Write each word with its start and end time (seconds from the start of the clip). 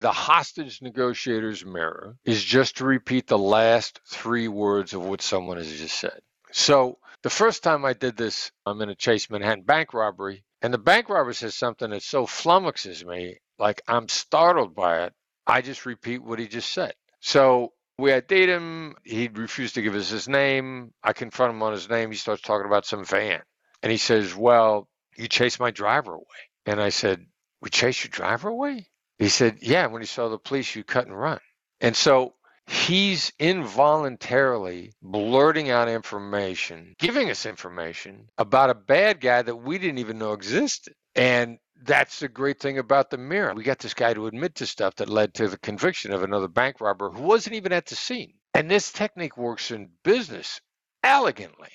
The 0.00 0.12
hostage 0.12 0.80
negotiator's 0.80 1.64
mirror 1.64 2.16
is 2.24 2.42
just 2.42 2.78
to 2.78 2.86
repeat 2.86 3.26
the 3.26 3.38
last 3.38 4.00
three 4.06 4.48
words 4.48 4.94
of 4.94 5.04
what 5.04 5.20
someone 5.20 5.58
has 5.58 5.70
just 5.70 5.98
said. 5.98 6.20
So 6.52 6.98
the 7.22 7.28
first 7.28 7.62
time 7.62 7.84
I 7.84 7.92
did 7.92 8.16
this, 8.16 8.50
I'm 8.64 8.80
in 8.80 8.88
a 8.88 8.94
Chase 8.94 9.28
Manhattan 9.28 9.64
bank 9.64 9.92
robbery, 9.92 10.42
and 10.62 10.72
the 10.72 10.78
bank 10.78 11.10
robber 11.10 11.34
says 11.34 11.54
something 11.54 11.90
that 11.90 12.02
so 12.02 12.24
flummoxes 12.26 13.04
me, 13.04 13.40
like 13.58 13.82
I'm 13.86 14.08
startled 14.08 14.74
by 14.74 15.04
it. 15.04 15.12
I 15.46 15.60
just 15.60 15.84
repeat 15.84 16.22
what 16.22 16.38
he 16.38 16.48
just 16.48 16.70
said. 16.70 16.94
So 17.20 17.74
we 17.98 18.10
had 18.10 18.26
date 18.26 18.48
him. 18.48 18.96
He 19.04 19.28
refused 19.28 19.74
to 19.74 19.82
give 19.82 19.94
us 19.94 20.08
his 20.08 20.28
name. 20.28 20.94
I 21.02 21.12
confront 21.12 21.54
him 21.54 21.62
on 21.62 21.72
his 21.72 21.90
name. 21.90 22.10
He 22.10 22.16
starts 22.16 22.40
talking 22.40 22.66
about 22.66 22.86
some 22.86 23.04
van. 23.04 23.42
And 23.82 23.92
he 23.92 23.98
says, 23.98 24.34
Well, 24.34 24.88
you 25.16 25.28
chased 25.28 25.60
my 25.60 25.70
driver 25.70 26.14
away. 26.14 26.24
And 26.64 26.80
I 26.80 26.88
said, 26.88 27.26
We 27.60 27.68
chased 27.68 28.04
your 28.04 28.10
driver 28.10 28.48
away? 28.48 28.86
He 29.20 29.28
said, 29.28 29.58
Yeah, 29.60 29.86
when 29.86 30.00
he 30.00 30.06
saw 30.06 30.28
the 30.28 30.38
police, 30.38 30.74
you 30.74 30.82
cut 30.82 31.06
and 31.06 31.16
run. 31.16 31.38
And 31.80 31.94
so 31.94 32.34
he's 32.66 33.32
involuntarily 33.38 34.92
blurting 35.02 35.68
out 35.68 35.90
information, 35.90 36.94
giving 36.98 37.30
us 37.30 37.44
information 37.44 38.28
about 38.38 38.70
a 38.70 38.74
bad 38.74 39.20
guy 39.20 39.42
that 39.42 39.56
we 39.56 39.76
didn't 39.76 39.98
even 39.98 40.18
know 40.18 40.32
existed. 40.32 40.94
And 41.14 41.58
that's 41.82 42.20
the 42.20 42.28
great 42.28 42.60
thing 42.60 42.78
about 42.78 43.10
the 43.10 43.18
mirror. 43.18 43.52
We 43.54 43.62
got 43.62 43.78
this 43.78 43.92
guy 43.92 44.14
to 44.14 44.26
admit 44.26 44.54
to 44.56 44.66
stuff 44.66 44.96
that 44.96 45.10
led 45.10 45.34
to 45.34 45.48
the 45.48 45.58
conviction 45.58 46.12
of 46.12 46.22
another 46.22 46.48
bank 46.48 46.80
robber 46.80 47.10
who 47.10 47.22
wasn't 47.22 47.56
even 47.56 47.74
at 47.74 47.86
the 47.86 47.96
scene. 47.96 48.32
And 48.54 48.70
this 48.70 48.90
technique 48.90 49.36
works 49.36 49.70
in 49.70 49.90
business 50.02 50.62
elegantly. 51.04 51.68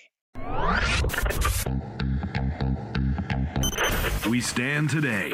We 4.27 4.41
stand 4.41 4.89
today. 4.89 5.33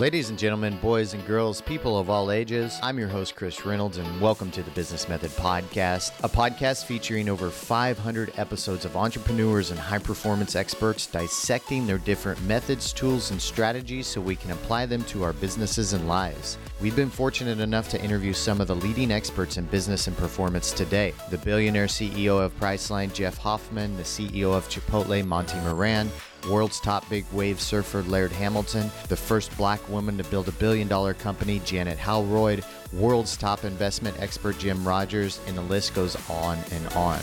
Ladies 0.00 0.30
and 0.30 0.38
gentlemen, 0.38 0.76
boys 0.76 1.12
and 1.12 1.26
girls, 1.26 1.60
people 1.60 1.98
of 1.98 2.08
all 2.08 2.30
ages, 2.30 2.78
I'm 2.84 3.00
your 3.00 3.08
host, 3.08 3.34
Chris 3.34 3.66
Reynolds, 3.66 3.96
and 3.98 4.20
welcome 4.20 4.48
to 4.52 4.62
the 4.62 4.70
Business 4.70 5.08
Method 5.08 5.32
Podcast, 5.32 6.12
a 6.22 6.28
podcast 6.28 6.84
featuring 6.84 7.28
over 7.28 7.50
500 7.50 8.32
episodes 8.36 8.84
of 8.84 8.96
entrepreneurs 8.96 9.72
and 9.72 9.80
high 9.80 9.98
performance 9.98 10.54
experts 10.54 11.08
dissecting 11.08 11.84
their 11.84 11.98
different 11.98 12.40
methods, 12.44 12.92
tools, 12.92 13.32
and 13.32 13.42
strategies 13.42 14.06
so 14.06 14.20
we 14.20 14.36
can 14.36 14.52
apply 14.52 14.86
them 14.86 15.02
to 15.06 15.24
our 15.24 15.32
businesses 15.32 15.92
and 15.92 16.06
lives. 16.06 16.58
We've 16.80 16.94
been 16.94 17.10
fortunate 17.10 17.58
enough 17.58 17.88
to 17.88 18.00
interview 18.00 18.32
some 18.34 18.60
of 18.60 18.68
the 18.68 18.76
leading 18.76 19.10
experts 19.10 19.56
in 19.56 19.64
business 19.64 20.06
and 20.06 20.16
performance 20.16 20.70
today. 20.70 21.12
The 21.30 21.38
billionaire 21.38 21.86
CEO 21.86 22.40
of 22.40 22.56
Priceline, 22.60 23.12
Jeff 23.12 23.36
Hoffman, 23.36 23.96
the 23.96 24.04
CEO 24.04 24.54
of 24.54 24.68
Chipotle, 24.68 25.26
Monty 25.26 25.58
Moran, 25.58 26.08
world's 26.46 26.80
top 26.80 27.08
big 27.08 27.24
wave 27.32 27.60
surfer 27.60 28.02
Laird 28.02 28.32
Hamilton, 28.32 28.90
the 29.08 29.16
first 29.16 29.56
black 29.56 29.86
woman 29.88 30.16
to 30.18 30.24
build 30.24 30.48
a 30.48 30.52
billion 30.52 30.88
dollar 30.88 31.14
company 31.14 31.60
Janet 31.64 31.98
Howroyd, 31.98 32.64
world's 32.92 33.36
top 33.36 33.64
investment 33.64 34.20
expert 34.20 34.58
Jim 34.58 34.86
Rogers, 34.86 35.40
and 35.46 35.56
the 35.56 35.62
list 35.62 35.94
goes 35.94 36.16
on 36.30 36.58
and 36.72 36.86
on. 36.94 37.20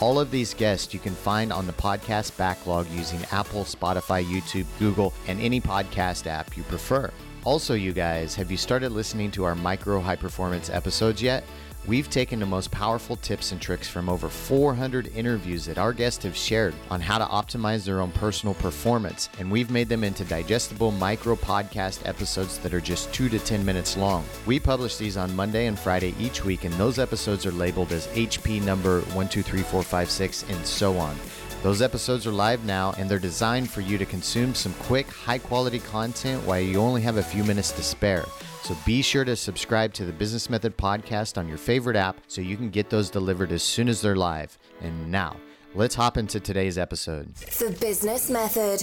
All 0.00 0.18
of 0.18 0.30
these 0.30 0.54
guests 0.54 0.92
you 0.92 1.00
can 1.00 1.14
find 1.14 1.52
on 1.52 1.66
the 1.66 1.72
podcast 1.72 2.36
backlog 2.36 2.88
using 2.90 3.20
Apple, 3.30 3.64
Spotify, 3.64 4.24
YouTube, 4.24 4.66
Google, 4.78 5.14
and 5.28 5.40
any 5.40 5.60
podcast 5.60 6.26
app 6.26 6.56
you 6.56 6.62
prefer. 6.64 7.10
Also, 7.44 7.74
you 7.74 7.92
guys, 7.92 8.34
have 8.34 8.50
you 8.50 8.56
started 8.56 8.90
listening 8.90 9.30
to 9.32 9.44
our 9.44 9.54
micro 9.54 10.00
high 10.00 10.16
performance 10.16 10.70
episodes 10.70 11.22
yet? 11.22 11.44
We've 11.86 12.08
taken 12.08 12.40
the 12.40 12.46
most 12.46 12.70
powerful 12.70 13.16
tips 13.16 13.52
and 13.52 13.60
tricks 13.60 13.90
from 13.90 14.08
over 14.08 14.30
400 14.30 15.08
interviews 15.14 15.66
that 15.66 15.76
our 15.76 15.92
guests 15.92 16.24
have 16.24 16.34
shared 16.34 16.74
on 16.88 17.02
how 17.02 17.18
to 17.18 17.26
optimize 17.26 17.84
their 17.84 18.00
own 18.00 18.10
personal 18.12 18.54
performance, 18.54 19.28
and 19.38 19.50
we've 19.50 19.70
made 19.70 19.90
them 19.90 20.02
into 20.02 20.24
digestible 20.24 20.92
micro 20.92 21.36
podcast 21.36 22.08
episodes 22.08 22.56
that 22.60 22.72
are 22.72 22.80
just 22.80 23.12
2 23.12 23.28
to 23.28 23.38
10 23.38 23.62
minutes 23.66 23.98
long. 23.98 24.24
We 24.46 24.58
publish 24.58 24.96
these 24.96 25.18
on 25.18 25.36
Monday 25.36 25.66
and 25.66 25.78
Friday 25.78 26.14
each 26.18 26.42
week, 26.42 26.64
and 26.64 26.72
those 26.74 26.98
episodes 26.98 27.44
are 27.44 27.52
labeled 27.52 27.92
as 27.92 28.06
HP 28.08 28.62
number 28.64 29.00
123456 29.12 30.44
and 30.48 30.66
so 30.66 30.96
on. 30.96 31.14
Those 31.62 31.82
episodes 31.82 32.26
are 32.26 32.32
live 32.32 32.64
now 32.64 32.94
and 32.98 33.10
they're 33.10 33.18
designed 33.18 33.70
for 33.70 33.80
you 33.80 33.96
to 33.96 34.04
consume 34.04 34.54
some 34.54 34.74
quick, 34.74 35.06
high 35.10 35.38
quality 35.38 35.80
content 35.80 36.42
while 36.44 36.60
you 36.60 36.78
only 36.78 37.00
have 37.00 37.16
a 37.16 37.22
few 37.22 37.42
minutes 37.42 37.72
to 37.72 37.82
spare. 37.82 38.24
So 38.64 38.74
be 38.86 39.02
sure 39.02 39.26
to 39.26 39.36
subscribe 39.36 39.92
to 39.92 40.06
the 40.06 40.12
Business 40.12 40.48
Method 40.48 40.78
podcast 40.78 41.36
on 41.36 41.46
your 41.46 41.58
favorite 41.58 41.96
app 41.96 42.18
so 42.28 42.40
you 42.40 42.56
can 42.56 42.70
get 42.70 42.88
those 42.88 43.10
delivered 43.10 43.52
as 43.52 43.62
soon 43.62 43.90
as 43.90 44.00
they're 44.00 44.16
live. 44.16 44.56
And 44.80 45.12
now, 45.12 45.36
let's 45.74 45.94
hop 45.94 46.16
into 46.16 46.40
today's 46.40 46.78
episode. 46.78 47.34
The 47.34 47.76
Business 47.78 48.30
Method. 48.30 48.82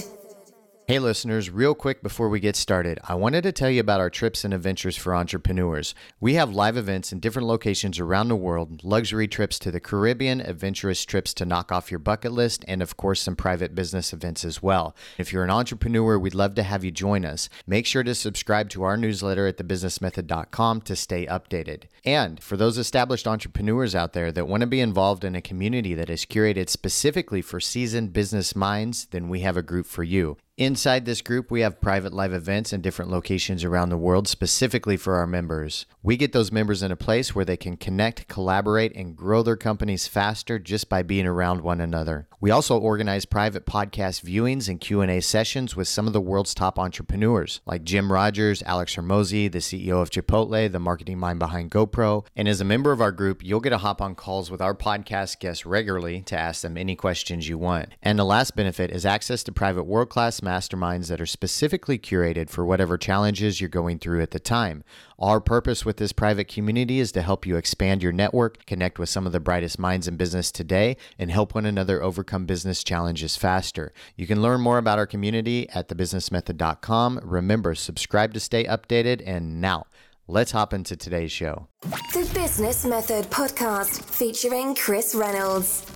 Hey, 0.92 0.98
listeners, 0.98 1.48
real 1.48 1.74
quick 1.74 2.02
before 2.02 2.28
we 2.28 2.38
get 2.38 2.54
started, 2.54 3.00
I 3.08 3.14
wanted 3.14 3.44
to 3.44 3.52
tell 3.52 3.70
you 3.70 3.80
about 3.80 4.00
our 4.00 4.10
trips 4.10 4.44
and 4.44 4.52
adventures 4.52 4.94
for 4.94 5.14
entrepreneurs. 5.14 5.94
We 6.20 6.34
have 6.34 6.54
live 6.54 6.76
events 6.76 7.12
in 7.12 7.18
different 7.18 7.48
locations 7.48 7.98
around 7.98 8.28
the 8.28 8.36
world, 8.36 8.84
luxury 8.84 9.26
trips 9.26 9.58
to 9.60 9.70
the 9.70 9.80
Caribbean, 9.80 10.42
adventurous 10.42 11.06
trips 11.06 11.32
to 11.32 11.46
knock 11.46 11.72
off 11.72 11.90
your 11.90 11.98
bucket 11.98 12.32
list, 12.32 12.62
and 12.68 12.82
of 12.82 12.98
course, 12.98 13.22
some 13.22 13.36
private 13.36 13.74
business 13.74 14.12
events 14.12 14.44
as 14.44 14.62
well. 14.62 14.94
If 15.16 15.32
you're 15.32 15.44
an 15.44 15.48
entrepreneur, 15.48 16.18
we'd 16.18 16.34
love 16.34 16.54
to 16.56 16.62
have 16.62 16.84
you 16.84 16.90
join 16.90 17.24
us. 17.24 17.48
Make 17.66 17.86
sure 17.86 18.02
to 18.02 18.14
subscribe 18.14 18.68
to 18.68 18.82
our 18.82 18.98
newsletter 18.98 19.46
at 19.46 19.56
thebusinessmethod.com 19.56 20.82
to 20.82 20.94
stay 20.94 21.24
updated. 21.24 21.84
And 22.04 22.42
for 22.42 22.58
those 22.58 22.76
established 22.76 23.26
entrepreneurs 23.26 23.94
out 23.94 24.12
there 24.12 24.30
that 24.30 24.46
want 24.46 24.60
to 24.60 24.66
be 24.66 24.80
involved 24.80 25.24
in 25.24 25.36
a 25.36 25.40
community 25.40 25.94
that 25.94 26.10
is 26.10 26.26
curated 26.26 26.68
specifically 26.68 27.40
for 27.40 27.60
seasoned 27.60 28.12
business 28.12 28.54
minds, 28.54 29.06
then 29.06 29.30
we 29.30 29.40
have 29.40 29.56
a 29.56 29.62
group 29.62 29.86
for 29.86 30.02
you. 30.02 30.36
Inside 30.58 31.06
this 31.06 31.22
group, 31.22 31.50
we 31.50 31.62
have 31.62 31.80
private 31.80 32.12
live 32.12 32.34
events 32.34 32.74
in 32.74 32.82
different 32.82 33.10
locations 33.10 33.64
around 33.64 33.88
the 33.88 33.96
world 33.96 34.28
specifically 34.28 34.98
for 34.98 35.14
our 35.14 35.26
members. 35.26 35.86
We 36.02 36.18
get 36.18 36.32
those 36.32 36.52
members 36.52 36.82
in 36.82 36.92
a 36.92 36.96
place 36.96 37.34
where 37.34 37.46
they 37.46 37.56
can 37.56 37.78
connect, 37.78 38.28
collaborate, 38.28 38.94
and 38.94 39.16
grow 39.16 39.42
their 39.42 39.56
companies 39.56 40.06
faster 40.06 40.58
just 40.58 40.90
by 40.90 41.04
being 41.04 41.26
around 41.26 41.62
one 41.62 41.80
another. 41.80 42.28
We 42.38 42.50
also 42.50 42.76
organize 42.78 43.24
private 43.24 43.64
podcast 43.64 44.22
viewings 44.24 44.68
and 44.68 44.78
Q&A 44.78 45.22
sessions 45.22 45.74
with 45.74 45.88
some 45.88 46.06
of 46.06 46.12
the 46.12 46.20
world's 46.20 46.52
top 46.52 46.78
entrepreneurs, 46.78 47.62
like 47.64 47.82
Jim 47.82 48.12
Rogers, 48.12 48.62
Alex 48.64 48.94
Hormozi, 48.94 49.50
the 49.50 49.60
CEO 49.60 50.02
of 50.02 50.10
Chipotle, 50.10 50.70
the 50.70 50.78
marketing 50.78 51.18
mind 51.18 51.38
behind 51.38 51.70
GoPro. 51.70 52.26
And 52.36 52.46
as 52.46 52.60
a 52.60 52.64
member 52.66 52.92
of 52.92 53.00
our 53.00 53.12
group, 53.12 53.42
you'll 53.42 53.60
get 53.60 53.70
to 53.70 53.78
hop 53.78 54.02
on 54.02 54.14
calls 54.14 54.50
with 54.50 54.60
our 54.60 54.74
podcast 54.74 55.38
guests 55.38 55.64
regularly 55.64 56.20
to 56.22 56.38
ask 56.38 56.60
them 56.60 56.76
any 56.76 56.94
questions 56.94 57.48
you 57.48 57.56
want. 57.56 57.94
And 58.02 58.18
the 58.18 58.24
last 58.24 58.54
benefit 58.54 58.90
is 58.90 59.06
access 59.06 59.42
to 59.44 59.52
private 59.52 59.84
world-class 59.84 60.42
masterminds 60.52 61.08
that 61.08 61.20
are 61.20 61.26
specifically 61.26 61.98
curated 61.98 62.50
for 62.50 62.64
whatever 62.64 62.98
challenges 62.98 63.60
you're 63.60 63.70
going 63.70 63.98
through 63.98 64.20
at 64.20 64.32
the 64.32 64.38
time. 64.38 64.84
Our 65.18 65.40
purpose 65.40 65.84
with 65.84 65.96
this 65.96 66.12
private 66.12 66.48
community 66.48 67.00
is 67.00 67.10
to 67.12 67.22
help 67.22 67.46
you 67.46 67.56
expand 67.56 68.02
your 68.02 68.12
network, 68.12 68.66
connect 68.66 68.98
with 68.98 69.08
some 69.08 69.24
of 69.26 69.32
the 69.32 69.40
brightest 69.40 69.78
minds 69.78 70.06
in 70.06 70.16
business 70.16 70.52
today, 70.52 70.96
and 71.18 71.30
help 71.30 71.54
one 71.54 71.64
another 71.64 72.02
overcome 72.02 72.44
business 72.44 72.84
challenges 72.84 73.36
faster. 73.36 73.92
You 74.16 74.26
can 74.26 74.42
learn 74.42 74.60
more 74.60 74.78
about 74.78 74.98
our 74.98 75.06
community 75.06 75.68
at 75.70 75.88
thebusinessmethod.com. 75.88 77.20
Remember, 77.22 77.74
subscribe 77.74 78.34
to 78.34 78.40
stay 78.40 78.64
updated. 78.64 79.22
And 79.24 79.60
now, 79.60 79.86
let's 80.26 80.52
hop 80.52 80.74
into 80.74 80.96
today's 80.96 81.32
show. 81.32 81.68
The 82.12 82.30
Business 82.34 82.84
Method 82.84 83.24
Podcast 83.26 84.04
featuring 84.04 84.74
Chris 84.74 85.14
Reynolds. 85.14 85.86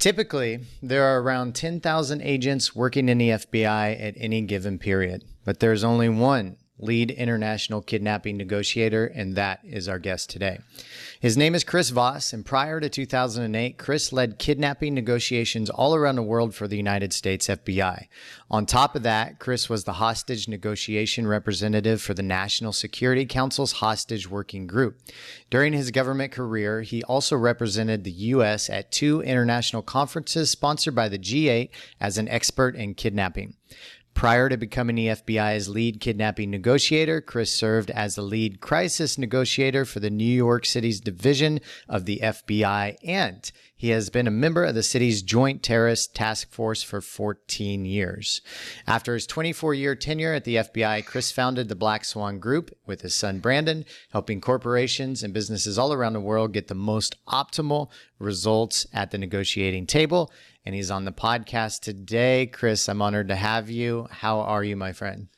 Typically, 0.00 0.60
there 0.82 1.04
are 1.04 1.20
around 1.20 1.54
10,000 1.54 2.22
agents 2.22 2.74
working 2.74 3.10
in 3.10 3.18
the 3.18 3.28
FBI 3.28 4.00
at 4.00 4.14
any 4.16 4.40
given 4.40 4.78
period, 4.78 5.24
but 5.44 5.60
there's 5.60 5.84
only 5.84 6.08
one 6.08 6.56
lead 6.78 7.10
international 7.10 7.82
kidnapping 7.82 8.38
negotiator, 8.38 9.04
and 9.04 9.36
that 9.36 9.60
is 9.62 9.90
our 9.90 9.98
guest 9.98 10.30
today. 10.30 10.58
His 11.20 11.36
name 11.36 11.54
is 11.54 11.64
Chris 11.64 11.90
Voss, 11.90 12.32
and 12.32 12.46
prior 12.46 12.80
to 12.80 12.88
2008, 12.88 13.76
Chris 13.76 14.10
led 14.10 14.38
kidnapping 14.38 14.94
negotiations 14.94 15.68
all 15.68 15.94
around 15.94 16.16
the 16.16 16.22
world 16.22 16.54
for 16.54 16.66
the 16.66 16.78
United 16.78 17.12
States 17.12 17.46
FBI. 17.46 18.06
On 18.50 18.64
top 18.64 18.96
of 18.96 19.02
that, 19.02 19.38
Chris 19.38 19.68
was 19.68 19.84
the 19.84 19.92
hostage 19.92 20.48
negotiation 20.48 21.26
representative 21.26 22.00
for 22.00 22.14
the 22.14 22.22
National 22.22 22.72
Security 22.72 23.26
Council's 23.26 23.72
hostage 23.72 24.30
working 24.30 24.66
group. 24.66 24.98
During 25.50 25.74
his 25.74 25.90
government 25.90 26.32
career, 26.32 26.80
he 26.80 27.04
also 27.04 27.36
represented 27.36 28.02
the 28.02 28.10
U.S. 28.32 28.70
at 28.70 28.90
two 28.90 29.20
international 29.20 29.82
conferences 29.82 30.48
sponsored 30.48 30.94
by 30.94 31.10
the 31.10 31.18
G8 31.18 31.68
as 32.00 32.16
an 32.16 32.28
expert 32.28 32.74
in 32.74 32.94
kidnapping. 32.94 33.56
Prior 34.14 34.50
to 34.50 34.56
becoming 34.56 34.96
the 34.96 35.06
FBI's 35.06 35.68
lead 35.68 36.00
kidnapping 36.00 36.50
negotiator, 36.50 37.20
Chris 37.20 37.54
served 37.54 37.90
as 37.90 38.16
the 38.16 38.22
lead 38.22 38.60
crisis 38.60 39.16
negotiator 39.16 39.84
for 39.86 40.00
the 40.00 40.10
New 40.10 40.24
York 40.24 40.66
City's 40.66 41.00
division 41.00 41.60
of 41.88 42.04
the 42.04 42.20
FBI, 42.22 42.96
and 43.02 43.50
He 43.80 43.88
has 43.88 44.10
been 44.10 44.26
a 44.26 44.30
member 44.30 44.64
of 44.66 44.74
the 44.74 44.82
city's 44.82 45.22
Joint 45.22 45.62
Terrorist 45.62 46.14
Task 46.14 46.50
Force 46.52 46.82
for 46.82 47.00
14 47.00 47.86
years. 47.86 48.42
After 48.86 49.14
his 49.14 49.26
24 49.26 49.72
year 49.72 49.94
tenure 49.94 50.34
at 50.34 50.44
the 50.44 50.56
FBI, 50.56 51.06
Chris 51.06 51.32
founded 51.32 51.70
the 51.70 51.74
Black 51.74 52.04
Swan 52.04 52.40
Group 52.40 52.76
with 52.84 53.00
his 53.00 53.14
son 53.14 53.38
Brandon, 53.38 53.86
helping 54.10 54.42
corporations 54.42 55.22
and 55.22 55.32
businesses 55.32 55.78
all 55.78 55.94
around 55.94 56.12
the 56.12 56.20
world 56.20 56.52
get 56.52 56.68
the 56.68 56.74
most 56.74 57.16
optimal 57.26 57.88
results 58.18 58.86
at 58.92 59.12
the 59.12 59.18
negotiating 59.18 59.86
table. 59.86 60.30
And 60.64 60.74
he's 60.74 60.90
on 60.90 61.04
the 61.04 61.12
podcast 61.12 61.80
today. 61.80 62.46
Chris, 62.46 62.88
I'm 62.88 63.00
honored 63.00 63.28
to 63.28 63.36
have 63.36 63.70
you. 63.70 64.08
How 64.10 64.40
are 64.40 64.62
you, 64.62 64.76
my 64.76 64.92
friend? 64.92 65.28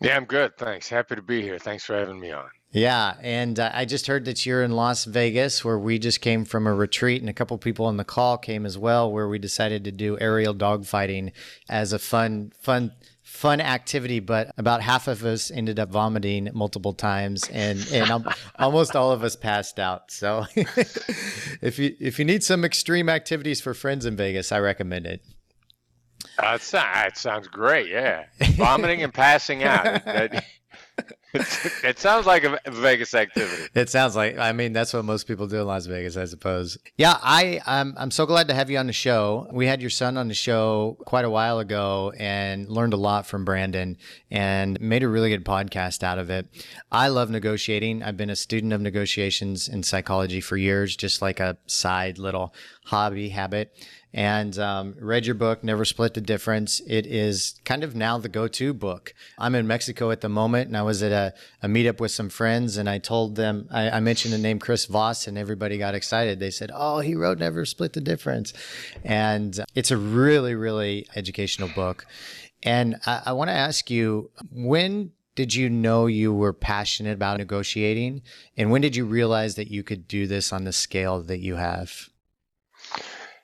Yeah, 0.00 0.16
I'm 0.16 0.24
good. 0.24 0.56
Thanks. 0.56 0.88
Happy 0.88 1.16
to 1.16 1.22
be 1.22 1.42
here. 1.42 1.58
Thanks 1.58 1.84
for 1.84 1.94
having 1.94 2.20
me 2.20 2.32
on. 2.32 2.48
Yeah, 2.72 3.14
and 3.20 3.58
uh, 3.58 3.72
I 3.74 3.84
just 3.84 4.06
heard 4.06 4.24
that 4.26 4.46
you're 4.46 4.62
in 4.62 4.70
Las 4.70 5.04
Vegas, 5.04 5.64
where 5.64 5.78
we 5.78 5.98
just 5.98 6.20
came 6.20 6.44
from 6.44 6.68
a 6.68 6.74
retreat, 6.74 7.20
and 7.20 7.28
a 7.28 7.32
couple 7.32 7.58
people 7.58 7.86
on 7.86 7.96
the 7.96 8.04
call 8.04 8.38
came 8.38 8.64
as 8.64 8.78
well, 8.78 9.10
where 9.10 9.28
we 9.28 9.40
decided 9.40 9.82
to 9.84 9.92
do 9.92 10.16
aerial 10.20 10.54
dogfighting 10.54 11.32
as 11.68 11.92
a 11.92 11.98
fun, 11.98 12.52
fun, 12.60 12.92
fun 13.30 13.60
activity. 13.60 14.20
But 14.20 14.52
about 14.58 14.82
half 14.82 15.08
of 15.08 15.24
us 15.24 15.50
ended 15.50 15.78
up 15.78 15.90
vomiting 15.90 16.50
multiple 16.52 16.92
times, 16.92 17.48
and 17.50 17.86
and 17.92 18.26
almost 18.58 18.96
all 18.96 19.12
of 19.12 19.22
us 19.22 19.36
passed 19.36 19.78
out. 19.78 20.10
So, 20.10 20.46
if 20.56 21.78
you 21.78 21.96
if 22.00 22.18
you 22.18 22.24
need 22.24 22.42
some 22.42 22.64
extreme 22.64 23.08
activities 23.08 23.60
for 23.60 23.72
friends 23.72 24.04
in 24.04 24.16
Vegas, 24.16 24.52
I 24.52 24.58
recommend 24.58 25.06
it. 25.06 25.22
Uh, 26.38 26.58
it 26.60 27.16
sounds 27.16 27.48
great. 27.48 27.88
Yeah, 27.88 28.24
vomiting 28.56 29.02
and 29.02 29.14
passing 29.14 29.62
out. 29.62 30.02
it 31.84 31.98
sounds 31.98 32.26
like 32.26 32.44
a 32.44 32.58
Vegas 32.70 33.14
activity. 33.14 33.68
It 33.74 33.88
sounds 33.88 34.16
like. 34.16 34.36
I 34.38 34.52
mean, 34.52 34.72
that's 34.72 34.92
what 34.92 35.04
most 35.04 35.28
people 35.28 35.46
do 35.46 35.60
in 35.60 35.66
Las 35.66 35.86
Vegas, 35.86 36.16
I 36.16 36.24
suppose. 36.24 36.76
Yeah, 36.96 37.16
I 37.22 37.60
I'm 37.66 37.94
I'm 37.96 38.10
so 38.10 38.26
glad 38.26 38.48
to 38.48 38.54
have 38.54 38.70
you 38.70 38.78
on 38.78 38.86
the 38.86 38.92
show. 38.92 39.48
We 39.52 39.66
had 39.66 39.80
your 39.80 39.90
son 39.90 40.16
on 40.16 40.28
the 40.28 40.34
show 40.34 40.96
quite 41.06 41.24
a 41.24 41.30
while 41.30 41.60
ago 41.60 42.12
and 42.18 42.68
learned 42.68 42.94
a 42.94 42.96
lot 42.96 43.26
from 43.26 43.44
Brandon 43.44 43.96
and 44.30 44.80
made 44.80 45.02
a 45.02 45.08
really 45.08 45.30
good 45.30 45.44
podcast 45.44 46.02
out 46.02 46.18
of 46.18 46.30
it. 46.30 46.48
I 46.90 47.08
love 47.08 47.30
negotiating. 47.30 48.02
I've 48.02 48.16
been 48.16 48.30
a 48.30 48.36
student 48.36 48.72
of 48.72 48.80
negotiations 48.80 49.68
in 49.68 49.82
psychology 49.82 50.40
for 50.40 50.56
years, 50.56 50.96
just 50.96 51.22
like 51.22 51.38
a 51.38 51.56
side 51.66 52.18
little 52.18 52.54
hobby 52.86 53.28
habit 53.28 53.72
and 54.12 54.58
um, 54.58 54.94
read 54.98 55.24
your 55.24 55.36
book, 55.36 55.62
Never 55.62 55.84
Split 55.84 56.14
the 56.14 56.20
Difference. 56.20 56.80
It 56.86 57.06
is 57.06 57.60
kind 57.64 57.84
of 57.84 57.94
now 57.94 58.18
the 58.18 58.28
go 58.28 58.48
to 58.48 58.74
book. 58.74 59.14
I'm 59.38 59.54
in 59.54 59.66
Mexico 59.66 60.10
at 60.10 60.20
the 60.20 60.28
moment, 60.28 60.66
and 60.66 60.76
I 60.76 60.82
was 60.82 61.02
at 61.02 61.12
a, 61.12 61.34
a 61.62 61.68
meetup 61.68 62.00
with 62.00 62.10
some 62.10 62.28
friends, 62.28 62.76
and 62.76 62.88
I 62.88 62.98
told 62.98 63.36
them, 63.36 63.68
I, 63.70 63.90
I, 63.90 64.00
mentioned 64.00 64.34
the 64.34 64.38
name 64.38 64.58
Chris 64.58 64.86
Voss, 64.86 65.28
and 65.28 65.38
everybody 65.38 65.78
got 65.78 65.94
excited. 65.94 66.40
They 66.40 66.50
said, 66.50 66.70
Oh, 66.74 66.98
he 66.98 67.14
wrote 67.14 67.38
Never 67.38 67.64
Split 67.64 67.92
the 67.92 68.00
Difference. 68.00 68.52
And 69.04 69.58
it's 69.74 69.92
a 69.92 69.96
really, 69.96 70.54
really 70.54 71.06
educational 71.14 71.68
book. 71.68 72.06
And 72.62 72.96
I, 73.06 73.22
I 73.26 73.32
want 73.32 73.48
to 73.48 73.54
ask 73.54 73.90
you, 73.90 74.30
when 74.50 75.12
did 75.36 75.54
you 75.54 75.70
know 75.70 76.06
you 76.06 76.34
were 76.34 76.52
passionate 76.52 77.14
about 77.14 77.38
negotiating? 77.38 78.22
And 78.56 78.70
when 78.70 78.82
did 78.82 78.96
you 78.96 79.04
realize 79.04 79.54
that 79.54 79.70
you 79.70 79.82
could 79.82 80.08
do 80.08 80.26
this 80.26 80.52
on 80.52 80.64
the 80.64 80.72
scale 80.72 81.22
that 81.22 81.38
you 81.38 81.54
have? 81.54 82.10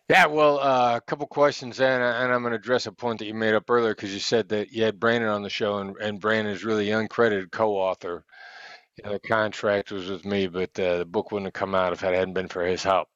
Yeah, 0.09 0.27
well, 0.27 0.61
uh, 0.61 0.97
a 0.97 1.01
couple 1.01 1.27
questions, 1.27 1.81
and, 1.81 2.03
and 2.03 2.33
I'm 2.33 2.43
going 2.43 2.53
to 2.53 2.59
address 2.59 2.87
a 2.87 2.93
point 2.93 3.19
that 3.19 3.27
you 3.27 3.35
made 3.35 3.55
up 3.55 3.69
earlier 3.69 3.93
because 3.93 4.15
you 4.15 4.21
said 4.21 4.49
that 4.51 4.71
you 4.71 4.85
had 4.85 5.01
Brandon 5.01 5.31
on 5.31 5.43
the 5.43 5.51
show, 5.51 5.79
and, 5.79 5.97
and 5.97 6.21
Brandon 6.21 6.55
is 6.55 6.65
really 6.65 6.87
uncredited 6.89 7.51
co-author. 7.51 8.25
You 8.97 9.05
know, 9.05 9.13
the 9.15 9.29
contract 9.29 9.91
was 9.91 10.09
with 10.09 10.25
me, 10.25 10.47
but 10.47 10.79
uh, 10.79 10.99
the 10.99 11.05
book 11.05 11.33
wouldn't 11.33 11.49
have 11.49 11.55
come 11.55 11.75
out 11.75 11.93
if 11.93 12.05
it 12.05 12.15
hadn't 12.15 12.35
been 12.35 12.49
for 12.49 12.65
his 12.65 12.85
help. 12.85 13.09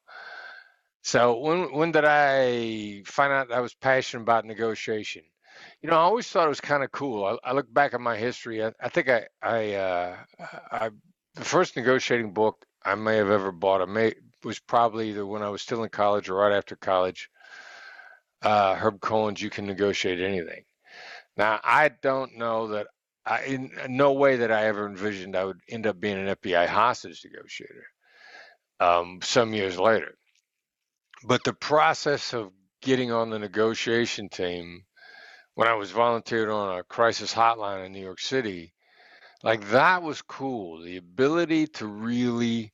So 1.02 1.38
when 1.38 1.72
when 1.72 1.92
did 1.92 2.04
I 2.04 3.02
find 3.06 3.32
out 3.32 3.52
I 3.52 3.60
was 3.60 3.74
passionate 3.74 4.22
about 4.22 4.44
negotiation? 4.44 5.22
You 5.82 5.90
know, 5.90 5.96
I 5.96 6.00
always 6.00 6.28
thought 6.28 6.46
it 6.46 6.50
was 6.50 6.60
kind 6.60 6.84
of 6.84 6.92
cool. 6.92 7.24
I, 7.24 7.50
I, 7.50 7.52
look 7.52 7.72
back 7.72 7.94
at 7.94 8.00
my 8.00 8.16
history. 8.16 8.62
I, 8.64 8.72
I 8.80 8.88
think 8.90 9.08
I 9.08 9.26
I, 9.42 9.74
uh, 9.74 10.16
I 10.70 10.90
the 11.34 11.44
first 11.44 11.76
negotiating 11.76 12.32
book 12.34 12.64
I 12.84 12.94
may 12.96 13.16
have 13.16 13.30
ever 13.30 13.52
bought. 13.52 13.80
I 13.80 13.86
may 13.86 14.14
was 14.44 14.58
probably 14.58 15.10
either 15.10 15.26
when 15.26 15.42
I 15.42 15.48
was 15.48 15.62
still 15.62 15.82
in 15.84 15.90
college 15.90 16.28
or 16.28 16.34
right 16.34 16.56
after 16.56 16.76
college. 16.76 17.30
Uh, 18.42 18.74
Herb 18.74 19.00
Cohen's, 19.00 19.42
"You 19.42 19.50
Can 19.50 19.66
Negotiate 19.66 20.20
Anything." 20.20 20.64
Now, 21.36 21.60
I 21.62 21.88
don't 21.88 22.36
know 22.36 22.68
that 22.68 22.88
I, 23.24 23.44
in 23.44 23.70
no 23.88 24.12
way 24.12 24.36
that 24.36 24.50
I 24.50 24.66
ever 24.66 24.86
envisioned 24.86 25.36
I 25.36 25.44
would 25.44 25.60
end 25.68 25.86
up 25.86 26.00
being 26.00 26.18
an 26.18 26.36
FBI 26.36 26.66
hostage 26.66 27.24
negotiator. 27.24 27.86
Um, 28.80 29.20
some 29.22 29.52
years 29.52 29.78
later, 29.78 30.16
but 31.24 31.44
the 31.44 31.52
process 31.52 32.32
of 32.32 32.50
getting 32.80 33.12
on 33.12 33.28
the 33.28 33.38
negotiation 33.38 34.30
team 34.30 34.84
when 35.54 35.68
I 35.68 35.74
was 35.74 35.90
volunteered 35.90 36.48
on 36.48 36.78
a 36.78 36.82
crisis 36.84 37.34
hotline 37.34 37.84
in 37.84 37.92
New 37.92 38.00
York 38.00 38.20
City, 38.20 38.72
like 39.42 39.68
that 39.70 40.02
was 40.02 40.22
cool. 40.22 40.82
The 40.82 40.96
ability 40.96 41.66
to 41.68 41.86
really 41.86 42.72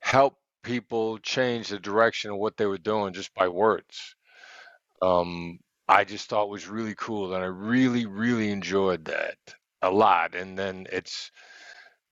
help 0.00 0.38
people 0.66 1.16
change 1.18 1.68
the 1.68 1.78
direction 1.78 2.32
of 2.32 2.38
what 2.38 2.56
they 2.56 2.66
were 2.66 2.76
doing 2.76 3.14
just 3.14 3.32
by 3.34 3.46
words. 3.46 4.16
Um, 5.00 5.60
I 5.88 6.02
just 6.02 6.28
thought 6.28 6.48
was 6.48 6.66
really 6.66 6.96
cool, 6.96 7.32
and 7.32 7.42
I 7.42 7.46
really, 7.46 8.04
really 8.04 8.50
enjoyed 8.50 9.04
that 9.04 9.36
a 9.80 9.90
lot. 9.90 10.34
And 10.34 10.58
then 10.58 10.88
it's, 10.90 11.30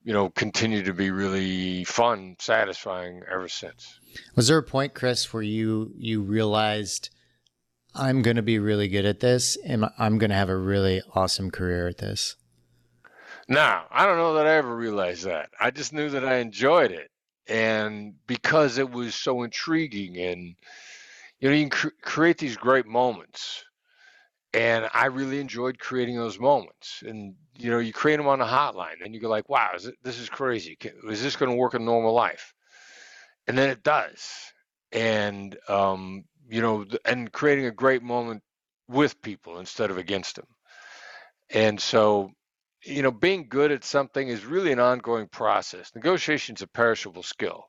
you 0.04 0.12
know, 0.12 0.30
continued 0.30 0.84
to 0.84 0.94
be 0.94 1.10
really 1.10 1.82
fun, 1.82 2.36
satisfying 2.38 3.22
ever 3.30 3.48
since. 3.48 3.98
Was 4.36 4.46
there 4.46 4.58
a 4.58 4.62
point, 4.62 4.94
Chris, 4.94 5.32
where 5.32 5.42
you 5.42 5.92
you 5.96 6.22
realized 6.22 7.10
I'm 7.92 8.22
going 8.22 8.36
to 8.36 8.42
be 8.42 8.60
really 8.60 8.86
good 8.86 9.04
at 9.04 9.18
this, 9.18 9.58
and 9.66 9.86
I'm 9.98 10.18
going 10.18 10.30
to 10.30 10.36
have 10.36 10.48
a 10.48 10.56
really 10.56 11.02
awesome 11.12 11.50
career 11.50 11.88
at 11.88 11.98
this? 11.98 12.36
Now, 13.48 13.86
I 13.90 14.06
don't 14.06 14.16
know 14.16 14.34
that 14.34 14.46
I 14.46 14.54
ever 14.54 14.74
realized 14.74 15.24
that. 15.24 15.50
I 15.60 15.72
just 15.72 15.92
knew 15.92 16.08
that 16.10 16.24
I 16.24 16.36
enjoyed 16.36 16.92
it 16.92 17.10
and 17.48 18.14
because 18.26 18.78
it 18.78 18.90
was 18.90 19.14
so 19.14 19.42
intriguing 19.42 20.16
and 20.18 20.54
you 21.40 21.48
know 21.48 21.54
you 21.54 21.62
can 21.64 21.70
cr- 21.70 21.88
create 22.02 22.38
these 22.38 22.56
great 22.56 22.86
moments. 22.86 23.64
And 24.54 24.88
i 24.94 25.06
really 25.06 25.40
enjoyed 25.40 25.78
creating 25.78 26.16
those 26.16 26.38
moments. 26.38 27.02
And 27.06 27.34
you 27.58 27.70
know 27.70 27.78
you 27.78 27.92
create 27.92 28.16
them 28.18 28.28
on 28.28 28.40
a 28.40 28.46
hotline 28.46 29.04
and 29.04 29.14
you 29.14 29.20
go 29.20 29.28
like 29.28 29.48
wow 29.48 29.72
is 29.74 29.86
it, 29.86 29.96
this 30.02 30.18
is 30.18 30.28
crazy. 30.28 30.78
Is 31.08 31.22
this 31.22 31.36
going 31.36 31.50
to 31.50 31.56
work 31.56 31.74
in 31.74 31.84
normal 31.84 32.14
life? 32.14 32.54
And 33.46 33.58
then 33.58 33.70
it 33.70 33.82
does. 33.82 34.30
And 34.92 35.56
um, 35.68 36.24
you 36.48 36.62
know 36.62 36.86
and 37.04 37.32
creating 37.32 37.66
a 37.66 37.72
great 37.72 38.02
moment 38.02 38.42
with 38.88 39.20
people 39.22 39.58
instead 39.58 39.90
of 39.90 39.98
against 39.98 40.36
them 40.36 40.46
and 41.50 41.80
so 41.80 42.30
you 42.84 43.02
know, 43.02 43.10
being 43.10 43.48
good 43.48 43.72
at 43.72 43.84
something 43.84 44.28
is 44.28 44.44
really 44.44 44.72
an 44.72 44.80
ongoing 44.80 45.28
process. 45.28 45.90
Negotiation 45.94 46.56
is 46.56 46.62
a 46.62 46.66
perishable 46.66 47.22
skill. 47.22 47.64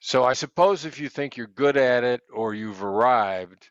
So 0.00 0.24
I 0.24 0.32
suppose 0.32 0.84
if 0.84 1.00
you 1.00 1.08
think 1.08 1.36
you're 1.36 1.46
good 1.46 1.76
at 1.76 2.04
it 2.04 2.20
or 2.32 2.54
you've 2.54 2.82
arrived, 2.82 3.70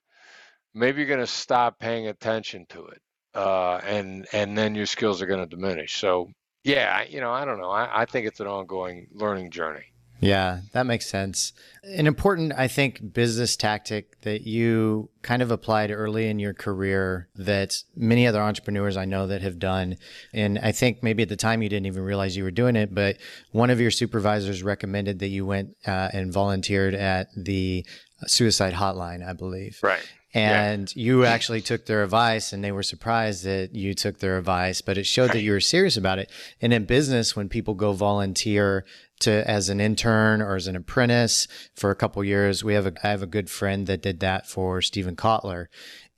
maybe 0.73 0.99
you're 0.99 1.07
going 1.07 1.19
to 1.19 1.27
stop 1.27 1.79
paying 1.79 2.07
attention 2.07 2.65
to 2.69 2.87
it, 2.87 3.01
uh, 3.33 3.79
and 3.83 4.27
and 4.33 4.57
then 4.57 4.75
your 4.75 4.85
skills 4.85 5.21
are 5.21 5.25
going 5.25 5.47
to 5.47 5.55
diminish. 5.55 5.95
So 5.95 6.29
yeah, 6.63 7.03
you 7.03 7.21
know, 7.21 7.31
I 7.31 7.45
don't 7.45 7.61
know. 7.61 7.71
I, 7.71 8.01
I 8.01 8.05
think 8.05 8.27
it's 8.27 8.41
an 8.41 8.47
ongoing 8.47 9.07
learning 9.13 9.51
journey. 9.51 9.85
Yeah, 10.19 10.61
that 10.73 10.85
makes 10.85 11.05
sense. 11.05 11.53
An 11.83 12.07
important, 12.07 12.53
I 12.57 12.67
think, 12.67 13.13
business 13.13 13.55
tactic 13.55 14.19
that 14.21 14.41
you 14.41 15.09
kind 15.21 15.41
of 15.41 15.51
applied 15.51 15.91
early 15.91 16.27
in 16.27 16.39
your 16.39 16.53
career 16.53 17.29
that 17.35 17.83
many 17.95 18.25
other 18.25 18.41
entrepreneurs 18.41 18.97
I 18.97 19.05
know 19.05 19.27
that 19.27 19.41
have 19.41 19.59
done. 19.59 19.97
And 20.33 20.57
I 20.59 20.71
think 20.71 21.03
maybe 21.03 21.23
at 21.23 21.29
the 21.29 21.35
time 21.35 21.61
you 21.61 21.69
didn't 21.69 21.85
even 21.85 22.03
realize 22.03 22.35
you 22.35 22.43
were 22.43 22.51
doing 22.51 22.75
it, 22.75 22.95
but 22.95 23.17
one 23.51 23.69
of 23.69 23.79
your 23.79 23.91
supervisors 23.91 24.63
recommended 24.63 25.19
that 25.19 25.27
you 25.27 25.45
went 25.45 25.75
uh, 25.85 26.09
and 26.11 26.33
volunteered 26.33 26.95
at 26.95 27.27
the 27.35 27.85
suicide 28.25 28.73
hotline, 28.73 29.27
I 29.27 29.33
believe. 29.33 29.79
Right 29.83 30.05
and 30.33 30.93
yeah. 30.95 31.03
you 31.03 31.25
actually 31.25 31.61
took 31.61 31.85
their 31.85 32.03
advice 32.03 32.51
and 32.51 32.63
they 32.63 32.71
were 32.71 32.83
surprised 32.83 33.43
that 33.45 33.73
you 33.73 33.93
took 33.93 34.19
their 34.19 34.37
advice 34.37 34.81
but 34.81 34.97
it 34.97 35.05
showed 35.05 35.31
that 35.31 35.41
you 35.41 35.51
were 35.51 35.59
serious 35.59 35.95
about 35.95 36.19
it 36.19 36.29
and 36.61 36.73
in 36.73 36.85
business 36.85 37.35
when 37.35 37.47
people 37.47 37.73
go 37.73 37.93
volunteer 37.93 38.85
to 39.19 39.49
as 39.49 39.69
an 39.69 39.79
intern 39.79 40.41
or 40.41 40.55
as 40.55 40.67
an 40.67 40.75
apprentice 40.75 41.47
for 41.75 41.89
a 41.89 41.95
couple 41.95 42.23
years. 42.23 42.63
We 42.63 42.73
have 42.73 42.85
a 42.85 42.93
I 43.03 43.09
have 43.09 43.23
a 43.23 43.27
good 43.27 43.49
friend 43.49 43.87
that 43.87 44.01
did 44.01 44.19
that 44.19 44.47
for 44.47 44.81
Steven 44.81 45.15
Kotler. 45.15 45.67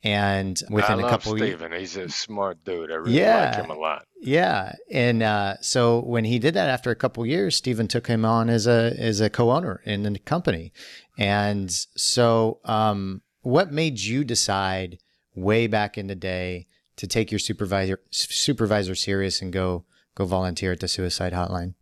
And 0.01 0.62
within 0.70 1.00
a 1.00 1.10
couple 1.10 1.36
Steven. 1.36 1.74
He's 1.74 1.98
a 1.98 2.08
smart 2.08 2.63
dude. 2.63 2.89
I 2.89 2.96
really 2.96 3.20
yeah, 3.20 3.51
like 3.51 3.66
him 3.66 3.70
a 3.70 3.78
lot. 3.78 4.06
Yeah. 4.22 4.75
And 4.89 5.22
uh, 5.22 5.56
so 5.60 6.00
when 6.00 6.24
he 6.24 6.39
did 6.39 6.54
that 6.54 6.70
after 6.70 6.89
a 6.89 6.96
couple 6.96 7.25
years, 7.25 7.58
Steven 7.58 7.86
took 7.89 8.08
him 8.08 8.24
on 8.24 8.50
as 8.50 8.66
a 8.66 8.96
as 8.98 9.20
a 9.20 9.30
co-owner 9.30 9.82
in 9.86 10.04
the 10.04 10.18
company. 10.20 10.72
And 11.18 11.70
so 11.70 12.62
um, 12.63 13.22
what 13.50 13.72
made 13.72 14.00
you 14.00 14.24
decide 14.24 15.00
way 15.36 15.68
back 15.68 15.98
in 15.98 16.08
the 16.08 16.15
day 16.15 16.68
to 16.98 17.08
take 17.08 17.32
your 17.32 17.39
supervisor 17.39 18.00
supervisor 18.12 18.96
serious 18.96 19.41
and 19.41 19.51
go 19.51 19.86
go 20.15 20.25
volunteer 20.25 20.72
at 20.72 20.79
the 20.79 20.88
suicide 20.88 21.34
hotline? 21.34 21.74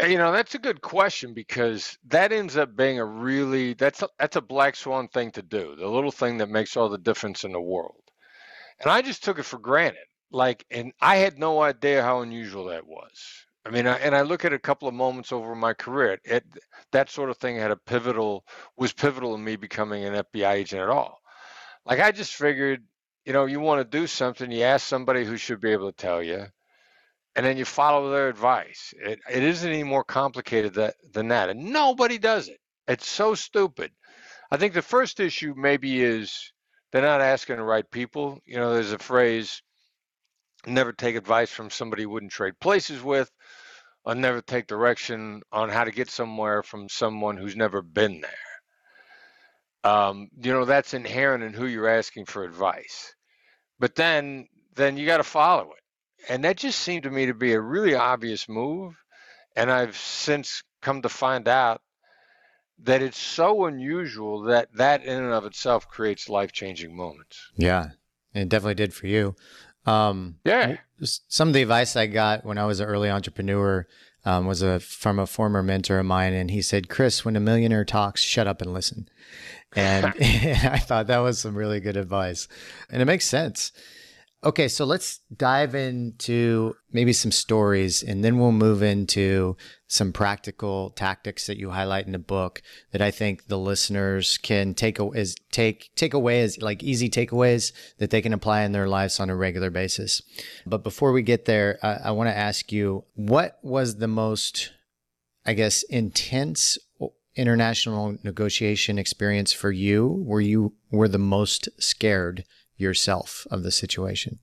You 0.00 0.16
know, 0.16 0.30
that's 0.30 0.54
a 0.54 0.60
good 0.60 0.80
question 0.80 1.34
because 1.34 1.98
that 2.06 2.32
ends 2.32 2.56
up 2.56 2.76
being 2.76 3.00
a 3.00 3.04
really 3.04 3.74
that's 3.74 4.02
a, 4.02 4.08
that's 4.18 4.36
a 4.36 4.40
black 4.40 4.76
swan 4.76 5.08
thing 5.08 5.32
to 5.32 5.42
do. 5.42 5.74
The 5.76 5.88
little 5.88 6.12
thing 6.12 6.38
that 6.38 6.48
makes 6.48 6.76
all 6.76 6.88
the 6.88 6.98
difference 6.98 7.44
in 7.44 7.52
the 7.52 7.60
world. 7.60 8.02
And 8.80 8.90
I 8.90 9.02
just 9.02 9.24
took 9.24 9.38
it 9.38 9.44
for 9.44 9.58
granted. 9.58 10.06
Like 10.30 10.64
and 10.70 10.92
I 11.00 11.16
had 11.16 11.38
no 11.38 11.60
idea 11.60 12.02
how 12.02 12.20
unusual 12.20 12.66
that 12.66 12.86
was. 12.86 13.46
I 13.68 13.70
mean, 13.70 13.86
I, 13.86 13.98
and 13.98 14.16
I 14.16 14.22
look 14.22 14.46
at 14.46 14.54
a 14.54 14.58
couple 14.58 14.88
of 14.88 14.94
moments 14.94 15.30
over 15.30 15.54
my 15.54 15.74
career. 15.74 16.18
It 16.24 16.42
that 16.92 17.10
sort 17.10 17.28
of 17.28 17.36
thing 17.36 17.56
had 17.56 17.70
a 17.70 17.76
pivotal 17.76 18.46
was 18.78 18.94
pivotal 18.94 19.34
in 19.34 19.44
me 19.44 19.56
becoming 19.56 20.04
an 20.06 20.24
FBI 20.24 20.52
agent 20.52 20.80
at 20.80 20.88
all. 20.88 21.18
Like 21.84 22.00
I 22.00 22.10
just 22.10 22.34
figured, 22.34 22.82
you 23.26 23.34
know, 23.34 23.44
you 23.44 23.60
want 23.60 23.80
to 23.80 23.98
do 23.98 24.06
something, 24.06 24.50
you 24.50 24.62
ask 24.62 24.86
somebody 24.86 25.22
who 25.22 25.36
should 25.36 25.60
be 25.60 25.72
able 25.72 25.92
to 25.92 25.96
tell 25.96 26.22
you 26.22 26.46
and 27.36 27.44
then 27.44 27.58
you 27.58 27.66
follow 27.66 28.10
their 28.10 28.30
advice. 28.30 28.94
It, 28.98 29.20
it 29.30 29.42
isn't 29.42 29.70
any 29.70 29.84
more 29.84 30.02
complicated 30.02 30.74
that, 30.74 30.94
than 31.12 31.28
that. 31.28 31.50
And 31.50 31.70
nobody 31.70 32.16
does 32.16 32.48
it. 32.48 32.60
It's 32.86 33.06
so 33.06 33.34
stupid. 33.34 33.92
I 34.50 34.56
think 34.56 34.72
the 34.72 34.80
first 34.80 35.20
issue 35.20 35.52
maybe 35.54 36.02
is 36.02 36.52
they're 36.90 37.02
not 37.02 37.20
asking 37.20 37.56
the 37.56 37.64
right 37.64 37.88
people. 37.90 38.40
You 38.46 38.56
know, 38.56 38.72
there's 38.72 38.92
a 38.92 38.98
phrase 38.98 39.60
never 40.66 40.92
take 40.92 41.16
advice 41.16 41.50
from 41.50 41.70
somebody 41.70 42.02
you 42.02 42.10
wouldn't 42.10 42.32
trade 42.32 42.58
places 42.60 43.02
with, 43.02 43.30
or 44.08 44.16
never 44.16 44.40
take 44.40 44.66
direction 44.66 45.42
on 45.52 45.68
how 45.68 45.84
to 45.84 45.92
get 45.92 46.10
somewhere 46.10 46.64
from 46.64 46.88
someone 46.88 47.36
who's 47.36 47.54
never 47.54 47.82
been 47.82 48.20
there. 48.20 48.32
Um, 49.84 50.28
you 50.42 50.52
know, 50.52 50.64
that's 50.64 50.94
inherent 50.94 51.44
in 51.44 51.52
who 51.52 51.66
you're 51.66 51.88
asking 51.88 52.24
for 52.26 52.42
advice. 52.42 53.14
But 53.78 53.94
then 53.94 54.48
then 54.74 54.96
you 54.96 55.06
got 55.06 55.18
to 55.18 55.24
follow 55.24 55.72
it 55.72 55.82
and 56.28 56.44
that 56.44 56.56
just 56.56 56.80
seemed 56.80 57.04
to 57.04 57.10
me 57.10 57.26
to 57.26 57.34
be 57.34 57.52
a 57.52 57.60
really 57.60 57.94
obvious 57.94 58.48
move. 58.48 58.94
And 59.54 59.70
I've 59.70 59.96
since 59.96 60.62
come 60.80 61.02
to 61.02 61.08
find 61.08 61.48
out 61.48 61.80
that 62.80 63.02
it's 63.02 63.18
so 63.18 63.66
unusual 63.66 64.42
that 64.42 64.68
that 64.74 65.04
in 65.04 65.22
and 65.22 65.32
of 65.32 65.44
itself 65.44 65.88
creates 65.88 66.28
life 66.28 66.52
changing 66.52 66.96
moments. 66.96 67.38
Yeah, 67.56 67.90
it 68.34 68.48
definitely 68.48 68.76
did 68.76 68.94
for 68.94 69.06
you. 69.06 69.34
Um, 69.88 70.36
yeah. 70.44 70.76
Some 71.02 71.48
of 71.48 71.54
the 71.54 71.62
advice 71.62 71.96
I 71.96 72.06
got 72.06 72.44
when 72.44 72.58
I 72.58 72.66
was 72.66 72.80
an 72.80 72.86
early 72.86 73.08
entrepreneur 73.08 73.86
um, 74.24 74.46
was 74.46 74.62
a 74.62 74.80
from 74.80 75.18
a 75.18 75.26
former 75.26 75.62
mentor 75.62 75.98
of 75.98 76.06
mine, 76.06 76.32
and 76.32 76.50
he 76.50 76.60
said, 76.60 76.88
"Chris, 76.88 77.24
when 77.24 77.36
a 77.36 77.40
millionaire 77.40 77.84
talks, 77.84 78.20
shut 78.20 78.46
up 78.46 78.60
and 78.60 78.74
listen." 78.74 79.08
And 79.74 80.06
I 80.20 80.78
thought 80.78 81.06
that 81.06 81.18
was 81.18 81.38
some 81.38 81.56
really 81.56 81.80
good 81.80 81.96
advice, 81.96 82.48
and 82.90 83.00
it 83.00 83.06
makes 83.06 83.24
sense. 83.26 83.72
Okay, 84.44 84.68
so 84.68 84.84
let's 84.84 85.18
dive 85.36 85.74
into 85.74 86.76
maybe 86.92 87.12
some 87.12 87.32
stories 87.32 88.04
and 88.04 88.24
then 88.24 88.38
we'll 88.38 88.52
move 88.52 88.84
into 88.84 89.56
some 89.88 90.12
practical 90.12 90.90
tactics 90.90 91.48
that 91.48 91.56
you 91.56 91.70
highlight 91.70 92.06
in 92.06 92.12
the 92.12 92.20
book 92.20 92.62
that 92.92 93.02
I 93.02 93.10
think 93.10 93.48
the 93.48 93.58
listeners 93.58 94.38
can 94.38 94.74
take 94.74 95.00
as 95.00 95.34
take 95.50 95.90
take 95.96 96.14
away 96.14 96.42
as 96.42 96.62
like 96.62 96.84
easy 96.84 97.10
takeaways 97.10 97.72
that 97.98 98.10
they 98.10 98.22
can 98.22 98.32
apply 98.32 98.62
in 98.62 98.70
their 98.70 98.86
lives 98.86 99.18
on 99.18 99.28
a 99.28 99.34
regular 99.34 99.70
basis. 99.70 100.22
But 100.64 100.84
before 100.84 101.10
we 101.10 101.22
get 101.22 101.46
there, 101.46 101.80
I, 101.82 101.94
I 102.04 102.10
want 102.12 102.28
to 102.28 102.36
ask 102.36 102.70
you 102.70 103.04
what 103.16 103.58
was 103.62 103.96
the 103.96 104.08
most 104.08 104.70
I 105.44 105.54
guess 105.54 105.82
intense 105.82 106.78
international 107.34 108.18
negotiation 108.22 109.00
experience 109.00 109.52
for 109.52 109.72
you 109.72 110.06
where 110.06 110.40
you 110.40 110.74
were 110.92 111.08
the 111.08 111.18
most 111.18 111.68
scared 111.80 112.44
yourself 112.78 113.46
of 113.50 113.62
the 113.62 113.70
situation? 113.70 114.38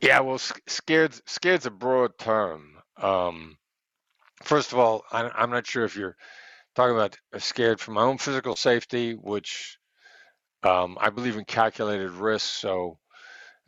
Yeah, 0.00 0.20
well, 0.20 0.38
scared 0.38 1.14
scared's 1.26 1.66
a 1.66 1.70
broad 1.70 2.18
term. 2.18 2.76
Um, 2.96 3.56
first 4.42 4.72
of 4.72 4.78
all, 4.78 5.04
I'm 5.12 5.50
not 5.50 5.66
sure 5.66 5.84
if 5.84 5.96
you're 5.96 6.16
talking 6.74 6.94
about 6.94 7.16
scared 7.38 7.80
for 7.80 7.92
my 7.92 8.02
own 8.02 8.18
physical 8.18 8.56
safety, 8.56 9.12
which 9.14 9.78
um, 10.62 10.98
I 11.00 11.10
believe 11.10 11.36
in 11.36 11.44
calculated 11.44 12.10
risks. 12.10 12.50
So 12.50 12.98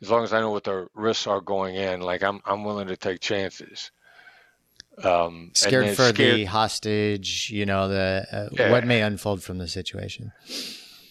as 0.01 0.11
long 0.11 0.23
as 0.23 0.33
I 0.33 0.41
know 0.41 0.51
what 0.51 0.65
the 0.65 0.87
risks 0.93 1.25
are 1.27 1.41
going 1.41 1.75
in, 1.75 2.01
like 2.01 2.21
I'm 2.21 2.41
I'm 2.45 2.63
willing 2.63 2.87
to 2.87 2.97
take 2.97 3.21
chances. 3.21 3.91
Um, 5.03 5.51
scared 5.53 5.95
for 5.95 6.09
scared, 6.09 6.35
the 6.35 6.45
hostage, 6.45 7.49
you 7.49 7.65
know, 7.65 7.87
the 7.87 8.25
uh, 8.31 8.49
yeah. 8.51 8.71
what 8.71 8.85
may 8.85 9.01
unfold 9.01 9.43
from 9.43 9.57
the 9.57 9.67
situation. 9.67 10.31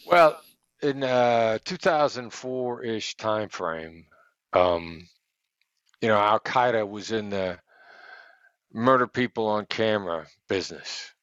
Well, 0.06 0.38
in 0.84 1.02
uh 1.02 1.58
2004-ish 1.64 3.16
time 3.16 3.48
frame 3.48 4.06
um 4.52 5.08
you 6.00 6.08
know 6.08 6.18
al 6.18 6.40
qaeda 6.40 6.88
was 6.88 7.10
in 7.10 7.30
the 7.30 7.58
murder 8.72 9.06
people 9.06 9.46
on 9.46 9.64
camera 9.66 10.26
business 10.48 11.14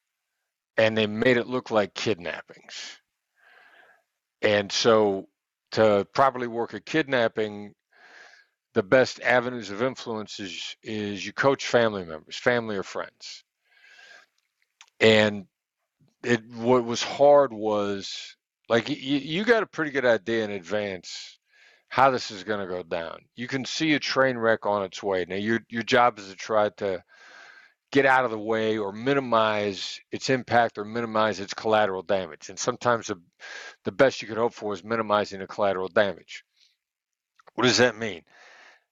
and 0.76 0.96
they 0.96 1.06
made 1.06 1.36
it 1.36 1.46
look 1.46 1.70
like 1.70 1.94
kidnappings. 1.94 2.98
And 4.40 4.70
so 4.72 5.28
to 5.72 6.06
properly 6.12 6.46
work 6.46 6.74
a 6.74 6.80
kidnapping 6.80 7.74
the 8.74 8.82
best 8.82 9.20
avenues 9.20 9.70
of 9.70 9.82
influence 9.82 10.40
is, 10.40 10.76
is 10.82 11.24
you 11.24 11.32
coach 11.32 11.66
family 11.66 12.04
members 12.04 12.36
family 12.36 12.76
or 12.76 12.82
friends. 12.82 13.44
And 14.98 15.44
it 16.24 16.42
what 16.54 16.84
was 16.84 17.02
hard 17.02 17.52
was 17.52 18.36
like 18.72 18.88
you, 18.88 19.18
you 19.18 19.44
got 19.44 19.62
a 19.62 19.66
pretty 19.66 19.90
good 19.90 20.06
idea 20.06 20.44
in 20.44 20.50
advance 20.50 21.38
how 21.88 22.10
this 22.10 22.30
is 22.30 22.42
going 22.42 22.58
to 22.58 22.66
go 22.66 22.82
down. 22.82 23.18
You 23.36 23.46
can 23.46 23.66
see 23.66 23.92
a 23.92 23.98
train 23.98 24.38
wreck 24.38 24.64
on 24.64 24.82
its 24.82 25.02
way. 25.02 25.26
Now 25.28 25.36
your 25.36 25.60
your 25.68 25.82
job 25.82 26.18
is 26.18 26.30
to 26.30 26.34
try 26.34 26.70
to 26.78 27.04
get 27.90 28.06
out 28.06 28.24
of 28.24 28.30
the 28.30 28.38
way 28.38 28.78
or 28.78 28.90
minimize 28.90 30.00
its 30.10 30.30
impact 30.30 30.78
or 30.78 30.86
minimize 30.86 31.38
its 31.38 31.52
collateral 31.52 32.02
damage. 32.02 32.48
And 32.48 32.58
sometimes 32.58 33.08
the, 33.08 33.20
the 33.84 33.92
best 33.92 34.22
you 34.22 34.28
can 34.28 34.38
hope 34.38 34.54
for 34.54 34.72
is 34.72 34.82
minimizing 34.82 35.40
the 35.40 35.46
collateral 35.46 35.88
damage. 35.88 36.42
What 37.54 37.64
does 37.64 37.76
that 37.76 37.98
mean? 37.98 38.22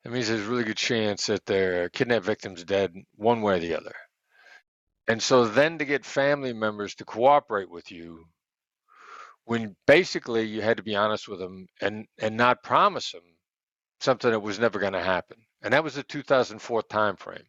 It 0.05 0.13
means 0.13 0.29
there's 0.29 0.47
a 0.47 0.51
really 0.51 0.65
good 0.65 0.77
chance 0.77 1.29
that 1.29 1.47
their 1.47 1.89
kidnapped 1.89 2.27
victim's 2.27 2.65
dead 2.65 2.93
one 3.17 3.41
way 3.41 3.57
or 3.57 3.61
the 3.61 3.77
other. 3.77 3.95
And 5.09 5.23
so 5.23 5.47
then 5.47 5.79
to 5.79 5.87
get 5.87 6.05
family 6.05 6.53
members 6.53 6.95
to 6.97 7.07
cooperate 7.07 7.71
with 7.71 7.91
you 7.91 8.27
when 9.51 9.75
basically 9.85 10.45
you 10.45 10.63
had 10.63 10.77
to 10.77 10.83
be 10.85 10.95
honest 10.95 11.27
with 11.27 11.41
them 11.41 11.67
and 11.81 12.07
and 12.21 12.37
not 12.37 12.63
promise 12.63 13.11
them 13.11 13.25
something 13.99 14.31
that 14.31 14.39
was 14.39 14.61
never 14.61 14.79
going 14.79 14.93
to 14.93 15.03
happen. 15.03 15.39
And 15.61 15.73
that 15.73 15.83
was 15.83 15.97
the 15.97 16.05
2004 16.05 16.85
timeframe. 16.85 17.43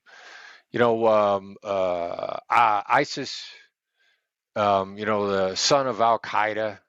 You 0.71 0.79
know, 0.79 1.05
um, 1.05 1.57
uh, 1.63 2.39
ISIS, 2.49 3.45
um, 4.55 4.97
you 4.97 5.05
know, 5.05 5.27
the 5.27 5.55
son 5.55 5.85
of 5.85 6.01
Al 6.01 6.17
Qaeda, 6.17 6.79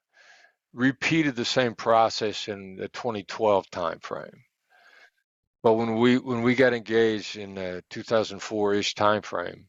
repeated 0.72 1.36
the 1.36 1.44
same 1.44 1.74
process 1.74 2.48
in 2.48 2.76
the 2.76 2.88
2012 2.88 3.66
timeframe. 3.70 4.38
But 5.62 5.74
when 5.74 5.96
we 5.96 6.16
when 6.16 6.40
we 6.40 6.54
got 6.54 6.72
engaged 6.72 7.36
in 7.36 7.56
the 7.56 7.84
2004-ish 7.90 8.94
timeframe, 8.94 9.66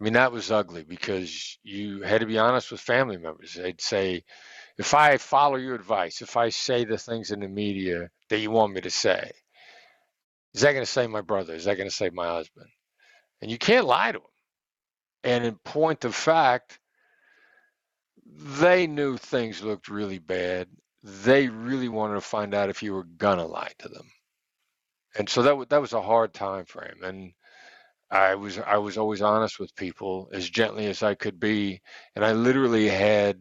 I 0.00 0.04
mean, 0.04 0.14
that 0.14 0.32
was 0.32 0.50
ugly 0.50 0.82
because 0.82 1.58
you 1.62 2.02
had 2.02 2.20
to 2.22 2.26
be 2.26 2.38
honest 2.38 2.70
with 2.70 2.80
family 2.80 3.18
members. 3.18 3.54
They'd 3.54 3.80
say, 3.80 4.24
if 4.78 4.94
I 4.94 5.18
follow 5.18 5.56
your 5.56 5.74
advice, 5.74 6.22
if 6.22 6.36
I 6.36 6.48
say 6.48 6.84
the 6.84 6.96
things 6.96 7.30
in 7.30 7.40
the 7.40 7.48
media 7.48 8.08
that 8.30 8.38
you 8.38 8.50
want 8.50 8.72
me 8.72 8.80
to 8.80 8.90
say, 8.90 9.30
is 10.54 10.62
that 10.62 10.72
going 10.72 10.84
to 10.84 10.90
save 10.90 11.10
my 11.10 11.20
brother? 11.20 11.54
Is 11.54 11.66
that 11.66 11.76
going 11.76 11.88
to 11.88 11.94
save 11.94 12.14
my 12.14 12.26
husband? 12.26 12.66
And 13.42 13.50
you 13.50 13.58
can't 13.58 13.86
lie 13.86 14.12
to 14.12 14.18
them. 14.18 14.26
And 15.22 15.44
in 15.44 15.56
point 15.56 16.04
of 16.04 16.14
fact, 16.14 16.78
they 18.26 18.86
knew 18.86 19.16
things 19.16 19.62
looked 19.62 19.88
really 19.88 20.18
bad. 20.18 20.68
They 21.02 21.48
really 21.48 21.88
wanted 21.88 22.14
to 22.14 22.20
find 22.20 22.54
out 22.54 22.70
if 22.70 22.82
you 22.82 22.94
were 22.94 23.04
gonna 23.04 23.46
lie 23.46 23.72
to 23.78 23.88
them. 23.88 24.06
And 25.16 25.28
so 25.28 25.42
that 25.42 25.68
that 25.70 25.80
was 25.80 25.92
a 25.92 26.02
hard 26.02 26.32
time 26.32 26.64
frame. 26.64 27.02
And 27.02 27.32
I 28.10 28.34
was 28.34 28.58
I 28.58 28.78
was 28.78 28.98
always 28.98 29.22
honest 29.22 29.60
with 29.60 29.74
people 29.76 30.30
as 30.32 30.50
gently 30.50 30.86
as 30.86 31.02
I 31.02 31.14
could 31.14 31.38
be, 31.38 31.80
and 32.16 32.24
I 32.24 32.32
literally 32.32 32.88
had 32.88 33.40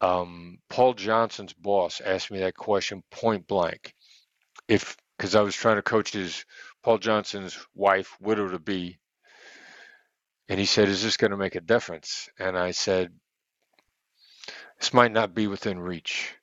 um, 0.00 0.58
Paul 0.68 0.94
Johnson's 0.94 1.52
boss 1.52 2.00
ask 2.00 2.30
me 2.30 2.40
that 2.40 2.56
question 2.56 3.02
point 3.10 3.46
blank, 3.48 3.94
if 4.68 4.96
because 5.16 5.34
I 5.34 5.40
was 5.42 5.56
trying 5.56 5.76
to 5.76 5.82
coach 5.82 6.12
his 6.12 6.44
Paul 6.84 6.98
Johnson's 6.98 7.58
wife, 7.74 8.16
widow 8.20 8.48
to 8.48 8.60
be, 8.60 8.98
and 10.48 10.60
he 10.60 10.66
said, 10.66 10.88
"Is 10.88 11.02
this 11.02 11.16
going 11.16 11.32
to 11.32 11.36
make 11.36 11.56
a 11.56 11.60
difference?" 11.60 12.28
And 12.38 12.56
I 12.56 12.70
said, 12.70 13.12
"This 14.78 14.94
might 14.94 15.12
not 15.12 15.34
be 15.34 15.48
within 15.48 15.80
reach." 15.80 16.36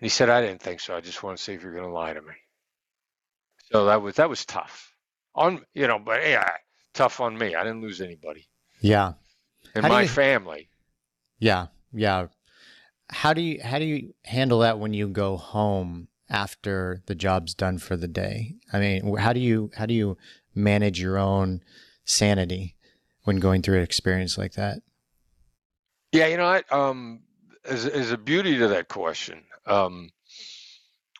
And 0.00 0.06
he 0.06 0.10
said, 0.10 0.30
"I 0.30 0.40
didn't 0.40 0.62
think 0.62 0.80
so. 0.80 0.96
I 0.96 1.02
just 1.02 1.22
want 1.22 1.36
to 1.36 1.42
see 1.44 1.52
if 1.52 1.62
you're 1.62 1.72
going 1.72 1.84
to 1.84 1.92
lie 1.92 2.14
to 2.14 2.22
me." 2.22 2.34
So 3.72 3.86
that 3.86 4.00
was 4.00 4.16
that 4.16 4.30
was 4.30 4.46
tough 4.46 4.95
on 5.36 5.64
you 5.74 5.86
know, 5.86 5.98
but 5.98 6.22
yeah, 6.22 6.50
tough 6.94 7.20
on 7.20 7.38
me. 7.38 7.54
I 7.54 7.62
didn't 7.62 7.82
lose 7.82 8.00
anybody. 8.00 8.48
Yeah, 8.80 9.12
and 9.74 9.84
how 9.84 9.92
my 9.92 10.02
you, 10.02 10.08
family. 10.08 10.68
Yeah, 11.38 11.66
yeah. 11.92 12.26
How 13.10 13.32
do 13.32 13.40
you 13.40 13.60
how 13.62 13.78
do 13.78 13.84
you 13.84 14.14
handle 14.24 14.60
that 14.60 14.78
when 14.78 14.94
you 14.94 15.08
go 15.08 15.36
home 15.36 16.08
after 16.28 17.02
the 17.06 17.14
job's 17.14 17.54
done 17.54 17.78
for 17.78 17.96
the 17.96 18.08
day? 18.08 18.56
I 18.72 18.80
mean, 18.80 19.16
how 19.16 19.32
do 19.32 19.40
you 19.40 19.70
how 19.76 19.86
do 19.86 19.94
you 19.94 20.16
manage 20.54 21.00
your 21.00 21.18
own 21.18 21.60
sanity 22.04 22.76
when 23.24 23.38
going 23.38 23.62
through 23.62 23.76
an 23.76 23.82
experience 23.82 24.38
like 24.38 24.54
that? 24.54 24.78
Yeah, 26.12 26.26
you 26.26 26.36
know 26.36 26.46
what? 26.46 26.72
Um, 26.72 27.22
there's, 27.64 28.10
a 28.10 28.16
beauty 28.16 28.58
to 28.58 28.68
that 28.68 28.88
question. 28.88 29.42
Um, 29.66 30.10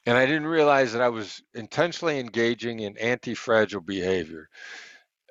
and 0.06 0.16
I 0.16 0.24
didn't 0.24 0.46
realize 0.46 0.92
that 0.92 1.02
I 1.02 1.08
was 1.08 1.42
intentionally 1.54 2.20
engaging 2.20 2.80
in 2.80 2.96
anti-fragile 2.96 3.80
behavior. 3.80 4.48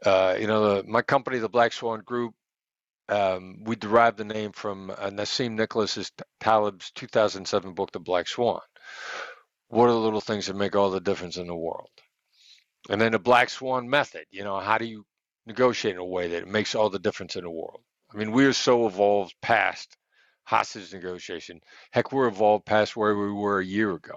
Uh, 0.06 0.36
you 0.40 0.48
know, 0.48 0.76
the, 0.76 0.88
my 0.88 1.02
company, 1.02 1.40
the 1.40 1.50
Black 1.50 1.72
Swan 1.72 2.02
Group, 2.06 2.34
um, 3.08 3.64
we 3.64 3.76
derived 3.78 4.18
the 4.18 4.26
name 4.26 4.52
from 4.52 4.90
uh, 4.90 5.10
Nassim 5.10 5.52
Nicholas's 5.52 6.12
Taleb's 6.42 6.92
2007 6.92 7.74
book, 7.74 7.92
The 7.92 8.00
Black 8.00 8.28
Swan. 8.28 8.60
What 9.70 9.86
are 9.86 9.94
the 9.94 10.00
little 10.00 10.22
things 10.22 10.48
that 10.48 10.56
make 10.56 10.76
all 10.76 10.92
the 10.92 11.00
difference 11.00 11.38
in 11.38 11.48
the 11.48 11.56
world? 11.56 11.90
And 12.90 13.00
then 13.00 13.14
the 13.14 13.20
Black 13.20 13.50
Swan 13.50 13.90
method. 13.90 14.26
You 14.30 14.44
know, 14.44 14.60
how 14.60 14.78
do 14.78 14.86
you 14.86 15.06
negotiate 15.46 15.96
in 15.96 16.02
a 16.02 16.06
way 16.06 16.28
that 16.28 16.44
it 16.44 16.48
makes 16.48 16.76
all 16.76 16.90
the 16.90 17.00
difference 17.00 17.36
in 17.36 17.44
the 17.44 17.50
world? 17.50 17.82
I 18.14 18.18
mean, 18.18 18.32
we 18.32 18.46
are 18.46 18.54
so 18.54 18.88
evolved 18.88 19.34
past 19.42 19.96
hostage 20.44 20.94
negotiation. 20.94 21.60
Heck, 21.92 22.12
we're 22.12 22.28
evolved 22.28 22.66
past 22.66 22.96
where 22.96 23.16
we 23.16 23.32
were 23.32 23.60
a 23.60 23.66
year 23.66 23.94
ago. 23.94 24.16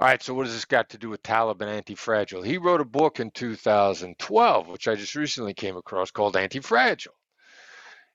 All 0.00 0.06
right, 0.06 0.22
so 0.22 0.32
what 0.32 0.44
does 0.44 0.54
this 0.54 0.64
got 0.64 0.88
to 0.90 0.98
do 0.98 1.10
with 1.10 1.22
Taleb 1.22 1.60
and 1.60 1.70
Anti-Fragile? 1.70 2.40
He 2.40 2.56
wrote 2.56 2.80
a 2.80 2.86
book 2.86 3.20
in 3.20 3.30
2012, 3.32 4.68
which 4.68 4.88
I 4.88 4.94
just 4.94 5.14
recently 5.14 5.52
came 5.52 5.76
across 5.76 6.10
called 6.10 6.38
Anti-Fragile. 6.38 7.12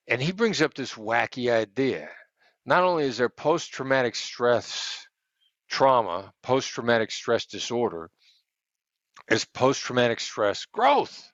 And 0.08 0.20
he 0.20 0.32
brings 0.32 0.64
up 0.64 0.74
this 0.74 0.96
wacky 0.96 1.52
idea. 1.52 2.10
Not 2.66 2.82
only 2.82 3.04
is 3.06 3.18
there 3.18 3.30
post-traumatic 3.30 4.16
stress 4.16 5.06
trauma, 5.70 6.34
post-traumatic 6.42 7.12
stress 7.12 7.46
disorder, 7.46 8.10
is 9.30 9.46
post-traumatic 9.46 10.20
stress 10.20 10.66
growth. 10.66 11.32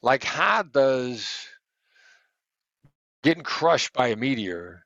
Like 0.00 0.22
how 0.22 0.62
does 0.62 1.28
getting 3.24 3.42
crushed 3.42 3.92
by 3.94 4.08
a 4.08 4.16
meteor, 4.16 4.84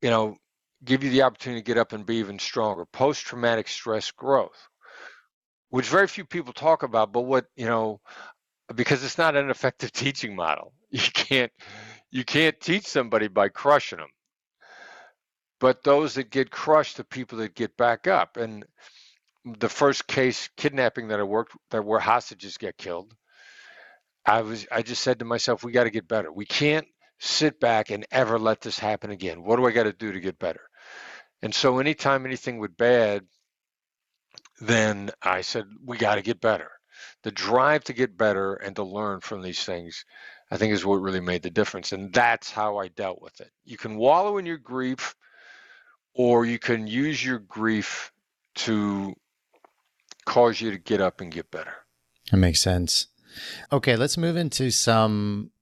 you 0.00 0.08
know, 0.08 0.38
give 0.84 1.04
you 1.04 1.10
the 1.10 1.22
opportunity 1.22 1.60
to 1.62 1.66
get 1.66 1.78
up 1.78 1.92
and 1.92 2.06
be 2.06 2.16
even 2.16 2.38
stronger. 2.38 2.84
Post 2.86 3.26
traumatic 3.26 3.68
stress 3.68 4.10
growth, 4.10 4.68
which 5.70 5.88
very 5.88 6.06
few 6.06 6.24
people 6.24 6.52
talk 6.52 6.82
about, 6.82 7.12
but 7.12 7.22
what, 7.22 7.46
you 7.56 7.66
know, 7.66 8.00
because 8.74 9.04
it's 9.04 9.18
not 9.18 9.36
an 9.36 9.50
effective 9.50 9.92
teaching 9.94 10.34
model. 10.36 10.72
You 10.90 11.00
can't 11.14 11.52
you 12.10 12.24
can't 12.24 12.58
teach 12.60 12.86
somebody 12.86 13.28
by 13.28 13.48
crushing 13.48 13.98
them. 13.98 14.08
But 15.60 15.84
those 15.84 16.14
that 16.14 16.30
get 16.30 16.50
crushed, 16.50 16.96
the 16.96 17.04
people 17.04 17.38
that 17.38 17.54
get 17.54 17.76
back 17.76 18.06
up. 18.06 18.36
And 18.36 18.64
the 19.44 19.68
first 19.68 20.06
case 20.06 20.48
kidnapping 20.56 21.08
that 21.08 21.20
I 21.20 21.24
worked 21.24 21.52
that 21.70 21.84
where 21.84 22.00
hostages 22.00 22.58
get 22.58 22.78
killed, 22.78 23.14
I 24.26 24.42
was 24.42 24.66
I 24.72 24.82
just 24.82 25.02
said 25.02 25.20
to 25.20 25.24
myself, 25.24 25.64
we 25.64 25.72
got 25.72 25.84
to 25.84 25.90
get 25.90 26.08
better. 26.08 26.32
We 26.32 26.46
can't 26.46 26.86
sit 27.20 27.60
back 27.60 27.90
and 27.90 28.06
ever 28.10 28.38
let 28.38 28.60
this 28.62 28.78
happen 28.78 29.10
again. 29.10 29.44
What 29.44 29.56
do 29.56 29.66
I 29.66 29.72
got 29.72 29.84
to 29.84 29.92
do 29.92 30.12
to 30.12 30.20
get 30.20 30.38
better? 30.38 30.69
And 31.42 31.54
so 31.54 31.78
anytime 31.78 32.26
anything 32.26 32.58
went 32.58 32.76
bad, 32.76 33.22
then 34.60 35.10
I 35.22 35.40
said, 35.40 35.64
we 35.84 35.96
got 35.96 36.16
to 36.16 36.22
get 36.22 36.40
better. 36.40 36.70
The 37.22 37.30
drive 37.30 37.84
to 37.84 37.92
get 37.92 38.18
better 38.18 38.54
and 38.54 38.76
to 38.76 38.82
learn 38.82 39.20
from 39.20 39.40
these 39.40 39.64
things, 39.64 40.04
I 40.50 40.58
think, 40.58 40.72
is 40.72 40.84
what 40.84 41.00
really 41.00 41.20
made 41.20 41.42
the 41.42 41.50
difference. 41.50 41.92
And 41.92 42.12
that's 42.12 42.50
how 42.50 42.76
I 42.76 42.88
dealt 42.88 43.22
with 43.22 43.40
it. 43.40 43.50
You 43.64 43.78
can 43.78 43.96
wallow 43.96 44.36
in 44.38 44.44
your 44.44 44.58
grief, 44.58 45.14
or 46.14 46.44
you 46.44 46.58
can 46.58 46.86
use 46.86 47.24
your 47.24 47.38
grief 47.38 48.12
to 48.56 49.14
cause 50.26 50.60
you 50.60 50.70
to 50.72 50.78
get 50.78 51.00
up 51.00 51.20
and 51.20 51.32
get 51.32 51.50
better. 51.50 51.72
That 52.30 52.36
makes 52.36 52.60
sense. 52.60 53.06
Okay, 53.72 53.96
let's 53.96 54.18
move 54.18 54.36
into 54.36 54.70
some 54.70 55.52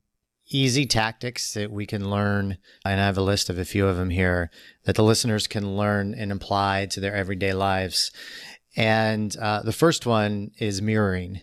easy 0.49 0.87
tactics 0.87 1.55
that 1.55 1.71
we 1.71 1.87
can 1.87 2.11
learn. 2.11 2.59
And 2.85 3.00
I 3.00 3.05
have 3.05 3.19
a 3.19 3.23
list 3.23 3.50
of 3.50 3.59
a 3.59 3.64
few 3.64 3.87
of 3.87 3.97
them 3.97 4.11
here 4.11 4.50
that 4.85 4.97
the 4.97 5.05
listeners 5.05 5.47
can 5.47 5.76
learn 5.76 6.14
and 6.14 6.33
apply 6.33 6.87
to 6.87 7.00
their 7.00 7.14
everyday 7.14 7.52
lives. 7.52 8.11
And 8.76 9.37
uh, 9.37 9.62
the 9.62 9.73
first 9.73 10.07
one 10.07 10.50
is 10.59 10.81
mirroring. 10.83 11.40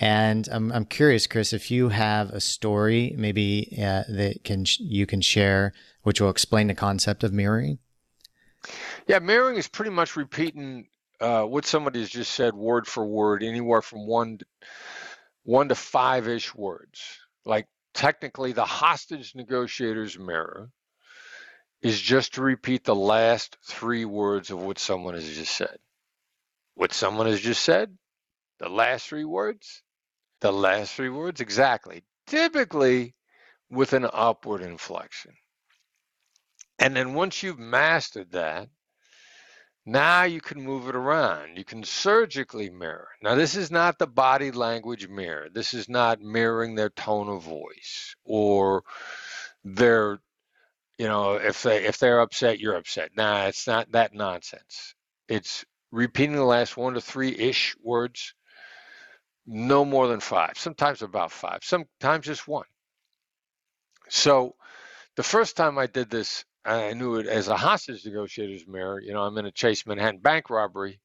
And 0.00 0.48
I'm, 0.50 0.72
I'm 0.72 0.84
curious, 0.84 1.26
Chris, 1.26 1.52
if 1.52 1.70
you 1.70 1.90
have 1.90 2.30
a 2.30 2.40
story 2.40 3.14
maybe 3.16 3.76
uh, 3.78 4.02
that 4.08 4.40
can 4.44 4.64
you 4.80 5.06
can 5.06 5.20
share, 5.20 5.72
which 6.02 6.20
will 6.20 6.30
explain 6.30 6.66
the 6.66 6.74
concept 6.74 7.22
of 7.22 7.32
mirroring. 7.32 7.78
Yeah, 9.06 9.20
mirroring 9.20 9.56
is 9.56 9.68
pretty 9.68 9.92
much 9.92 10.16
repeating 10.16 10.88
uh, 11.20 11.44
what 11.44 11.64
somebody 11.64 12.00
has 12.00 12.10
just 12.10 12.32
said 12.32 12.54
word 12.54 12.86
for 12.86 13.06
word, 13.06 13.42
anywhere 13.42 13.82
from 13.82 14.06
one 14.06 14.40
one 15.44 15.68
to 15.68 15.74
five 15.74 16.26
ish 16.26 16.54
words. 16.54 17.00
Like 17.44 17.68
technically 17.94 18.52
the 18.52 18.64
hostage 18.64 19.34
negotiator's 19.34 20.18
mirror 20.18 20.70
is 21.82 22.00
just 22.00 22.34
to 22.34 22.42
repeat 22.42 22.84
the 22.84 22.94
last 22.94 23.56
three 23.64 24.04
words 24.04 24.50
of 24.50 24.60
what 24.60 24.78
someone 24.78 25.14
has 25.14 25.28
just 25.28 25.54
said. 25.54 25.78
What 26.74 26.92
someone 26.92 27.26
has 27.26 27.40
just 27.40 27.62
said, 27.62 27.96
the 28.58 28.68
last 28.68 29.06
three 29.06 29.24
words, 29.24 29.82
the 30.40 30.52
last 30.52 30.94
three 30.94 31.10
words, 31.10 31.40
exactly. 31.40 32.04
Typically 32.26 33.14
with 33.70 33.92
an 33.92 34.08
upward 34.12 34.62
inflection. 34.62 35.32
And 36.78 36.96
then 36.96 37.14
once 37.14 37.42
you've 37.42 37.58
mastered 37.58 38.32
that, 38.32 38.68
now 39.86 40.24
you 40.24 40.40
can 40.40 40.62
move 40.62 40.88
it 40.88 40.96
around. 40.96 41.58
You 41.58 41.64
can 41.64 41.84
surgically 41.84 42.70
mirror. 42.70 43.08
Now, 43.22 43.34
this 43.34 43.54
is 43.54 43.70
not 43.70 43.98
the 43.98 44.06
body 44.06 44.50
language 44.50 45.08
mirror. 45.08 45.48
This 45.52 45.74
is 45.74 45.88
not 45.88 46.20
mirroring 46.22 46.74
their 46.74 46.90
tone 46.90 47.28
of 47.28 47.42
voice 47.42 48.16
or 48.24 48.82
their, 49.62 50.18
you 50.98 51.06
know, 51.06 51.34
if 51.34 51.62
they 51.62 51.84
if 51.84 51.98
they're 51.98 52.20
upset, 52.20 52.60
you're 52.60 52.76
upset. 52.76 53.10
Nah, 53.16 53.46
it's 53.46 53.66
not 53.66 53.92
that 53.92 54.14
nonsense. 54.14 54.94
It's 55.28 55.64
repeating 55.92 56.36
the 56.36 56.44
last 56.44 56.76
one 56.76 56.94
to 56.94 57.00
three 57.00 57.36
ish 57.36 57.76
words, 57.82 58.34
no 59.46 59.84
more 59.84 60.08
than 60.08 60.20
five. 60.20 60.58
Sometimes 60.58 61.02
about 61.02 61.30
five. 61.30 61.60
Sometimes 61.62 62.24
just 62.24 62.48
one. 62.48 62.66
So, 64.08 64.54
the 65.16 65.22
first 65.22 65.56
time 65.56 65.78
I 65.78 65.86
did 65.86 66.10
this 66.10 66.44
I 66.64 66.94
knew 66.94 67.16
it 67.16 67.26
as 67.26 67.48
a 67.48 67.56
hostage 67.56 68.04
negotiator's 68.06 68.66
mirror. 68.66 69.00
You 69.00 69.12
know, 69.12 69.22
I'm 69.22 69.36
in 69.38 69.46
a 69.46 69.52
Chase 69.52 69.86
Manhattan 69.86 70.20
bank 70.20 70.50
robbery, 70.50 71.00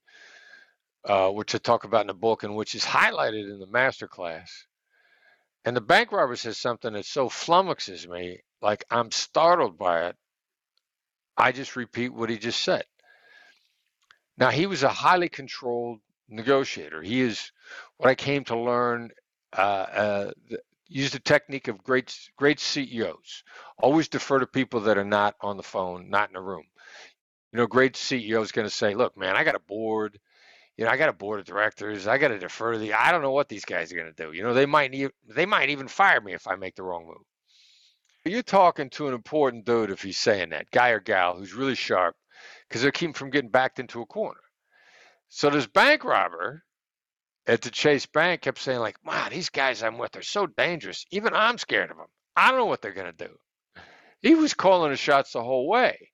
uh, 1.06 1.30
which 1.30 1.54
I 1.56 1.58
talk 1.58 1.84
about 1.84 2.02
in 2.02 2.08
the 2.08 2.14
book 2.14 2.44
and 2.44 2.56
which 2.56 2.76
is 2.76 2.86
highlighted 2.86 3.52
in 3.52 3.60
the 3.60 3.68
master 3.68 4.08
class. 4.08 4.66
And 5.66 5.76
the 5.76 5.82
bank 5.82 6.12
robber 6.12 6.36
says 6.36 6.58
something 6.58 6.94
that 6.94 7.06
so 7.06 7.30
flummoxes 7.30 8.08
me, 8.08 8.40
like 8.62 8.86
I'm 8.90 9.12
startled 9.12 9.78
by 9.78 10.08
it. 10.08 10.16
I 11.38 11.52
just 11.52 11.76
repeat 11.76 12.14
what 12.14 12.30
he 12.30 12.38
just 12.38 12.62
said. 12.62 12.86
Now, 14.38 14.50
he 14.50 14.66
was 14.68 14.84
a 14.84 14.90
highly 14.90 15.30
controlled 15.30 16.00
negotiator. 16.30 17.02
He 17.02 17.22
is 17.22 17.52
what 17.98 18.10
I 18.10 18.16
came 18.16 18.46
to 18.46 18.58
learn 18.58 19.12
uh, 19.58 19.62
uh, 19.62 20.32
use 20.90 21.12
the 21.12 21.20
technique 21.20 21.68
of 21.68 21.84
great 21.84 22.18
great 22.36 22.60
CEOs. 22.60 23.44
Always 23.78 24.10
defer 24.10 24.40
to 24.40 24.48
people 24.48 24.82
that 24.82 24.98
are 24.98 25.06
not 25.06 25.36
on 25.42 25.56
the 25.56 25.64
phone, 25.64 26.10
not 26.10 26.30
in 26.30 26.36
a 26.36 26.42
room. 26.42 26.66
You 27.54 27.60
know, 27.60 27.68
great 27.68 27.94
CEO 27.94 28.42
is 28.42 28.52
going 28.52 28.68
to 28.68 28.74
say, 28.74 28.96
"Look, 28.96 29.16
man, 29.16 29.36
I 29.36 29.44
got 29.44 29.56
a 29.56 29.60
board. 29.60 30.20
You 30.78 30.86
know, 30.86 30.92
I 30.92 30.98
got 30.98 31.10
a 31.10 31.14
board 31.14 31.40
of 31.40 31.46
directors. 31.46 32.08
I 32.08 32.18
got 32.18 32.30
to 32.30 32.40
defer 32.40 32.74
to 32.74 32.80
the. 32.80 32.94
I 32.94 33.12
don't 33.12 33.22
know 33.22 33.32
what 33.32 33.50
these 33.50 33.66
guys 33.66 33.92
are 33.92 33.96
going 33.96 34.14
to 34.14 34.24
do. 34.26 34.34
You 34.34 34.44
know, 34.44 34.54
they 34.54 34.66
might 34.66 34.92
need, 34.92 35.12
they 35.28 35.46
might 35.46 35.70
even 35.70 35.88
fire 35.88 36.22
me 36.22 36.34
if 36.34 36.48
I 36.48 36.56
make 36.56 36.76
the 36.76 36.84
wrong 36.84 37.06
move." 37.06 37.26
You're 38.26 38.44
talking 38.44 38.90
to 38.92 39.08
an 39.08 39.14
important 39.14 39.66
dude 39.66 39.92
if 39.92 40.02
he's 40.04 40.18
saying 40.18 40.50
that, 40.50 40.72
guy 40.72 40.90
or 40.90 41.00
gal 41.00 41.38
who's 41.38 41.54
really 41.54 41.76
sharp, 41.76 42.16
because 42.68 42.82
they're 42.82 42.92
keeping 42.92 43.14
from 43.14 43.30
getting 43.30 43.50
backed 43.50 43.80
into 43.80 44.02
a 44.02 44.06
corner. 44.06 44.42
So 45.30 45.50
this 45.50 45.68
bank 45.68 46.04
robber 46.04 46.64
at 47.50 47.64
the 47.64 47.72
Chase 47.72 48.06
Bank 48.06 48.42
kept 48.42 48.60
saying, 48.60 48.80
like, 48.80 48.98
wow, 49.04 49.28
these 49.30 49.50
guys 49.50 49.82
I'm 49.82 49.98
with 49.98 50.16
are 50.16 50.22
so 50.22 50.46
dangerous. 50.46 51.06
Even 51.10 51.34
I'm 51.34 51.58
scared 51.58 51.90
of 51.90 51.98
them. 51.98 52.06
I 52.36 52.52
don't 52.52 52.60
know 52.60 52.68
what 52.68 52.82
they're 52.82 52.94
going 52.94 53.12
to 53.12 53.28
do. 53.28 53.36
He 54.22 54.36
was 54.36 54.54
calling 54.54 54.92
the 54.92 54.98
shots 54.98 55.34
the 55.34 55.44
whole 55.44 55.68
way, 55.68 56.12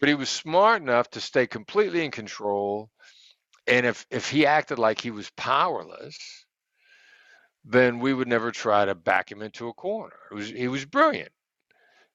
but 0.00 0.08
he 0.08 0.16
was 0.16 0.28
smart 0.28 0.82
enough 0.82 1.10
to 1.10 1.20
stay 1.20 1.46
completely 1.46 2.04
in 2.04 2.10
control. 2.10 2.90
And 3.68 3.86
if, 3.86 4.04
if 4.10 4.30
he 4.30 4.46
acted 4.46 4.80
like 4.80 5.00
he 5.00 5.12
was 5.12 5.30
powerless, 5.36 6.18
then 7.64 8.00
we 8.00 8.12
would 8.12 8.28
never 8.28 8.50
try 8.50 8.84
to 8.84 8.96
back 8.96 9.30
him 9.30 9.42
into 9.42 9.68
a 9.68 9.74
corner. 9.74 10.16
Was, 10.32 10.48
he 10.48 10.66
was 10.66 10.84
brilliant. 10.84 11.30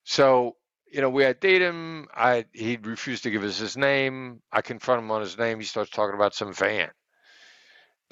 So, 0.03 0.57
you 0.91 0.99
know, 0.99 1.09
we 1.09 1.23
had 1.23 1.39
date 1.39 1.61
him. 1.61 2.07
I 2.13 2.45
he 2.51 2.77
refused 2.81 3.23
to 3.23 3.31
give 3.31 3.43
us 3.43 3.57
his 3.57 3.77
name. 3.77 4.41
I 4.51 4.61
confront 4.61 5.03
him 5.03 5.11
on 5.11 5.21
his 5.21 5.37
name. 5.37 5.59
He 5.59 5.65
starts 5.65 5.91
talking 5.91 6.15
about 6.15 6.35
some 6.35 6.53
van. 6.53 6.89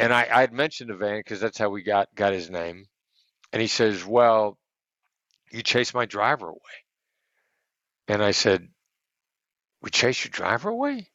And 0.02 0.14
I, 0.14 0.28
I 0.34 0.42
had 0.42 0.54
mentioned 0.54 0.92
the 0.92 0.98
van 0.98 1.20
because 1.20 1.42
that's 1.42 1.60
how 1.60 1.70
we 1.70 1.84
got 1.84 2.10
got 2.16 2.34
his 2.34 2.52
name. 2.52 2.86
And 3.54 3.62
he 3.62 3.70
says, 3.70 4.06
"Well, 4.06 4.58
you 5.52 5.64
chased 5.64 5.96
my 5.96 6.06
driver 6.08 6.50
away." 6.50 6.60
And 8.10 8.24
I 8.24 8.32
said, 8.32 8.68
"We 9.82 9.92
chased 9.92 10.26
your 10.26 10.32
driver 10.32 10.70
away?" 10.70 11.08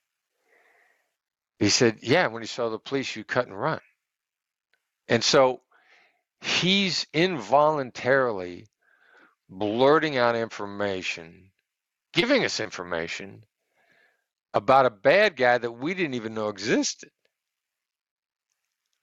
He 1.58 1.70
said, 1.70 2.00
Yeah, 2.02 2.26
when 2.28 2.42
he 2.42 2.48
saw 2.48 2.68
the 2.68 2.78
police, 2.78 3.16
you 3.16 3.24
cut 3.24 3.46
and 3.46 3.58
run. 3.58 3.80
And 5.08 5.24
so 5.24 5.62
he's 6.42 7.06
involuntarily 7.14 8.68
blurting 9.48 10.18
out 10.18 10.36
information, 10.36 11.52
giving 12.14 12.44
us 12.44 12.60
information 12.60 13.44
about 14.54 14.86
a 14.86 14.90
bad 14.90 15.36
guy 15.36 15.58
that 15.58 15.72
we 15.72 15.94
didn't 15.94 16.14
even 16.14 16.34
know 16.34 16.48
existed. 16.48 17.10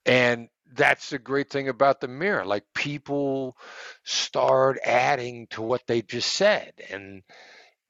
And 0.05 0.49
that's 0.75 1.09
the 1.09 1.19
great 1.19 1.49
thing 1.49 1.69
about 1.69 2.01
the 2.01 2.07
mirror. 2.07 2.45
Like 2.45 2.65
people 2.73 3.55
start 4.03 4.79
adding 4.83 5.47
to 5.51 5.61
what 5.61 5.85
they 5.87 6.01
just 6.01 6.33
said. 6.33 6.73
And 6.89 7.23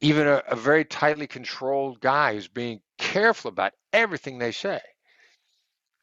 even 0.02 0.28
a, 0.28 0.44
a 0.48 0.56
very 0.56 0.86
tightly 0.86 1.28
controlled 1.28 2.02
guy 2.02 2.34
who's 2.34 2.48
being 2.48 2.82
careful 2.98 3.50
about 3.50 3.74
everything 3.94 4.38
they 4.38 4.52
say. 4.52 4.82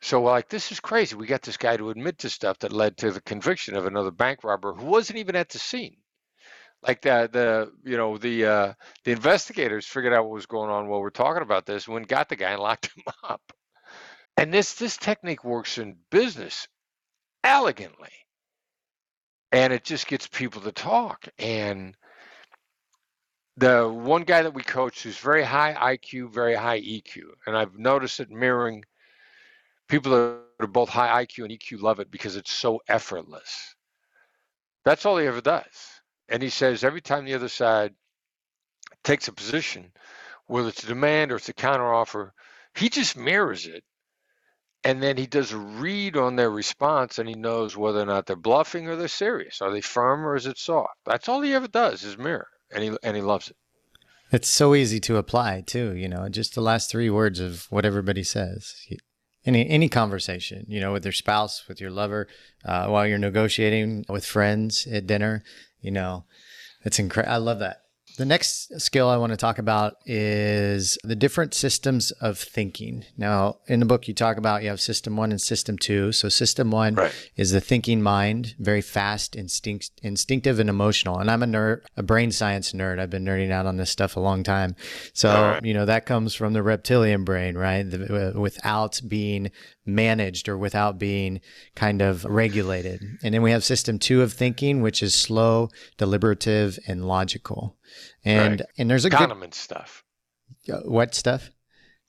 So 0.03 0.23
like 0.23 0.49
this 0.49 0.73
is 0.73 0.81
crazy. 0.81 1.15
We 1.15 1.27
got 1.27 1.43
this 1.43 1.59
guy 1.59 1.77
to 1.77 1.91
admit 1.91 2.19
to 2.21 2.31
stuff 2.31 2.59
that 2.61 2.73
led 2.73 2.97
to 2.99 3.11
the 3.11 3.21
conviction 3.21 3.77
of 3.77 3.87
another 3.87 4.11
bank 4.11 4.43
robber 4.43 4.73
who 4.73 4.87
wasn't 4.87 5.19
even 5.19 5.37
at 5.37 5.51
the 5.51 5.59
scene. 5.59 5.97
Like 6.83 7.03
the 7.03 7.29
the 7.31 7.73
you 7.85 7.99
know 7.99 8.17
the 8.17 8.47
uh, 8.47 8.73
the 9.05 9.13
investigators 9.13 9.87
figured 9.87 10.15
out 10.15 10.25
what 10.25 10.33
was 10.33 10.47
going 10.47 10.71
on 10.71 10.89
while 10.89 11.01
we're 11.01 11.11
talking 11.11 11.43
about 11.43 11.67
this. 11.67 11.87
When 11.87 12.05
got 12.05 12.31
the 12.31 12.37
guy 12.37 12.53
and 12.53 12.63
locked 12.63 12.87
him 12.97 13.05
up. 13.23 13.43
And 14.41 14.55
this 14.55 14.73
this 14.73 14.97
technique 14.97 15.45
works 15.45 15.77
in 15.77 15.99
business 16.11 16.67
elegantly, 17.45 18.09
and 19.53 19.71
it 19.71 19.85
just 19.85 20.07
gets 20.07 20.29
people 20.29 20.63
to 20.63 20.73
talk. 20.73 21.29
And 21.39 21.95
the 23.59 23.87
one 23.87 24.23
guy 24.23 24.41
that 24.41 24.55
we 24.55 24.63
coach 24.63 25.03
who's 25.03 25.19
very 25.19 25.43
high 25.43 25.75
IQ, 25.99 26.33
very 26.33 26.55
high 26.55 26.81
EQ, 26.81 27.25
and 27.47 27.55
I've 27.55 27.79
noticed 27.79 28.19
it 28.19 28.31
mirroring 28.31 28.87
people 29.89 30.13
that 30.13 30.39
are 30.59 30.67
both 30.67 30.89
high 30.89 31.27
IQ 31.27 31.45
and 31.45 31.53
EQ 31.53 31.83
love 31.83 32.01
it 32.01 32.11
because 32.11 32.37
it's 32.37 32.51
so 32.51 32.81
effortless. 32.89 33.75
That's 34.87 35.05
all 35.05 35.19
he 35.19 35.27
ever 35.27 35.43
does. 35.43 36.01
And 36.31 36.43
he 36.43 36.49
says 36.49 36.83
every 36.83 37.03
time 37.03 37.27
the 37.27 37.35
other 37.35 37.51
side 37.51 37.93
takes 39.05 39.29
a 39.29 39.33
position, 39.33 39.93
whether 40.47 40.71
it's 40.71 40.85
a 40.85 40.87
demand 40.87 41.31
or 41.31 41.37
it's 41.37 41.51
a 41.51 41.53
counteroffer, 41.53 42.31
he 42.75 42.89
just 42.89 43.19
mirrors 43.19 43.67
it. 43.67 43.85
And 44.83 45.03
then 45.03 45.17
he 45.19 45.27
does 45.27 45.53
a 45.53 45.59
read 45.59 46.17
on 46.17 46.37
their 46.37 46.51
response 46.51 47.19
and 47.19 47.29
he 47.29 47.35
knows 47.35 47.77
whether 47.77 48.01
or 48.01 48.07
not 48.07 48.27
they're 48.27 48.37
bluffing 48.37 48.89
or 48.89 48.97
they're 48.97 49.09
serious. 49.09 49.61
Are 49.61 49.71
they 49.71 49.83
firm 49.83 50.25
or 50.25 50.37
is 50.37 50.47
it 50.47 50.59
soft? 50.59 50.95
That's 51.05 51.29
all 51.29 51.43
he 51.43 51.53
ever 51.53 51.69
does 51.69 52.03
is 52.03 52.17
mirror. 52.17 52.49
And 52.73 52.83
he 52.83 52.97
and 53.03 53.17
he 53.17 53.23
loves 53.23 53.51
it. 53.51 53.57
It's 54.33 54.49
so 54.49 54.75
easy 54.75 55.01
to 55.01 55.17
apply 55.17 55.65
too, 55.67 55.95
you 55.95 56.09
know, 56.09 56.29
just 56.29 56.55
the 56.55 56.61
last 56.61 56.91
three 56.91 57.11
words 57.11 57.41
of 57.41 57.67
what 57.69 57.85
everybody 57.85 58.23
says 58.23 58.75
any 59.45 59.69
any 59.69 59.89
conversation, 59.89 60.67
you 60.69 60.81
know, 60.81 60.93
with 60.93 61.05
your 61.05 61.13
spouse, 61.13 61.67
with 61.69 61.81
your 61.81 61.91
lover, 61.91 62.29
uh, 62.65 62.87
while 62.87 63.07
you're 63.07 63.19
negotiating 63.19 64.05
with 64.09 64.25
friends 64.25 64.87
at 64.87 65.07
dinner, 65.07 65.43
you 65.81 65.91
know, 65.91 66.25
it's 66.85 66.99
incredible. 66.99 67.35
I 67.35 67.39
love 67.39 67.59
that. 67.61 67.83
The 68.17 68.27
next 68.27 68.81
skill 68.81 69.09
I 69.09 69.17
want 69.17 69.31
to 69.31 69.37
talk 69.37 69.59
about 69.59 69.97
is 70.05 70.99
the 71.03 71.17
different 71.17 71.55
systems 71.55 72.11
of 72.13 72.39
thinking. 72.39 73.05
Now, 73.17 73.59
in 73.67 73.81
the 73.81 73.87
book, 73.87 74.09
you 74.09 74.15
talk 74.15 74.37
about 74.37 74.63
you 74.63 74.69
have 74.69 74.81
system 74.81 75.17
one 75.17 75.31
and 75.31 75.41
system 75.41 75.79
two. 75.79 76.13
So, 76.13 76.29
system 76.29 76.71
one 76.71 76.95
right. 76.95 77.31
is 77.37 77.53
the 77.53 77.61
thinking 77.61 78.03
mind, 78.03 78.55
very 78.59 78.83
fast, 78.83 79.37
instinct, 79.37 79.93
instinctive, 80.03 80.59
and 80.59 80.69
emotional. 80.69 81.19
And 81.19 81.31
I'm 81.31 81.43
a 81.43 81.47
nerd, 81.47 81.83
a 81.97 82.03
brain 82.03 82.31
science 82.31 82.73
nerd. 82.73 82.99
I've 82.99 83.11
been 83.11 83.25
nerding 83.25 83.51
out 83.51 83.67
on 83.67 83.77
this 83.77 83.91
stuff 83.91 84.17
a 84.17 84.21
long 84.21 84.43
time. 84.43 84.77
So, 85.15 85.31
right. 85.31 85.65
you 85.65 85.75
know, 85.75 85.87
that 85.87 86.07
comes 86.07 86.35
from 86.35 86.53
the 86.53 86.63
reptilian 86.63 87.25
brain, 87.25 87.57
right? 87.57 87.83
The, 87.83 88.35
uh, 88.35 88.41
without 88.41 89.01
being 89.09 89.51
managed 89.87 90.49
or 90.49 90.57
without 90.57 90.99
being 90.99 91.41
kind 91.75 92.03
of 92.03 92.25
regulated. 92.25 93.03
And 93.23 93.35
then 93.35 93.43
we 93.43 93.51
have 93.51 93.65
system 93.65 93.99
two 93.99 94.23
of 94.23 94.33
thinking, 94.33 94.83
which 94.83 95.03
is 95.03 95.15
slow, 95.15 95.69
deliberative, 95.97 96.79
and 96.87 97.07
logical. 97.07 97.77
And 98.25 98.61
right. 98.61 98.69
and 98.79 98.91
there's 98.91 99.05
a 99.05 99.11
Kahneman 99.11 99.41
good, 99.41 99.55
stuff. 99.55 100.05
Uh, 100.71 100.81
what 100.81 101.15
stuff? 101.15 101.51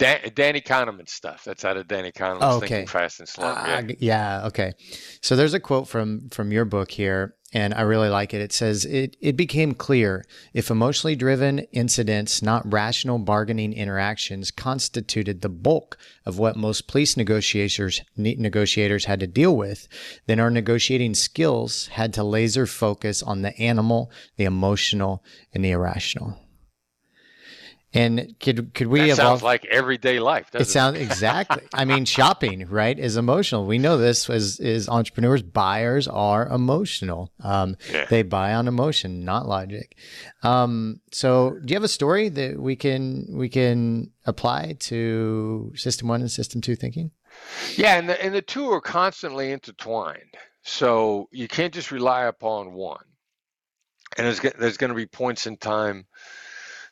Dan, 0.02 0.32
Danny 0.34 0.62
Kahneman 0.62 1.08
stuff. 1.08 1.44
That's 1.44 1.64
out 1.64 1.78
of 1.78 1.88
Danny 1.88 2.12
Kahneman's 2.12 2.40
oh, 2.42 2.58
okay. 2.58 2.68
Thinking 2.68 2.88
Fast 2.88 3.20
and 3.20 3.30
Slow. 3.30 3.46
Uh, 3.46 3.84
yeah. 3.88 3.96
yeah. 4.00 4.48
Okay. 4.48 4.74
So 5.22 5.36
there's 5.36 5.54
a 5.54 5.60
quote 5.60 5.88
from 5.88 6.28
from 6.30 6.52
your 6.52 6.66
book 6.66 6.90
here, 6.90 7.36
and 7.54 7.72
I 7.72 7.82
really 7.82 8.10
like 8.10 8.34
it. 8.34 8.42
It 8.42 8.52
says 8.52 8.84
it 8.84 9.16
it 9.22 9.38
became 9.38 9.76
clear 9.76 10.26
if 10.56 10.72
emotionally 10.72 11.16
driven 11.16 11.60
incidents, 11.72 12.42
not 12.42 12.72
rational 12.72 13.20
bargaining 13.20 13.74
interactions, 13.74 14.50
constituted 14.50 15.42
the 15.42 15.50
bulk 15.50 16.00
of 16.26 16.40
what 16.40 16.56
most 16.56 16.88
police 16.88 17.16
negotiators 17.16 18.02
negotiators 18.18 19.06
had 19.06 19.20
to 19.20 19.28
deal 19.28 19.56
with, 19.56 19.88
then 20.26 20.40
our 20.40 20.50
negotiating 20.50 21.14
skills 21.14 21.88
had 21.88 22.12
to 22.16 22.24
laser 22.24 22.66
focus 22.66 23.22
on 23.22 23.44
the 23.44 23.56
animal, 23.60 24.12
the 24.38 24.46
emotional, 24.46 25.24
and 25.54 25.64
the 25.64 25.70
irrational. 25.70 26.40
And 27.93 28.36
could 28.39 28.73
could 28.73 28.88
we 28.88 28.99
that 28.99 29.06
evolve? 29.06 29.17
Sounds 29.17 29.43
like 29.43 29.65
everyday 29.65 30.19
life. 30.19 30.47
it 30.54 30.65
sounds 30.65 30.97
exactly. 30.97 31.63
I 31.73 31.84
mean, 31.84 32.06
shopping 32.17 32.65
right 32.67 32.97
is 32.97 33.17
emotional. 33.17 33.65
We 33.65 33.80
know 33.80 33.97
this 33.97 34.30
as 34.30 34.62
as 34.62 34.88
entrepreneurs. 34.88 35.41
Buyers 35.41 36.08
are 36.08 36.47
emotional. 36.47 37.32
Um, 37.43 37.75
yeah. 37.91 38.06
They 38.06 38.23
buy 38.23 38.54
on 38.54 38.69
emotion, 38.69 39.25
not 39.25 39.45
logic. 39.45 39.97
Um, 40.41 41.01
so, 41.12 41.58
do 41.65 41.73
you 41.73 41.75
have 41.75 41.84
a 41.84 41.89
story 41.89 42.30
that 42.30 42.58
we 42.58 42.77
can 42.77 43.27
we 43.32 43.49
can 43.49 44.12
apply 44.25 44.77
to 44.80 45.73
system 45.75 46.08
one 46.08 46.21
and 46.21 46.32
system 46.32 46.62
two 46.62 46.77
thinking? 46.77 47.12
Yeah, 47.75 47.97
and 47.97 48.08
the 48.08 48.23
and 48.23 48.34
the 48.34 48.41
two 48.41 48.69
are 48.71 48.82
constantly 48.82 49.51
intertwined. 49.51 50.38
So 50.63 51.27
you 51.32 51.47
can't 51.47 51.73
just 51.73 51.91
rely 51.91 52.25
upon 52.25 52.73
one. 52.73 53.04
And 54.17 54.27
there's 54.27 54.39
there's 54.39 54.77
going 54.77 54.89
to 54.89 54.95
be 54.95 55.06
points 55.06 55.47
in 55.47 55.58
time 55.58 56.06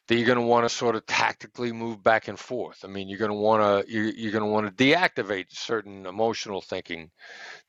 that 0.10 0.16
you're 0.16 0.26
going 0.26 0.40
to 0.40 0.46
want 0.46 0.66
to 0.68 0.76
sort 0.76 0.96
of 0.96 1.06
tactically 1.06 1.72
move 1.72 2.04
back 2.04 2.28
and 2.28 2.40
forth. 2.40 2.80
I 2.84 2.88
mean, 2.88 3.08
you're 3.10 3.20
going 3.20 3.32
to 3.32 3.38
want 3.38 3.86
to 3.88 3.94
you're, 3.94 4.06
you're 4.10 4.32
going 4.32 4.44
to 4.44 4.50
want 4.50 4.66
to 4.68 4.84
deactivate 4.84 5.52
certain 5.52 6.08
emotional 6.08 6.62
thinking 6.62 7.12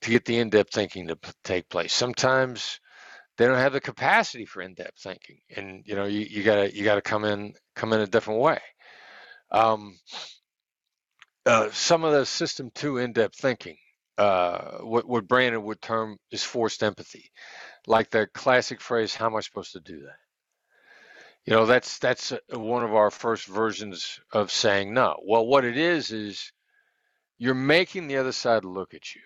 to 0.00 0.10
get 0.10 0.24
the 0.24 0.38
in-depth 0.38 0.72
thinking 0.72 1.08
to 1.08 1.16
p- 1.16 1.32
take 1.44 1.68
place. 1.68 1.92
Sometimes 1.92 2.80
they 3.36 3.46
don't 3.46 3.58
have 3.58 3.74
the 3.74 3.80
capacity 3.80 4.46
for 4.46 4.62
in-depth 4.62 4.98
thinking, 5.02 5.38
and 5.54 5.82
you 5.84 5.94
know 5.94 6.06
you, 6.06 6.20
you 6.20 6.42
gotta 6.42 6.74
you 6.74 6.82
gotta 6.84 7.02
come 7.02 7.24
in 7.24 7.54
come 7.76 7.92
in 7.92 8.00
a 8.00 8.06
different 8.06 8.40
way. 8.40 8.58
Um, 9.50 9.98
uh, 11.46 11.70
some 11.72 12.04
of 12.04 12.12
the 12.12 12.24
system 12.24 12.70
two 12.74 12.98
in-depth 12.98 13.36
thinking, 13.36 13.76
uh, 14.18 14.78
what 14.78 15.06
what 15.06 15.28
Brandon 15.28 15.62
would 15.62 15.82
term 15.82 16.16
is 16.30 16.42
forced 16.42 16.82
empathy, 16.82 17.30
like 17.86 18.10
the 18.10 18.26
classic 18.32 18.80
phrase, 18.80 19.14
"How 19.14 19.26
am 19.26 19.36
I 19.36 19.40
supposed 19.40 19.72
to 19.72 19.80
do 19.80 20.00
that?" 20.02 20.29
You 21.46 21.54
know, 21.54 21.66
that's 21.66 21.98
that's 21.98 22.32
one 22.50 22.84
of 22.84 22.94
our 22.94 23.10
first 23.10 23.46
versions 23.46 24.20
of 24.32 24.50
saying 24.50 24.92
no. 24.92 25.18
Well, 25.24 25.46
what 25.46 25.64
it 25.64 25.76
is 25.76 26.12
is 26.12 26.52
you're 27.38 27.54
making 27.54 28.08
the 28.08 28.18
other 28.18 28.32
side 28.32 28.64
look 28.64 28.92
at 28.94 29.14
you. 29.14 29.22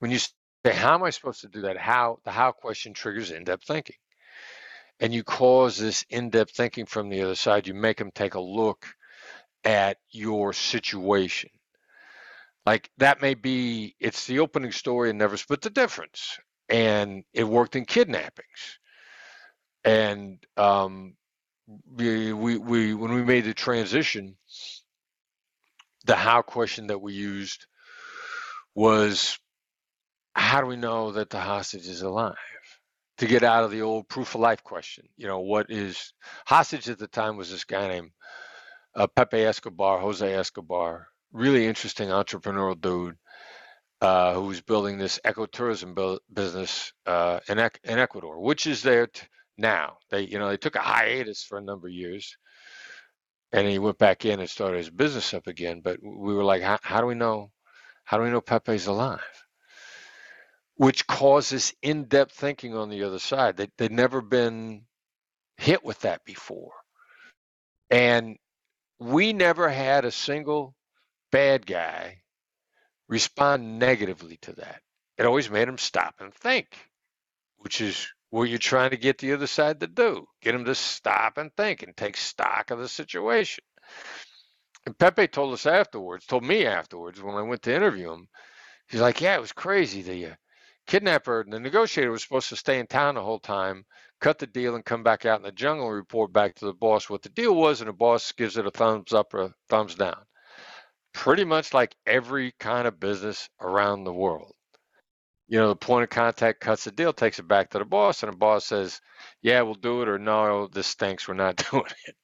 When 0.00 0.10
you 0.10 0.18
say, 0.18 0.32
"How 0.64 0.94
am 0.94 1.04
I 1.04 1.10
supposed 1.10 1.42
to 1.42 1.48
do 1.48 1.62
that?" 1.62 1.76
How 1.76 2.18
the 2.24 2.32
how 2.32 2.52
question 2.52 2.92
triggers 2.92 3.30
in-depth 3.30 3.64
thinking, 3.64 3.96
and 4.98 5.14
you 5.14 5.22
cause 5.22 5.78
this 5.78 6.04
in-depth 6.10 6.52
thinking 6.56 6.86
from 6.86 7.08
the 7.08 7.22
other 7.22 7.36
side. 7.36 7.68
You 7.68 7.74
make 7.74 7.98
them 7.98 8.10
take 8.12 8.34
a 8.34 8.40
look 8.40 8.86
at 9.64 9.98
your 10.10 10.52
situation. 10.52 11.50
Like 12.66 12.90
that 12.98 13.22
may 13.22 13.34
be 13.34 13.94
it's 14.00 14.26
the 14.26 14.40
opening 14.40 14.72
story 14.72 15.10
and 15.10 15.18
never 15.18 15.36
split 15.36 15.62
the 15.62 15.70
difference, 15.70 16.40
and 16.68 17.22
it 17.32 17.44
worked 17.44 17.76
in 17.76 17.84
kidnappings 17.84 18.79
and 19.84 20.38
um, 20.56 21.14
we, 21.96 22.32
we, 22.32 22.58
we 22.58 22.94
when 22.94 23.12
we 23.12 23.22
made 23.24 23.44
the 23.44 23.54
transition, 23.54 24.36
the 26.06 26.16
how 26.16 26.42
question 26.42 26.88
that 26.88 27.00
we 27.00 27.14
used 27.14 27.66
was 28.74 29.38
how 30.34 30.60
do 30.60 30.66
we 30.66 30.76
know 30.76 31.12
that 31.12 31.30
the 31.30 31.40
hostage 31.40 31.86
is 31.88 32.02
alive? 32.02 32.34
To 33.18 33.26
get 33.26 33.42
out 33.44 33.64
of 33.64 33.70
the 33.70 33.82
old 33.82 34.08
proof 34.08 34.34
of 34.34 34.40
life 34.40 34.64
question, 34.64 35.04
you 35.16 35.26
know, 35.26 35.40
what 35.40 35.70
is 35.70 36.14
hostage 36.46 36.88
at 36.88 36.98
the 36.98 37.06
time 37.06 37.36
was 37.36 37.50
this 37.50 37.64
guy 37.64 37.86
named 37.88 38.10
uh, 38.96 39.06
Pepe 39.08 39.44
Escobar, 39.44 40.00
Jose 40.00 40.34
Escobar, 40.34 41.08
really 41.32 41.66
interesting 41.66 42.08
entrepreneurial 42.08 42.80
dude 42.80 43.16
uh, 44.00 44.34
who 44.34 44.42
was 44.42 44.60
building 44.60 44.98
this 44.98 45.20
ecotourism 45.24 45.94
bu- 45.94 46.18
business 46.32 46.92
uh, 47.06 47.40
in, 47.48 47.58
in 47.84 47.98
Ecuador, 47.98 48.40
which 48.40 48.66
is 48.66 48.82
there. 48.82 49.08
Now. 49.60 49.98
They, 50.10 50.22
you 50.22 50.38
know, 50.38 50.48
they 50.48 50.56
took 50.56 50.76
a 50.76 50.80
hiatus 50.80 51.42
for 51.44 51.58
a 51.58 51.62
number 51.62 51.88
of 51.88 51.94
years, 51.94 52.36
and 53.52 53.68
he 53.68 53.78
went 53.78 53.98
back 53.98 54.24
in 54.24 54.40
and 54.40 54.50
started 54.50 54.78
his 54.78 54.90
business 54.90 55.34
up 55.34 55.46
again. 55.46 55.80
But 55.82 55.98
we 56.02 56.34
were 56.34 56.44
like, 56.44 56.62
how, 56.62 57.00
do 57.00 57.06
we 57.06 57.14
know? 57.14 57.50
How 58.04 58.16
do 58.16 58.24
we 58.24 58.30
know 58.30 58.40
Pepe's 58.40 58.86
alive? 58.86 59.20
Which 60.76 61.06
causes 61.06 61.74
in-depth 61.82 62.32
thinking 62.32 62.74
on 62.74 62.88
the 62.88 63.04
other 63.04 63.18
side. 63.18 63.56
They, 63.56 63.68
they'd 63.76 63.92
never 63.92 64.22
been 64.22 64.86
hit 65.56 65.84
with 65.84 66.00
that 66.00 66.24
before, 66.24 66.72
and 67.90 68.36
we 68.98 69.32
never 69.32 69.68
had 69.68 70.04
a 70.04 70.10
single 70.10 70.74
bad 71.30 71.66
guy 71.66 72.18
respond 73.08 73.78
negatively 73.78 74.38
to 74.42 74.52
that. 74.52 74.80
It 75.18 75.26
always 75.26 75.50
made 75.50 75.68
him 75.68 75.78
stop 75.78 76.14
and 76.20 76.32
think, 76.32 76.68
which 77.58 77.80
is 77.80 78.08
what 78.30 78.48
you're 78.48 78.58
trying 78.58 78.90
to 78.90 78.96
get 78.96 79.18
the 79.18 79.32
other 79.32 79.46
side 79.46 79.80
to 79.80 79.86
do. 79.86 80.26
Get 80.40 80.52
them 80.52 80.64
to 80.64 80.74
stop 80.74 81.36
and 81.36 81.50
think 81.56 81.82
and 81.82 81.96
take 81.96 82.16
stock 82.16 82.70
of 82.70 82.78
the 82.78 82.88
situation. 82.88 83.64
And 84.86 84.98
Pepe 84.98 85.28
told 85.28 85.52
us 85.52 85.66
afterwards, 85.66 86.26
told 86.26 86.44
me 86.44 86.64
afterwards 86.64 87.20
when 87.20 87.34
I 87.34 87.42
went 87.42 87.62
to 87.62 87.74
interview 87.74 88.12
him, 88.12 88.28
he's 88.88 89.00
like, 89.00 89.20
yeah, 89.20 89.34
it 89.34 89.40
was 89.40 89.52
crazy. 89.52 90.02
The 90.02 90.26
uh, 90.26 90.34
kidnapper, 90.86 91.44
the 91.46 91.60
negotiator 91.60 92.10
was 92.10 92.22
supposed 92.22 92.48
to 92.48 92.56
stay 92.56 92.78
in 92.78 92.86
town 92.86 93.16
the 93.16 93.22
whole 93.22 93.40
time, 93.40 93.84
cut 94.20 94.38
the 94.38 94.46
deal 94.46 94.76
and 94.76 94.84
come 94.84 95.02
back 95.02 95.26
out 95.26 95.40
in 95.40 95.44
the 95.44 95.52
jungle 95.52 95.88
and 95.88 95.96
report 95.96 96.32
back 96.32 96.54
to 96.56 96.66
the 96.66 96.72
boss 96.72 97.10
what 97.10 97.22
the 97.22 97.28
deal 97.28 97.54
was, 97.54 97.80
and 97.80 97.88
the 97.88 97.92
boss 97.92 98.32
gives 98.32 98.56
it 98.56 98.66
a 98.66 98.70
thumbs 98.70 99.12
up 99.12 99.34
or 99.34 99.42
a 99.42 99.54
thumbs 99.68 99.96
down. 99.96 100.24
Pretty 101.12 101.44
much 101.44 101.74
like 101.74 101.94
every 102.06 102.54
kind 102.60 102.86
of 102.86 103.00
business 103.00 103.48
around 103.60 104.04
the 104.04 104.12
world. 104.12 104.54
You 105.50 105.58
know, 105.60 105.70
the 105.70 105.76
point 105.76 106.04
of 106.04 106.10
contact 106.10 106.60
cuts 106.60 106.84
the 106.84 106.92
deal, 106.92 107.12
takes 107.12 107.40
it 107.40 107.48
back 107.48 107.70
to 107.72 107.80
the 107.80 107.86
boss, 107.86 108.24
and 108.24 108.32
the 108.32 108.38
boss 108.38 108.66
says, 108.66 109.02
Yeah, 109.42 109.62
we'll 109.62 109.74
do 109.74 110.02
it, 110.02 110.08
or 110.08 110.18
no, 110.18 110.68
this 110.68 110.88
stinks, 110.88 111.28
we're 111.28 111.34
not 111.34 111.56
doing 111.72 111.84
it. 112.06 112.16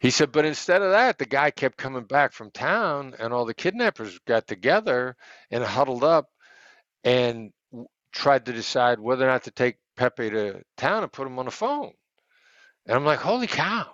He 0.00 0.10
said, 0.10 0.32
but 0.32 0.44
instead 0.46 0.82
of 0.82 0.92
that, 0.92 1.18
the 1.18 1.26
guy 1.26 1.50
kept 1.50 1.78
coming 1.78 2.04
back 2.04 2.32
from 2.34 2.50
town, 2.52 3.14
and 3.18 3.32
all 3.32 3.46
the 3.46 3.54
kidnappers 3.54 4.18
got 4.26 4.46
together 4.46 5.16
and 5.50 5.64
huddled 5.64 6.04
up 6.04 6.28
and 7.04 7.52
tried 8.12 8.46
to 8.46 8.52
decide 8.52 9.00
whether 9.00 9.24
or 9.24 9.30
not 9.32 9.44
to 9.44 9.52
take 9.52 9.76
Pepe 9.96 10.30
to 10.30 10.62
town 10.76 11.04
and 11.04 11.12
put 11.12 11.26
him 11.26 11.38
on 11.38 11.46
the 11.46 11.52
phone. 11.52 11.92
And 12.86 12.96
I'm 12.96 13.04
like, 13.04 13.20
holy 13.20 13.46
cow, 13.46 13.86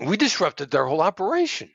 we 0.00 0.16
disrupted 0.16 0.70
their 0.70 0.86
whole 0.86 1.02
operation. 1.02 1.70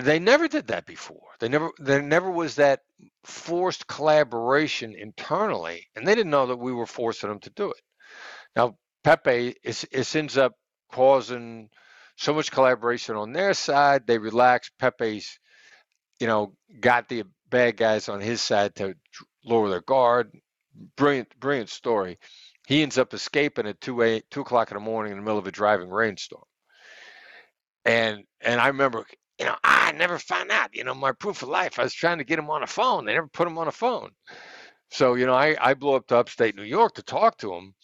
They 0.00 0.18
never 0.18 0.48
did 0.48 0.68
that 0.68 0.86
before. 0.86 1.28
They 1.40 1.48
never, 1.48 1.70
there 1.78 2.02
never 2.02 2.30
was 2.30 2.56
that 2.56 2.80
forced 3.24 3.86
collaboration 3.86 4.94
internally, 4.94 5.86
and 5.94 6.06
they 6.06 6.14
didn't 6.14 6.30
know 6.30 6.46
that 6.46 6.58
we 6.58 6.72
were 6.72 6.86
forcing 6.86 7.28
them 7.28 7.40
to 7.40 7.50
do 7.50 7.70
it. 7.70 7.80
Now, 8.56 8.76
Pepe, 9.02 9.54
it, 9.62 9.84
it 9.90 10.16
ends 10.16 10.38
up 10.38 10.52
causing 10.92 11.68
so 12.16 12.32
much 12.32 12.50
collaboration 12.50 13.16
on 13.16 13.32
their 13.32 13.54
side. 13.54 14.06
They 14.06 14.18
relax. 14.18 14.70
Pepe's, 14.78 15.38
you 16.20 16.26
know, 16.26 16.54
got 16.80 17.08
the 17.08 17.24
bad 17.50 17.76
guys 17.76 18.08
on 18.08 18.20
his 18.20 18.40
side 18.40 18.74
to 18.76 18.94
lower 19.44 19.68
their 19.68 19.82
guard. 19.82 20.30
Brilliant, 20.96 21.38
brilliant 21.38 21.70
story. 21.70 22.18
He 22.66 22.82
ends 22.82 22.98
up 22.98 23.12
escaping 23.12 23.66
at 23.66 23.80
two 23.80 24.02
eight 24.02 24.24
two 24.30 24.40
o'clock 24.40 24.70
in 24.70 24.76
the 24.76 24.80
morning 24.80 25.12
in 25.12 25.18
the 25.18 25.24
middle 25.24 25.38
of 25.38 25.46
a 25.46 25.52
driving 25.52 25.90
rainstorm. 25.90 26.44
And 27.84 28.24
and 28.40 28.60
I 28.60 28.68
remember, 28.68 29.04
you 29.38 29.46
know, 29.46 29.56
ah, 29.64 29.88
I 29.88 29.92
never 29.92 30.18
found 30.18 30.50
out. 30.50 30.74
You 30.74 30.84
know, 30.84 30.94
my 30.94 31.12
proof 31.12 31.42
of 31.42 31.48
life. 31.48 31.78
I 31.78 31.84
was 31.84 31.94
trying 31.94 32.18
to 32.18 32.24
get 32.24 32.38
him 32.38 32.50
on 32.50 32.62
a 32.62 32.66
phone. 32.66 33.04
They 33.04 33.14
never 33.14 33.28
put 33.28 33.48
him 33.48 33.58
on 33.58 33.68
a 33.68 33.72
phone. 33.72 34.10
So 34.90 35.14
you 35.14 35.26
know, 35.26 35.34
I 35.34 35.56
I 35.60 35.74
blew 35.74 35.94
up 35.94 36.06
to 36.08 36.16
upstate 36.16 36.56
New 36.56 36.62
York 36.62 36.94
to 36.94 37.02
talk 37.02 37.38
to 37.38 37.52
him, 37.54 37.74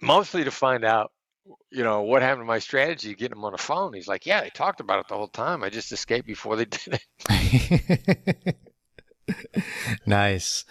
mostly 0.00 0.44
to 0.44 0.50
find 0.50 0.84
out 0.84 1.12
you 1.70 1.82
know, 1.82 2.02
what 2.02 2.22
happened 2.22 2.42
to 2.42 2.46
my 2.46 2.58
strategy 2.58 3.14
getting 3.14 3.36
him 3.36 3.44
on 3.44 3.54
a 3.54 3.58
phone? 3.58 3.92
He's 3.92 4.08
like, 4.08 4.26
yeah, 4.26 4.42
they 4.42 4.50
talked 4.50 4.80
about 4.80 5.00
it 5.00 5.08
the 5.08 5.16
whole 5.16 5.28
time. 5.28 5.64
I 5.64 5.70
just 5.70 5.92
escaped 5.92 6.26
before 6.26 6.56
they 6.56 6.64
did 6.66 7.00
it. 7.28 8.56
nice. 10.06 10.64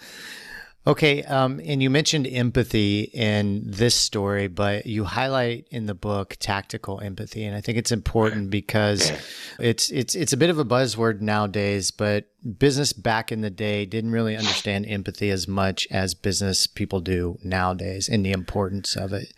Okay, 0.84 1.22
um, 1.22 1.60
and 1.64 1.80
you 1.80 1.90
mentioned 1.90 2.26
empathy 2.26 3.02
in 3.02 3.62
this 3.64 3.94
story, 3.94 4.48
but 4.48 4.84
you 4.84 5.04
highlight 5.04 5.68
in 5.70 5.86
the 5.86 5.94
book 5.94 6.36
tactical 6.40 7.00
empathy, 7.00 7.44
and 7.44 7.54
I 7.54 7.60
think 7.60 7.78
it's 7.78 7.92
important 7.92 8.50
because 8.50 9.12
it's 9.60 9.90
it's 9.92 10.16
it's 10.16 10.32
a 10.32 10.36
bit 10.36 10.50
of 10.50 10.58
a 10.58 10.64
buzzword 10.64 11.20
nowadays. 11.20 11.92
But 11.92 12.24
business 12.58 12.92
back 12.92 13.30
in 13.30 13.42
the 13.42 13.50
day 13.50 13.86
didn't 13.86 14.10
really 14.10 14.36
understand 14.36 14.86
empathy 14.88 15.30
as 15.30 15.46
much 15.46 15.86
as 15.92 16.14
business 16.14 16.66
people 16.66 16.98
do 16.98 17.38
nowadays, 17.44 18.08
and 18.08 18.26
the 18.26 18.32
importance 18.32 18.96
of 18.96 19.12
it. 19.12 19.32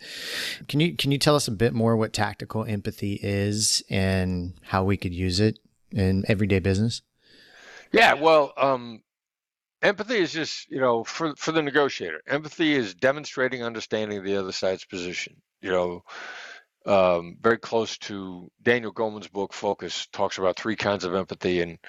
Can 0.67 0.79
you 0.79 0.95
can 0.95 1.11
you 1.11 1.19
tell 1.19 1.35
us 1.35 1.47
a 1.47 1.51
bit 1.51 1.75
more 1.75 1.95
what 1.95 2.11
tactical 2.11 2.65
empathy 2.65 3.19
is 3.21 3.83
and 3.87 4.53
how 4.63 4.83
we 4.83 4.97
could 4.97 5.13
use 5.13 5.39
it 5.39 5.59
in 5.91 6.25
everyday 6.27 6.57
business? 6.57 7.03
Yeah, 7.91 8.15
well, 8.15 8.51
um, 8.57 9.03
empathy 9.85 10.17
is 10.17 10.33
just 10.33 10.69
you 10.69 10.79
know 10.79 11.03
for 11.03 11.35
for 11.35 11.51
the 11.51 11.61
negotiator. 11.61 12.21
Empathy 12.27 12.73
is 12.73 12.95
demonstrating 12.95 13.63
understanding 13.63 14.23
the 14.23 14.37
other 14.37 14.51
side's 14.51 14.85
position 14.85 15.35
you 15.61 15.71
know. 15.71 16.03
Um, 16.85 17.37
very 17.41 17.57
close 17.57 17.97
to 17.97 18.47
daniel 18.61 18.93
goleman's 18.93 19.27
book 19.27 19.53
focus 19.53 20.07
talks 20.13 20.37
about 20.37 20.55
three 20.55 20.75
kinds 20.75 21.03
of 21.03 21.15
empathy 21.15 21.61
and 21.61 21.79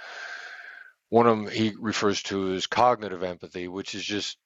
one 1.10 1.26
of 1.26 1.36
them 1.36 1.50
he 1.50 1.74
refers 1.78 2.22
to 2.22 2.54
as 2.54 2.66
cognitive 2.66 3.22
empathy 3.22 3.68
which 3.68 3.94
is 3.94 4.02
just 4.02 4.38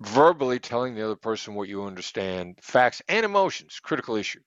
verbally 0.00 0.58
telling 0.58 0.94
the 0.94 1.04
other 1.04 1.16
person 1.16 1.54
what 1.54 1.68
you 1.68 1.84
understand 1.84 2.58
facts 2.62 3.02
and 3.06 3.26
emotions 3.26 3.80
critical 3.82 4.16
issue. 4.16 4.40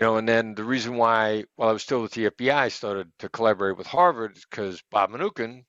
You 0.00 0.06
know 0.06 0.16
and 0.16 0.26
then 0.26 0.54
the 0.54 0.64
reason 0.64 0.96
why 0.96 1.44
while 1.56 1.68
i 1.68 1.72
was 1.72 1.82
still 1.82 2.00
with 2.00 2.12
the 2.12 2.30
fbi 2.30 2.54
i 2.54 2.68
started 2.68 3.12
to 3.18 3.28
collaborate 3.28 3.76
with 3.76 3.86
harvard 3.86 4.34
is 4.34 4.46
because 4.50 4.82
bob 4.90 5.10
Mnookin, 5.10 5.64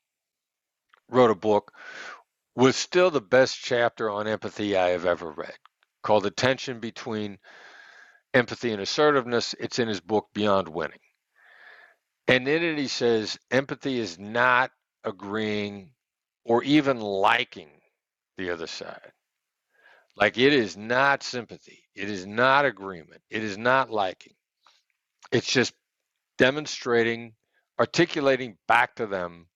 wrote 1.09 1.31
a 1.31 1.35
book 1.35 1.71
was 2.55 2.75
still 2.75 3.11
the 3.11 3.21
best 3.21 3.59
chapter 3.61 4.09
on 4.09 4.27
empathy 4.27 4.75
I 4.75 4.89
have 4.89 5.05
ever 5.05 5.31
read, 5.31 5.53
called 6.03 6.23
The 6.23 6.31
Tension 6.31 6.79
Between 6.79 7.37
Empathy 8.33 8.71
and 8.71 8.81
Assertiveness. 8.81 9.55
It's 9.59 9.79
in 9.79 9.87
his 9.87 10.01
book, 10.01 10.27
Beyond 10.33 10.67
Winning. 10.69 10.99
And 12.27 12.47
in 12.47 12.63
it, 12.63 12.77
he 12.77 12.87
says 12.87 13.37
empathy 13.51 13.99
is 13.99 14.19
not 14.19 14.71
agreeing 15.03 15.91
or 16.43 16.63
even 16.63 16.99
liking 16.99 17.69
the 18.37 18.49
other 18.51 18.67
side. 18.67 19.11
Like 20.15 20.37
it 20.37 20.53
is 20.53 20.75
not 20.75 21.23
sympathy, 21.23 21.83
it 21.95 22.09
is 22.09 22.25
not 22.25 22.65
agreement, 22.65 23.21
it 23.29 23.43
is 23.43 23.57
not 23.57 23.91
liking. 23.91 24.33
It's 25.31 25.51
just 25.51 25.73
demonstrating, 26.37 27.33
articulating 27.79 28.57
back 28.67 28.95
to 28.95 29.05
them 29.05 29.47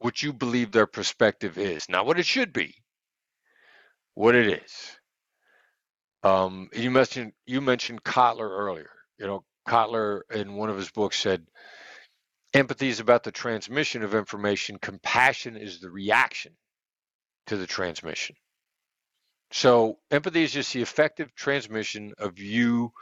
what 0.00 0.22
you 0.22 0.32
believe 0.32 0.70
their 0.72 0.86
perspective 0.86 1.58
is, 1.58 1.88
not 1.88 2.06
what 2.06 2.18
it 2.18 2.26
should 2.26 2.52
be, 2.52 2.74
what 4.14 4.34
it 4.34 4.62
is. 4.62 4.98
Um, 6.22 6.68
you 6.74 6.90
mentioned 6.90 7.32
you 7.46 7.60
mentioned 7.60 8.02
Kotler 8.02 8.50
earlier. 8.50 8.90
You 9.18 9.26
know, 9.26 9.44
Kotler 9.66 10.20
in 10.34 10.54
one 10.54 10.70
of 10.70 10.76
his 10.76 10.90
books 10.90 11.18
said, 11.18 11.46
"Empathy 12.54 12.88
is 12.88 13.00
about 13.00 13.22
the 13.24 13.32
transmission 13.32 14.02
of 14.02 14.14
information. 14.14 14.78
Compassion 14.78 15.56
is 15.56 15.80
the 15.80 15.90
reaction 15.90 16.56
to 17.46 17.56
the 17.56 17.66
transmission." 17.66 18.36
So 19.50 19.98
empathy 20.10 20.42
is 20.42 20.52
just 20.52 20.72
the 20.72 20.82
effective 20.82 21.34
transmission 21.34 22.12
of 22.18 22.38
you, 22.38 22.92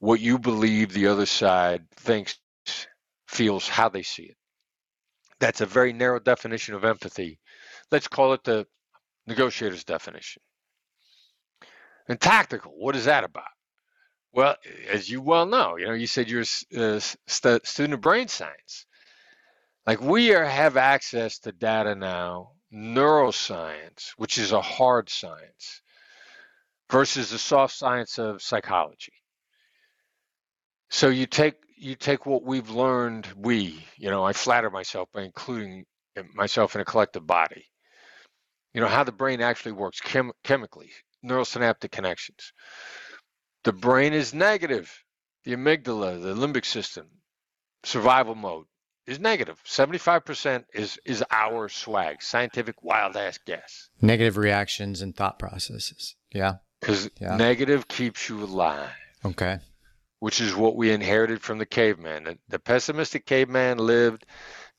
what 0.00 0.20
you 0.20 0.38
believe 0.38 0.92
the 0.92 1.06
other 1.06 1.26
side 1.26 1.88
thinks, 1.92 2.38
feels, 3.28 3.68
how 3.68 3.88
they 3.88 4.02
see 4.02 4.24
it. 4.24 4.36
That's 5.42 5.60
a 5.60 5.66
very 5.66 5.92
narrow 5.92 6.20
definition 6.20 6.76
of 6.76 6.84
empathy. 6.84 7.40
Let's 7.90 8.06
call 8.06 8.32
it 8.32 8.44
the 8.44 8.64
negotiator's 9.26 9.82
definition. 9.82 10.40
And 12.08 12.20
tactical, 12.20 12.70
what 12.76 12.94
is 12.94 13.06
that 13.06 13.24
about? 13.24 13.50
Well, 14.32 14.54
as 14.88 15.10
you 15.10 15.20
well 15.20 15.44
know, 15.44 15.74
you 15.76 15.86
know, 15.86 15.94
you 15.94 16.06
said 16.06 16.30
you're 16.30 16.44
a 16.76 16.96
uh, 16.96 17.00
st- 17.26 17.66
student 17.66 17.94
of 17.94 18.00
brain 18.00 18.28
science. 18.28 18.86
Like 19.84 20.00
we 20.00 20.32
are 20.32 20.44
have 20.44 20.76
access 20.76 21.40
to 21.40 21.50
data 21.50 21.96
now, 21.96 22.52
neuroscience, 22.72 24.12
which 24.18 24.38
is 24.38 24.52
a 24.52 24.62
hard 24.62 25.10
science, 25.10 25.82
versus 26.88 27.30
the 27.30 27.38
soft 27.38 27.74
science 27.74 28.16
of 28.20 28.40
psychology. 28.42 29.12
So 30.92 31.08
you 31.08 31.26
take 31.26 31.54
you 31.78 31.94
take 31.94 32.26
what 32.26 32.44
we've 32.44 32.68
learned, 32.68 33.26
we, 33.34 33.82
you 33.96 34.10
know, 34.10 34.24
I 34.24 34.34
flatter 34.34 34.70
myself 34.70 35.08
by 35.12 35.22
including 35.22 35.86
myself 36.34 36.74
in 36.74 36.82
a 36.82 36.84
collective 36.84 37.26
body. 37.26 37.64
You 38.74 38.82
know, 38.82 38.88
how 38.88 39.02
the 39.02 39.10
brain 39.10 39.40
actually 39.40 39.72
works 39.72 40.00
chem- 40.00 40.32
chemically, 40.44 40.90
neurosynaptic 41.24 41.90
connections. 41.90 42.52
The 43.64 43.72
brain 43.72 44.12
is 44.12 44.34
negative. 44.34 44.94
The 45.44 45.54
amygdala, 45.54 46.22
the 46.22 46.34
limbic 46.34 46.66
system, 46.66 47.08
survival 47.84 48.34
mode 48.34 48.66
is 49.06 49.18
negative. 49.18 49.60
75% 49.66 50.64
is 50.74 50.98
is 51.06 51.24
our 51.30 51.70
swag, 51.70 52.22
scientific 52.22 52.82
wild 52.82 53.16
ass 53.16 53.38
guess. 53.46 53.88
Negative 54.02 54.36
reactions 54.36 55.00
and 55.00 55.16
thought 55.16 55.38
processes. 55.38 56.16
Yeah. 56.34 56.56
Cuz 56.82 57.08
yeah. 57.18 57.36
negative 57.36 57.88
keeps 57.88 58.28
you 58.28 58.44
alive. 58.44 58.90
Okay 59.24 59.58
which 60.22 60.40
is 60.40 60.54
what 60.54 60.76
we 60.76 60.92
inherited 60.92 61.42
from 61.42 61.58
the 61.58 61.66
caveman. 61.66 62.38
The 62.48 62.60
pessimistic 62.60 63.26
caveman 63.26 63.78
lived. 63.78 64.24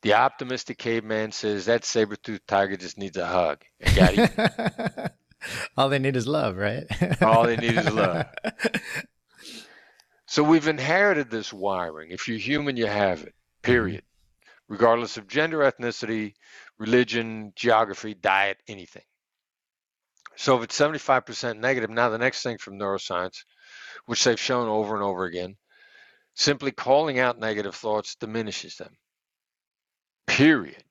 The 0.01 0.13
optimistic 0.13 0.77
caveman 0.77 1.33
says 1.33 1.65
that 1.65 1.83
saber-toothed 1.83 2.47
tiger 2.47 2.77
just 2.77 2.97
needs 2.97 3.17
a 3.17 3.25
hug. 3.25 3.61
All 5.77 5.89
they 5.89 5.99
need 5.99 6.15
is 6.15 6.29
love, 6.29 6.55
right? 6.55 6.85
All 7.21 7.43
they 7.43 7.57
need 7.57 7.77
is 7.77 7.91
love. 7.91 8.25
So 10.25 10.41
we've 10.41 10.67
inherited 10.67 11.29
this 11.29 11.53
wiring. 11.53 12.09
If 12.09 12.27
you're 12.27 12.39
human, 12.39 12.75
you 12.75 12.87
have 12.87 13.21
it, 13.21 13.35
period. 13.61 14.01
Mm-hmm. 14.01 14.73
Regardless 14.73 15.17
of 15.17 15.27
gender, 15.27 15.59
ethnicity, 15.59 16.33
religion, 16.79 17.53
geography, 17.55 18.15
diet, 18.15 18.57
anything. 18.67 19.03
So 20.35 20.57
if 20.57 20.63
it's 20.63 20.79
75% 20.79 21.59
negative, 21.59 21.91
now 21.91 22.09
the 22.09 22.17
next 22.17 22.41
thing 22.41 22.57
from 22.57 22.79
neuroscience, 22.79 23.43
which 24.05 24.23
they've 24.23 24.39
shown 24.39 24.67
over 24.67 24.95
and 24.95 25.03
over 25.03 25.25
again, 25.25 25.55
simply 26.35 26.71
calling 26.71 27.19
out 27.19 27.39
negative 27.39 27.75
thoughts 27.75 28.15
diminishes 28.15 28.77
them. 28.77 28.95
Period. 30.27 30.83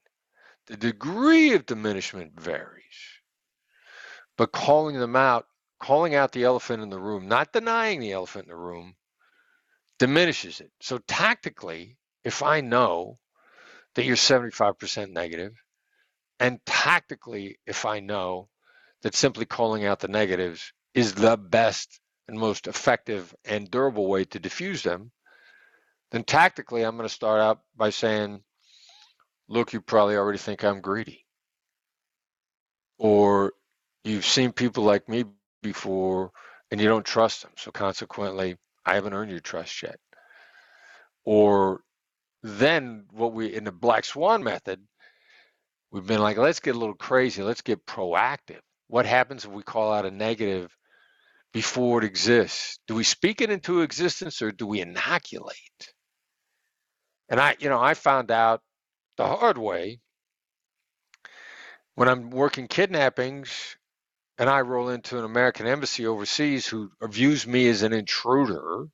The 0.67 0.77
degree 0.77 1.55
of 1.55 1.67
diminishment 1.67 2.41
varies. 2.41 2.85
But 4.37 4.53
calling 4.53 4.99
them 4.99 5.17
out, 5.17 5.47
calling 5.81 6.15
out 6.15 6.33
the 6.33 6.45
elephant 6.45 6.83
in 6.83 6.91
the 6.91 6.99
room, 6.99 7.29
not 7.29 7.53
denying 7.53 8.01
the 8.01 8.13
elephant 8.13 8.45
in 8.45 8.51
the 8.51 8.57
room, 8.57 8.95
diminishes 9.99 10.61
it. 10.61 10.71
So 10.81 10.99
tactically, 10.99 11.97
if 12.25 12.43
I 12.43 12.61
know 12.61 13.19
that 13.95 14.05
you're 14.05 14.17
75% 14.17 15.11
negative, 15.11 15.53
and 16.41 16.65
tactically, 16.65 17.59
if 17.67 17.85
I 17.85 18.01
know 18.01 18.49
that 19.03 19.15
simply 19.15 19.45
calling 19.45 19.85
out 19.85 20.01
the 20.01 20.09
negatives 20.09 20.73
is 20.95 21.15
the 21.15 21.37
best 21.37 22.01
and 22.33 22.41
most 22.41 22.67
effective 22.67 23.35
and 23.45 23.71
durable 23.71 24.09
way 24.09 24.25
to 24.25 24.39
diffuse 24.39 24.83
them, 24.83 25.13
then 26.11 26.25
tactically, 26.25 26.83
I'm 26.83 26.97
going 26.97 27.09
to 27.09 27.15
start 27.15 27.41
out 27.41 27.61
by 27.77 27.91
saying, 27.91 28.43
look, 29.49 29.73
you 29.73 29.83
probably 29.83 30.17
already 30.17 30.39
think 30.39 30.65
I'm 30.65 30.81
greedy. 30.81 31.27
Or 32.99 33.53
you've 34.03 34.25
seen 34.25 34.53
people 34.53 34.83
like 34.83 35.09
me 35.11 35.25
before 35.63 36.33
and 36.71 36.81
you 36.81 36.89
don't 36.89 37.05
trust 37.05 37.43
them. 37.43 37.53
So 37.59 37.71
consequently, 37.71 38.57
I 38.87 38.95
haven't 38.95 39.13
earned 39.13 39.31
your 39.31 39.41
trust 39.41 39.83
yet. 39.83 39.99
Or 41.25 41.83
then 42.43 43.05
what 43.11 43.35
we, 43.35 43.55
in 43.55 43.65
the 43.65 43.73
black 43.73 44.07
swan 44.07 44.43
method, 44.43 44.81
we've 45.91 46.07
been 46.07 46.23
like, 46.23 46.39
let's 46.39 46.61
get 46.61 46.77
a 46.77 46.79
little 46.79 46.95
crazy. 46.95 47.43
Let's 47.43 47.63
get 47.63 47.85
proactive. 47.85 48.61
What 48.89 49.05
happens 49.05 49.45
if 49.45 49.51
we 49.51 49.63
call 49.63 49.93
out 49.93 50.07
a 50.07 50.11
negative 50.11 50.75
before 51.53 52.03
it 52.03 52.05
exists? 52.05 52.79
Do 52.87 52.95
we 52.95 53.05
speak 53.05 53.41
it 53.41 53.51
into 53.51 53.83
existence 53.83 54.43
or 54.43 54.51
do 54.51 54.67
we 54.67 54.81
inoculate? 54.81 55.93
And 57.29 57.41
I, 57.41 57.57
you 57.61 57.69
know, 57.69 57.81
I 57.81 57.95
found 57.95 58.31
out 58.31 58.61
the 59.17 59.27
hard 59.27 59.59
way 59.59 60.01
when 61.95 62.09
I'm 62.09 62.31
working 62.31 62.69
kidnappings 62.69 63.77
and 64.39 64.49
I 64.49 64.63
roll 64.63 64.89
into 64.89 65.19
an 65.19 65.25
American 65.25 65.67
embassy 65.67 66.07
overseas 66.07 66.67
who 66.67 66.91
views 67.03 67.47
me 67.47 67.69
as 67.69 67.83
an 67.83 67.93
intruder, 67.93 68.87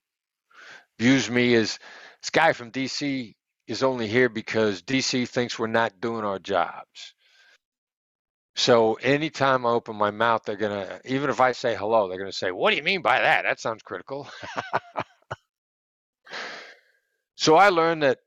views 0.98 1.30
me 1.30 1.54
as 1.54 1.78
this 2.20 2.30
guy 2.30 2.52
from 2.52 2.72
DC 2.72 3.34
is 3.66 3.82
only 3.82 4.08
here 4.08 4.28
because 4.28 4.82
DC 4.82 5.28
thinks 5.28 5.58
we're 5.58 5.68
not 5.68 6.00
doing 6.00 6.24
our 6.24 6.38
jobs. 6.38 7.14
So 8.58 8.96
anytime 8.96 9.66
I 9.66 9.70
open 9.70 9.96
my 9.96 10.12
mouth, 10.12 10.42
they're 10.44 10.56
gonna, 10.56 11.00
even 11.06 11.30
if 11.30 11.40
I 11.40 11.52
say 11.52 11.76
hello, 11.76 12.08
they're 12.08 12.18
gonna 12.18 12.32
say, 12.32 12.52
"What 12.52 12.72
do 12.72 12.76
you 12.76 12.84
mean 12.84 13.02
by 13.02 13.20
that? 13.20 13.44
That 13.44 13.60
sounds 13.60 13.82
critical." 13.84 14.28
so 17.36 17.56
I 17.56 17.70
learned 17.70 18.02
that 18.02 18.18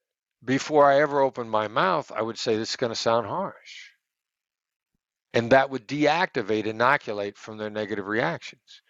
before 0.44 0.90
I 0.90 1.02
ever 1.02 1.22
opened 1.22 1.52
my 1.52 1.68
mouth, 1.68 2.12
I 2.12 2.22
would 2.22 2.38
say, 2.38 2.58
This 2.58 2.72
is 2.72 2.76
going 2.76 2.92
to 2.92 2.96
sound 2.96 3.28
harsh. 3.28 3.92
And 5.34 5.52
that 5.52 5.70
would 5.70 5.88
deactivate, 5.88 6.66
inoculate 6.66 7.38
from 7.38 7.58
their 7.58 7.70
negative 7.70 8.08
reactions. 8.08 8.82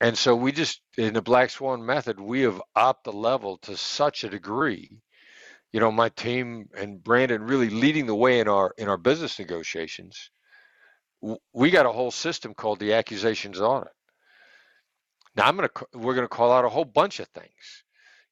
And 0.00 0.16
so 0.16 0.34
we 0.34 0.52
just, 0.52 0.80
in 0.96 1.14
the 1.14 1.22
Black 1.22 1.50
Swan 1.50 1.84
method, 1.84 2.18
we 2.18 2.42
have 2.42 2.62
upped 2.74 3.04
the 3.04 3.12
level 3.12 3.58
to 3.58 3.76
such 3.76 4.24
a 4.24 4.30
degree. 4.30 5.02
You 5.72 5.80
know, 5.80 5.92
my 5.92 6.08
team 6.10 6.68
and 6.76 7.02
Brandon 7.02 7.42
really 7.42 7.70
leading 7.70 8.06
the 8.06 8.14
way 8.14 8.40
in 8.40 8.48
our 8.48 8.72
in 8.76 8.88
our 8.88 8.98
business 8.98 9.38
negotiations. 9.38 10.30
We 11.52 11.70
got 11.70 11.86
a 11.86 11.92
whole 11.92 12.10
system 12.10 12.54
called 12.54 12.80
the 12.80 12.94
accusations 12.94 13.60
audit. 13.60 13.92
Now 15.36 15.46
I'm 15.46 15.56
gonna 15.56 15.70
we're 15.94 16.14
gonna 16.14 16.28
call 16.28 16.52
out 16.52 16.64
a 16.64 16.68
whole 16.68 16.84
bunch 16.84 17.20
of 17.20 17.28
things 17.28 17.84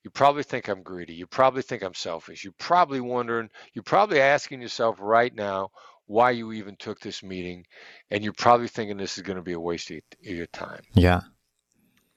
you 0.05 0.11
probably 0.11 0.43
think 0.43 0.69
I'm 0.69 0.83
greedy. 0.83 1.15
You 1.15 1.27
probably 1.27 1.63
think 1.63 1.83
I'm 1.83 1.95
selfish. 1.95 2.45
You're 2.45 2.55
probably 2.59 3.01
wondering, 3.01 3.51
you're 3.75 3.83
probably 3.83 4.21
asking 4.21 4.63
yourself 4.63 4.97
right 5.01 5.35
now 5.35 5.71
why 6.07 6.31
you 6.31 6.53
even 6.53 6.77
took 6.77 7.01
this 7.01 7.23
meeting. 7.23 7.67
And 8.11 8.23
you're 8.25 8.33
probably 8.33 8.69
thinking 8.69 8.97
this 8.97 9.19
is 9.19 9.23
going 9.23 9.37
to 9.37 9.43
be 9.43 9.53
a 9.53 9.61
waste 9.61 9.91
of 9.91 10.01
your 10.23 10.47
time. 10.47 10.83
Yeah. 10.95 11.21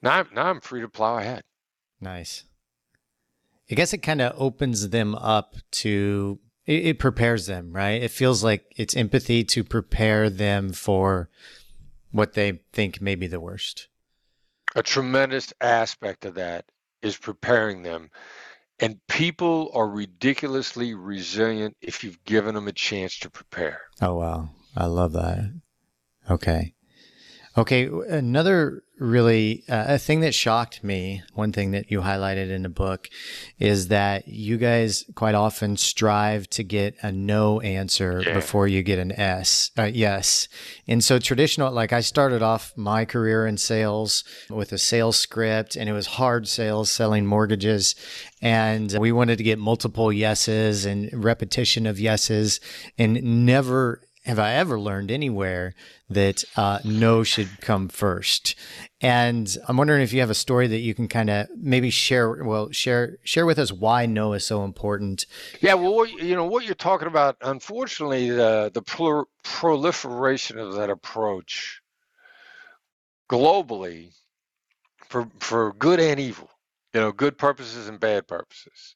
Now 0.01 0.25
now 0.33 0.45
I'm 0.45 0.61
free 0.61 0.81
to 0.81 0.89
plow 0.89 1.17
ahead. 1.17 1.43
Nice. 1.99 2.45
I 3.71 3.75
guess 3.75 3.93
it 3.93 3.99
kind 3.99 4.21
of 4.21 4.33
opens 4.37 4.89
them 4.89 5.15
up 5.15 5.55
to, 5.71 6.39
it, 6.65 6.85
it 6.87 6.99
prepares 6.99 7.45
them, 7.45 7.71
right? 7.71 8.03
It 8.03 8.11
feels 8.11 8.43
like 8.43 8.65
it's 8.75 8.97
empathy 8.97 9.45
to 9.45 9.63
prepare 9.63 10.29
them 10.29 10.73
for 10.73 11.29
what 12.11 12.33
they 12.33 12.59
think 12.73 13.01
may 13.01 13.15
be 13.15 13.27
the 13.27 13.39
worst. 13.39 13.87
A 14.75 14.83
tremendous 14.83 15.53
aspect 15.61 16.25
of 16.25 16.35
that 16.35 16.65
is 17.01 17.17
preparing 17.17 17.83
them. 17.83 18.09
And 18.79 18.99
people 19.07 19.71
are 19.73 19.87
ridiculously 19.87 20.93
resilient 20.93 21.77
if 21.81 22.03
you've 22.03 22.23
given 22.25 22.55
them 22.55 22.67
a 22.67 22.73
chance 22.73 23.19
to 23.19 23.29
prepare. 23.29 23.81
Oh, 24.01 24.15
wow. 24.15 24.49
I 24.75 24.87
love 24.87 25.13
that. 25.13 25.61
Okay. 26.29 26.73
Okay, 27.57 27.89
another 28.07 28.83
really 28.97 29.63
uh, 29.67 29.85
a 29.87 29.97
thing 29.97 30.21
that 30.21 30.33
shocked 30.33 30.83
me, 30.85 31.21
one 31.33 31.51
thing 31.51 31.71
that 31.71 31.91
you 31.91 31.99
highlighted 31.99 32.49
in 32.49 32.61
the 32.61 32.69
book 32.69 33.09
is 33.59 33.89
that 33.89 34.27
you 34.27 34.57
guys 34.57 35.03
quite 35.15 35.35
often 35.35 35.75
strive 35.75 36.47
to 36.51 36.63
get 36.63 36.95
a 37.01 37.11
no 37.11 37.59
answer 37.59 38.23
yeah. 38.25 38.35
before 38.35 38.67
you 38.67 38.83
get 38.83 38.99
an 38.99 39.11
S, 39.11 39.71
uh, 39.77 39.83
yes. 39.83 40.47
And 40.87 41.03
so 41.03 41.19
traditional 41.19 41.73
like 41.73 41.91
I 41.91 41.99
started 41.99 42.41
off 42.41 42.71
my 42.77 43.03
career 43.03 43.45
in 43.45 43.57
sales 43.57 44.23
with 44.49 44.71
a 44.71 44.77
sales 44.77 45.17
script 45.17 45.75
and 45.75 45.89
it 45.89 45.93
was 45.93 46.07
hard 46.07 46.47
sales 46.47 46.89
selling 46.89 47.25
mortgages 47.25 47.95
and 48.41 48.95
we 48.97 49.11
wanted 49.11 49.37
to 49.39 49.43
get 49.43 49.59
multiple 49.59 50.13
yeses 50.13 50.85
and 50.85 51.09
repetition 51.11 51.85
of 51.85 51.99
yeses 51.99 52.61
and 52.97 53.45
never 53.45 54.03
have 54.25 54.37
I 54.37 54.53
ever 54.53 54.79
learned 54.79 55.09
anywhere 55.09 55.73
that 56.09 56.43
uh, 56.55 56.79
no 56.83 57.23
should 57.23 57.59
come 57.59 57.87
first. 57.87 58.55
And 58.99 59.57
I'm 59.67 59.77
wondering 59.77 60.03
if 60.03 60.13
you 60.13 60.19
have 60.19 60.29
a 60.29 60.35
story 60.35 60.67
that 60.67 60.79
you 60.79 60.93
can 60.93 61.07
kind 61.07 61.29
of 61.29 61.47
maybe 61.57 61.89
share. 61.89 62.43
Well, 62.43 62.71
share 62.71 63.17
share 63.23 63.45
with 63.45 63.57
us 63.57 63.71
why 63.71 64.05
no 64.05 64.33
is 64.33 64.45
so 64.45 64.63
important. 64.63 65.25
Yeah, 65.59 65.73
well, 65.73 66.05
you 66.05 66.35
know 66.35 66.45
what 66.45 66.65
you're 66.65 66.75
talking 66.75 67.07
about. 67.07 67.37
Unfortunately, 67.41 68.29
the 68.29 68.69
the 68.71 68.83
pro- 68.83 69.27
proliferation 69.43 70.59
of 70.59 70.75
that 70.75 70.91
approach 70.91 71.81
globally, 73.27 74.11
for 75.07 75.27
for 75.39 75.73
good 75.73 75.99
and 75.99 76.19
evil, 76.19 76.49
you 76.93 76.99
know, 76.99 77.11
good 77.11 77.39
purposes 77.39 77.87
and 77.87 77.99
bad 77.99 78.27
purposes. 78.27 78.95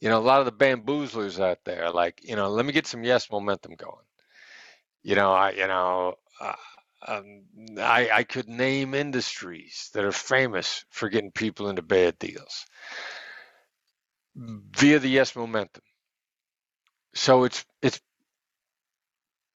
You 0.00 0.10
know, 0.10 0.18
a 0.18 0.20
lot 0.20 0.40
of 0.40 0.46
the 0.46 0.52
bamboozlers 0.52 1.40
out 1.40 1.58
there, 1.64 1.90
like, 1.90 2.20
you 2.22 2.36
know, 2.36 2.50
let 2.50 2.64
me 2.64 2.72
get 2.72 2.86
some 2.86 3.02
yes 3.02 3.30
momentum 3.32 3.74
going 3.74 4.04
you 5.02 5.14
know, 5.14 5.32
I 5.32 5.50
you 5.52 5.66
know, 5.66 6.14
uh, 6.40 6.54
um, 7.06 7.42
I 7.78 8.10
I 8.12 8.22
could 8.24 8.48
name 8.48 8.94
industries 8.94 9.90
that 9.94 10.04
are 10.04 10.12
famous 10.12 10.84
for 10.90 11.08
getting 11.08 11.32
people 11.32 11.68
into 11.68 11.82
bad 11.82 12.18
deals 12.18 12.66
via 14.34 14.98
the 14.98 15.08
yes 15.08 15.34
momentum. 15.34 15.82
So 17.14 17.44
it's 17.44 17.64
it's 17.82 18.00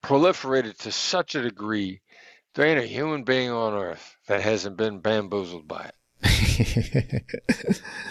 proliferated 0.02 0.78
to 0.78 0.92
such 0.92 1.35
a 1.35 1.42
degree. 1.42 2.00
There 2.55 2.66
ain't 2.66 2.81
a 2.81 2.87
human 2.87 3.24
being 3.24 3.50
on 3.50 3.74
earth 3.74 4.16
that 4.26 4.42
hasn't 4.42 4.76
been 4.76 5.00
bamboozled 5.00 5.66
by 5.66 5.85
it. 5.85 5.94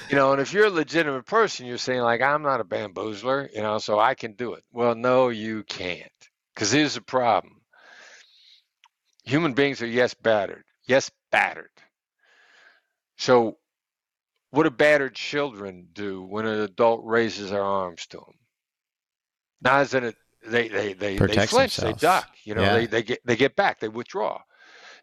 you 0.09 0.15
know, 0.15 0.31
and 0.31 0.41
if 0.41 0.51
you're 0.53 0.65
a 0.65 0.71
legitimate 0.71 1.25
person, 1.25 1.65
you're 1.65 1.77
saying 1.77 2.01
like, 2.01 2.21
I'm 2.21 2.41
not 2.41 2.59
a 2.59 2.65
bamboozler, 2.65 3.53
you 3.53 3.61
know, 3.61 3.77
so 3.77 3.99
I 3.99 4.15
can 4.15 4.33
do 4.33 4.53
it. 4.53 4.63
Well, 4.71 4.95
no, 4.95 5.29
you 5.29 5.63
can't. 5.63 6.11
Because 6.61 6.73
here's 6.73 6.93
the 6.93 7.01
problem 7.01 7.59
human 9.23 9.53
beings 9.53 9.81
are 9.81 9.87
yes 9.87 10.13
battered, 10.13 10.63
yes 10.85 11.09
battered. 11.31 11.71
So, 13.17 13.57
what 14.51 14.65
do 14.65 14.69
battered 14.69 15.15
children 15.15 15.87
do 15.91 16.21
when 16.21 16.45
an 16.45 16.59
adult 16.59 17.01
raises 17.03 17.49
their 17.49 17.63
arms 17.63 18.05
to 18.11 18.17
them? 18.17 18.35
Now, 19.63 19.77
as 19.77 19.95
in 19.95 20.03
it, 20.03 20.15
they 20.45 20.67
they 20.67 20.93
they, 20.93 21.17
they 21.17 21.47
flinch, 21.47 21.77
themselves. 21.77 21.99
they 21.99 22.07
duck. 22.07 22.29
You 22.43 22.53
know, 22.53 22.61
yeah. 22.61 22.73
they 22.75 22.85
they 22.85 23.01
get 23.01 23.25
they 23.25 23.35
get 23.35 23.55
back, 23.55 23.79
they 23.79 23.89
withdraw. 23.89 24.39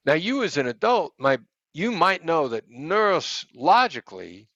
Now, 0.06 0.14
you 0.14 0.44
as 0.44 0.58
an 0.58 0.68
adult 0.68 1.14
might 1.18 1.40
you 1.74 1.90
might 1.90 2.24
know 2.24 2.46
that 2.46 2.70
neurologically, 2.70 4.46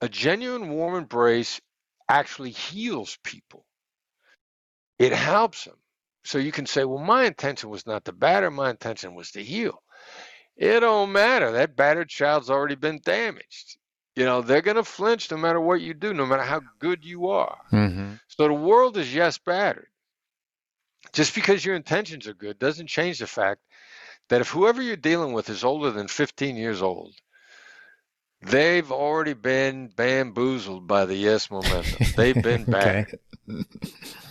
a 0.00 0.08
genuine 0.08 0.70
warm 0.70 0.94
embrace 0.94 1.60
actually 2.08 2.50
heals 2.50 3.18
people. 3.24 3.66
It 5.00 5.12
helps 5.12 5.64
them. 5.64 5.74
So 6.24 6.38
you 6.38 6.52
can 6.52 6.66
say, 6.66 6.84
well, 6.84 7.02
my 7.02 7.24
intention 7.24 7.68
was 7.70 7.86
not 7.86 8.04
to 8.04 8.12
batter, 8.12 8.50
my 8.50 8.70
intention 8.70 9.14
was 9.14 9.32
to 9.32 9.42
heal. 9.42 9.82
It 10.56 10.80
don't 10.80 11.12
matter. 11.12 11.52
That 11.52 11.76
battered 11.76 12.08
child's 12.08 12.50
already 12.50 12.74
been 12.76 13.00
damaged. 13.02 13.76
you 14.14 14.24
know, 14.24 14.42
they're 14.42 14.60
going 14.62 14.76
to 14.76 14.84
flinch 14.84 15.30
no 15.30 15.36
matter 15.36 15.60
what 15.60 15.80
you 15.80 15.94
do, 15.94 16.12
no 16.12 16.26
matter 16.26 16.42
how 16.42 16.60
good 16.78 17.04
you 17.04 17.28
are. 17.28 17.58
Mm-hmm. 17.72 18.14
So 18.28 18.46
the 18.46 18.52
world 18.54 18.96
is 18.98 19.12
yes 19.12 19.38
battered. 19.38 19.88
Just 21.12 21.34
because 21.34 21.64
your 21.64 21.74
intentions 21.74 22.28
are 22.28 22.34
good 22.34 22.58
doesn't 22.58 22.86
change 22.86 23.18
the 23.18 23.26
fact 23.26 23.60
that 24.28 24.40
if 24.40 24.48
whoever 24.50 24.80
you're 24.80 24.96
dealing 24.96 25.32
with 25.32 25.48
is 25.50 25.64
older 25.64 25.90
than 25.90 26.08
15 26.08 26.56
years 26.56 26.80
old, 26.82 27.14
they've 28.42 28.92
already 28.92 29.34
been 29.34 29.88
bamboozled 29.88 30.86
by 30.86 31.04
the 31.06 31.16
yes 31.16 31.50
momentum. 31.50 32.06
They've 32.16 32.40
been 32.40 32.64
bad. 32.64 33.06
okay. 33.48 33.64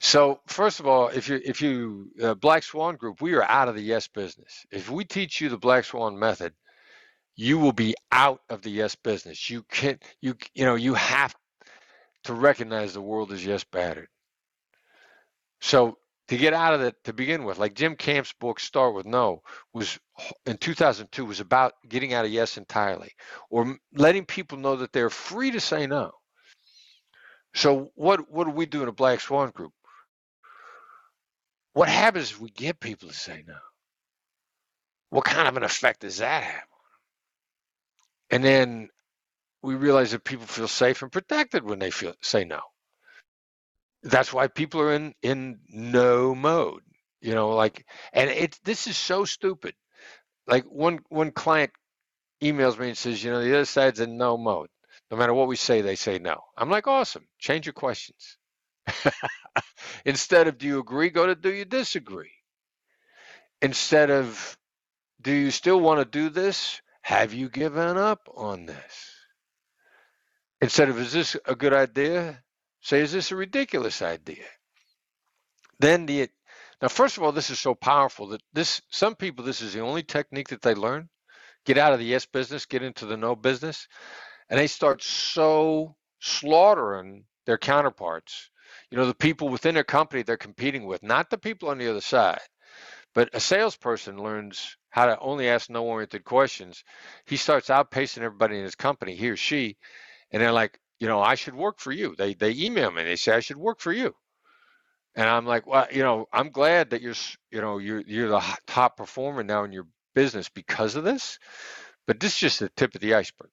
So 0.00 0.40
first 0.46 0.80
of 0.80 0.86
all, 0.86 1.08
if 1.08 1.28
you 1.28 1.40
if 1.44 1.60
you 1.60 2.10
uh, 2.22 2.34
Black 2.34 2.62
Swan 2.62 2.96
Group, 2.96 3.20
we 3.20 3.34
are 3.34 3.42
out 3.42 3.68
of 3.68 3.74
the 3.74 3.82
yes 3.82 4.06
business. 4.06 4.64
If 4.70 4.90
we 4.90 5.04
teach 5.04 5.40
you 5.40 5.48
the 5.48 5.58
Black 5.58 5.84
Swan 5.84 6.18
method, 6.18 6.54
you 7.34 7.58
will 7.58 7.72
be 7.72 7.94
out 8.12 8.40
of 8.48 8.62
the 8.62 8.70
yes 8.70 8.94
business. 8.94 9.50
You 9.50 9.64
can 9.64 9.98
you 10.20 10.36
you 10.54 10.64
know 10.64 10.76
you 10.76 10.94
have 10.94 11.34
to 12.24 12.34
recognize 12.34 12.92
the 12.92 13.00
world 13.00 13.32
is 13.32 13.44
yes 13.44 13.64
battered. 13.64 14.08
So 15.60 15.98
to 16.28 16.36
get 16.36 16.54
out 16.54 16.74
of 16.74 16.82
it 16.82 16.94
to 17.04 17.12
begin 17.12 17.44
with, 17.44 17.58
like 17.58 17.74
Jim 17.74 17.96
Camp's 17.96 18.32
book 18.34 18.60
Start 18.60 18.94
with 18.94 19.06
No 19.06 19.42
was 19.72 19.98
in 20.46 20.58
2002 20.58 21.24
was 21.24 21.40
about 21.40 21.72
getting 21.88 22.12
out 22.12 22.24
of 22.24 22.30
yes 22.30 22.56
entirely 22.56 23.12
or 23.50 23.76
letting 23.94 24.26
people 24.26 24.58
know 24.58 24.76
that 24.76 24.92
they're 24.92 25.10
free 25.10 25.50
to 25.50 25.60
say 25.60 25.86
no. 25.86 26.12
So 27.54 27.90
what 27.96 28.30
what 28.30 28.44
do 28.44 28.50
we 28.52 28.66
do 28.66 28.82
in 28.82 28.88
a 28.88 28.92
Black 28.92 29.20
Swan 29.20 29.50
Group? 29.50 29.72
What 31.78 31.88
happens 31.88 32.32
if 32.32 32.40
we 32.40 32.50
get 32.50 32.80
people 32.80 33.08
to 33.08 33.14
say 33.14 33.44
no? 33.46 33.54
What 35.10 35.24
kind 35.24 35.46
of 35.46 35.56
an 35.56 35.62
effect 35.62 36.00
does 36.00 36.16
that 36.16 36.42
have? 36.42 36.64
And 38.30 38.42
then 38.42 38.88
we 39.62 39.76
realize 39.76 40.10
that 40.10 40.24
people 40.24 40.46
feel 40.46 40.66
safe 40.66 41.02
and 41.02 41.12
protected 41.12 41.62
when 41.62 41.78
they 41.78 41.92
feel 41.92 42.14
say 42.20 42.42
no. 42.42 42.62
That's 44.02 44.32
why 44.32 44.48
people 44.48 44.80
are 44.80 44.92
in 44.92 45.14
in 45.22 45.60
no 45.68 46.34
mode. 46.34 46.82
You 47.20 47.36
know, 47.36 47.50
like 47.50 47.86
and 48.12 48.28
it's 48.28 48.58
this 48.64 48.88
is 48.88 48.96
so 48.96 49.24
stupid. 49.24 49.76
Like 50.48 50.64
one 50.64 50.98
one 51.10 51.30
client 51.30 51.70
emails 52.42 52.76
me 52.76 52.88
and 52.88 52.98
says, 52.98 53.22
you 53.22 53.30
know, 53.30 53.40
the 53.40 53.54
other 53.54 53.64
side's 53.66 54.00
in 54.00 54.18
no 54.18 54.36
mode. 54.36 54.70
No 55.12 55.16
matter 55.16 55.32
what 55.32 55.46
we 55.46 55.54
say, 55.54 55.80
they 55.80 55.94
say 55.94 56.18
no. 56.18 56.40
I'm 56.56 56.70
like, 56.70 56.88
awesome. 56.88 57.28
Change 57.38 57.66
your 57.66 57.72
questions. 57.74 58.36
Instead 60.04 60.48
of 60.48 60.58
do 60.58 60.66
you 60.66 60.78
agree, 60.80 61.10
go 61.10 61.26
to 61.26 61.34
do 61.34 61.52
you 61.52 61.64
disagree. 61.64 62.32
Instead 63.60 64.10
of 64.10 64.56
do 65.20 65.32
you 65.32 65.50
still 65.50 65.80
want 65.80 66.00
to 66.00 66.04
do 66.04 66.28
this? 66.28 66.80
Have 67.02 67.34
you 67.34 67.48
given 67.48 67.96
up 67.96 68.28
on 68.34 68.66
this? 68.66 69.14
Instead 70.60 70.88
of 70.88 70.98
is 70.98 71.12
this 71.12 71.36
a 71.46 71.54
good 71.54 71.72
idea? 71.72 72.42
Say, 72.80 73.00
is 73.00 73.12
this 73.12 73.32
a 73.32 73.36
ridiculous 73.36 74.02
idea? 74.02 74.44
Then 75.80 76.06
the 76.06 76.28
now, 76.80 76.88
first 76.88 77.16
of 77.16 77.24
all, 77.24 77.32
this 77.32 77.50
is 77.50 77.58
so 77.58 77.74
powerful 77.74 78.28
that 78.28 78.42
this 78.52 78.80
some 78.90 79.16
people 79.16 79.44
this 79.44 79.60
is 79.60 79.72
the 79.72 79.80
only 79.80 80.02
technique 80.02 80.48
that 80.50 80.62
they 80.62 80.74
learn. 80.74 81.08
Get 81.64 81.78
out 81.78 81.92
of 81.92 81.98
the 81.98 82.04
yes 82.04 82.24
business, 82.26 82.66
get 82.66 82.82
into 82.82 83.04
the 83.06 83.16
no 83.16 83.34
business, 83.34 83.88
and 84.48 84.58
they 84.58 84.68
start 84.68 85.02
so 85.02 85.96
slaughtering 86.20 87.24
their 87.46 87.58
counterparts. 87.58 88.50
You 88.90 88.98
know, 88.98 89.06
the 89.06 89.14
people 89.14 89.48
within 89.48 89.74
their 89.74 89.84
company 89.84 90.22
they're 90.22 90.36
competing 90.36 90.86
with, 90.86 91.02
not 91.02 91.30
the 91.30 91.38
people 91.38 91.70
on 91.70 91.78
the 91.78 91.90
other 91.90 92.00
side. 92.00 92.40
But 93.14 93.30
a 93.34 93.40
salesperson 93.40 94.22
learns 94.22 94.76
how 94.90 95.06
to 95.06 95.18
only 95.18 95.48
ask 95.48 95.68
no 95.70 95.84
oriented 95.84 96.24
questions. 96.24 96.84
He 97.26 97.36
starts 97.36 97.68
outpacing 97.68 98.22
everybody 98.22 98.58
in 98.58 98.64
his 98.64 98.74
company, 98.76 99.14
he 99.14 99.30
or 99.30 99.36
she, 99.36 99.76
and 100.32 100.42
they're 100.42 100.52
like, 100.52 100.78
you 101.00 101.08
know, 101.08 101.20
I 101.20 101.34
should 101.34 101.54
work 101.54 101.80
for 101.80 101.92
you. 101.92 102.14
They 102.16 102.34
they 102.34 102.52
email 102.52 102.90
me. 102.90 103.02
And 103.02 103.10
they 103.10 103.16
say 103.16 103.32
I 103.32 103.40
should 103.40 103.56
work 103.56 103.80
for 103.80 103.92
you, 103.92 104.14
and 105.16 105.28
I'm 105.28 105.46
like, 105.46 105.66
well, 105.66 105.86
you 105.92 106.02
know, 106.02 106.26
I'm 106.32 106.50
glad 106.50 106.90
that 106.90 107.02
you're, 107.02 107.14
you 107.50 107.60
know, 107.60 107.78
you're 107.78 108.02
you're 108.06 108.28
the 108.30 108.58
top 108.66 108.96
performer 108.96 109.42
now 109.42 109.64
in 109.64 109.72
your 109.72 109.86
business 110.14 110.48
because 110.48 110.96
of 110.96 111.04
this, 111.04 111.38
but 112.06 112.20
this 112.20 112.34
is 112.34 112.38
just 112.38 112.60
the 112.60 112.70
tip 112.70 112.94
of 112.94 113.00
the 113.00 113.14
iceberg. 113.14 113.50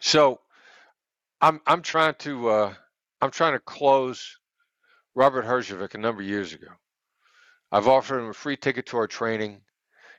So, 0.00 0.40
I'm 1.40 1.60
I'm 1.66 1.82
trying 1.82 2.14
to 2.20 2.48
uh, 2.48 2.74
I'm 3.24 3.30
trying 3.30 3.54
to 3.54 3.58
close 3.58 4.36
Robert 5.14 5.46
Herjavec 5.46 5.94
a 5.94 5.98
number 5.98 6.20
of 6.20 6.28
years 6.28 6.52
ago. 6.52 6.66
I've 7.72 7.88
offered 7.88 8.18
him 8.18 8.28
a 8.28 8.34
free 8.34 8.58
ticket 8.58 8.84
to 8.88 8.98
our 8.98 9.06
training. 9.06 9.62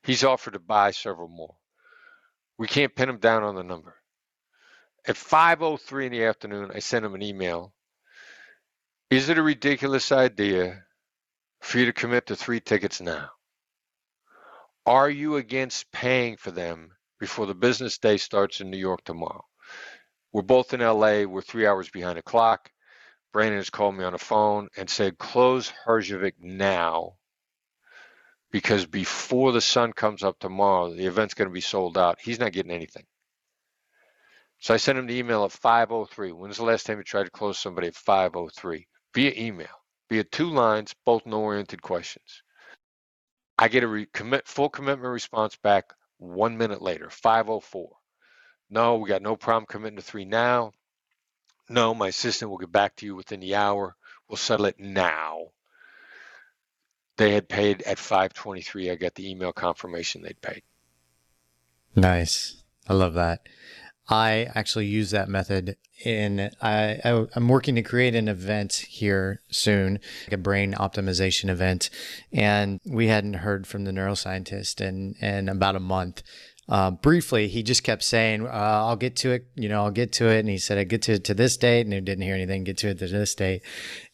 He's 0.02 0.24
offered 0.24 0.54
to 0.54 0.60
buy 0.60 0.90
several 0.90 1.28
more. 1.28 1.54
We 2.58 2.66
can't 2.66 2.96
pin 2.96 3.08
him 3.08 3.20
down 3.20 3.44
on 3.44 3.54
the 3.54 3.64
number. 3.64 3.96
At 5.08 5.18
5:03 5.18 6.08
in 6.08 6.14
the 6.14 6.24
afternoon, 6.24 6.72
I 6.74 6.80
sent 6.80 7.06
him 7.06 7.14
an 7.14 7.22
email. 7.22 7.76
Is 9.12 9.30
it 9.30 9.38
a 9.38 9.44
ridiculous 9.44 10.12
idea 10.12 10.84
for 11.62 11.78
you 11.78 11.86
to 11.86 11.94
commit 11.94 12.26
to 12.26 12.36
three 12.36 12.60
tickets 12.60 13.02
now? 13.02 13.30
Are 14.88 15.12
you 15.12 15.36
against 15.36 15.92
paying 15.92 16.38
for 16.38 16.50
them 16.50 16.90
before 17.20 17.46
the 17.46 17.54
business 17.54 18.00
day 18.00 18.18
starts 18.18 18.62
in 18.62 18.72
New 18.72 18.80
York 18.80 19.04
tomorrow? 19.04 19.46
We're 20.34 20.42
both 20.42 20.74
in 20.74 20.80
LA. 20.80 21.26
We're 21.26 21.44
three 21.44 21.68
hours 21.68 21.92
behind 21.92 22.18
the 22.18 22.24
clock. 22.24 22.72
Brandon 23.36 23.58
has 23.58 23.70
called 23.70 23.98
me 23.98 24.06
on 24.06 24.14
the 24.14 24.18
phone 24.18 24.70
and 24.78 24.90
said, 24.90 25.18
close 25.18 25.70
Herjavec 25.86 26.36
now 26.40 27.16
because 28.50 28.86
before 28.86 29.52
the 29.52 29.60
sun 29.60 29.92
comes 29.92 30.24
up 30.24 30.40
tomorrow, 30.40 30.94
the 30.94 31.06
event's 31.06 31.34
going 31.34 31.50
to 31.50 31.54
be 31.54 31.60
sold 31.60 31.98
out. 31.98 32.18
He's 32.22 32.40
not 32.40 32.54
getting 32.54 32.72
anything. 32.72 33.04
So 34.60 34.74
I 34.74 34.78
sent 34.78 34.98
him 34.98 35.08
the 35.08 35.18
email 35.18 35.44
at 35.44 35.52
503. 35.52 36.32
When's 36.32 36.56
the 36.56 36.64
last 36.64 36.86
time 36.86 36.98
you 36.98 37.04
tried 37.04 37.26
to 37.26 37.30
close 37.30 37.60
somebody 37.60 37.88
at 37.88 37.96
503? 37.96 38.88
Via 39.14 39.34
email, 39.36 39.84
via 40.10 40.24
two 40.24 40.50
lines, 40.50 40.96
both 41.06 41.26
no-oriented 41.26 41.82
questions. 41.82 42.42
I 43.60 43.68
get 43.68 43.84
a 43.84 43.88
re- 43.90 44.08
commit, 44.14 44.48
full 44.48 44.70
commitment 44.70 45.12
response 45.12 45.58
back 45.58 45.92
one 46.20 46.58
minute 46.58 46.82
later, 46.82 47.10
504. 47.10 47.90
No, 48.70 48.96
we 48.96 49.10
got 49.10 49.22
no 49.22 49.36
problem 49.36 49.66
committing 49.68 49.98
to 49.98 50.02
three 50.02 50.24
now. 50.24 50.72
No, 51.70 51.94
my 51.94 52.10
assistant 52.10 52.52
will 52.52 52.58
get 52.58 52.72
back 52.72 52.96
to 52.98 53.06
you 53.06 53.16
within 53.16 53.40
the 53.40 53.56
hour. 53.56 53.96
We'll 54.28 54.38
settle 54.38 54.66
it 54.66 54.80
now. 54.80 55.48
They 57.18 57.32
had 57.32 57.48
paid 57.48 57.82
at 57.84 57.98
523. 57.98 58.92
I 58.92 58.96
got 58.96 59.16
the 59.16 59.30
email 59.30 59.54
confirmation 59.54 60.22
they'd 60.22 60.42
paid. 60.42 60.64
Nice. 61.96 62.64
I 62.88 62.94
love 62.94 63.14
that. 63.14 63.48
I 64.08 64.50
actually 64.54 64.86
use 64.86 65.12
that 65.12 65.30
method 65.30 65.78
in 66.04 66.52
I, 66.62 67.00
I 67.04 67.26
am 67.36 67.48
working 67.48 67.76
to 67.76 67.82
create 67.82 68.14
an 68.16 68.28
event 68.28 68.86
here 68.88 69.42
soon, 69.50 70.00
like 70.26 70.34
a 70.34 70.38
brain 70.38 70.74
optimization 70.74 71.50
event, 71.50 71.90
and 72.32 72.80
we 72.86 73.08
hadn't 73.08 73.36
heard 73.36 73.66
from 73.66 73.86
the 73.86 73.92
neuroscientist 73.92 74.82
in 74.82 75.16
in 75.22 75.50
about 75.50 75.76
a 75.76 75.80
month. 75.80 76.22
Uh, 76.68 76.92
briefly, 76.92 77.48
he 77.48 77.62
just 77.62 77.84
kept 77.84 78.04
saying, 78.04 78.46
uh, 78.46 78.50
"I'll 78.50 78.96
get 78.96 79.16
to 79.18 79.32
it," 79.32 79.48
you 79.56 79.70
know, 79.70 79.84
"I'll 79.84 79.92
get 79.92 80.12
to 80.14 80.30
it," 80.30 80.40
and 80.40 80.50
he 80.50 80.58
said, 80.58 80.78
"I 80.78 80.84
get 80.84 81.04
to 81.04 81.14
it 81.14 81.24
to 81.26 81.34
this 81.34 81.58
date," 81.58 81.82
and 81.82 81.94
he 81.94 82.02
didn't 82.02 82.24
hear 82.24 82.36
anything. 82.36 82.64
Get 82.64 82.78
to 82.80 82.90
it 82.90 83.00
to 83.00 83.08
this 83.08 83.36
date, 83.36 83.62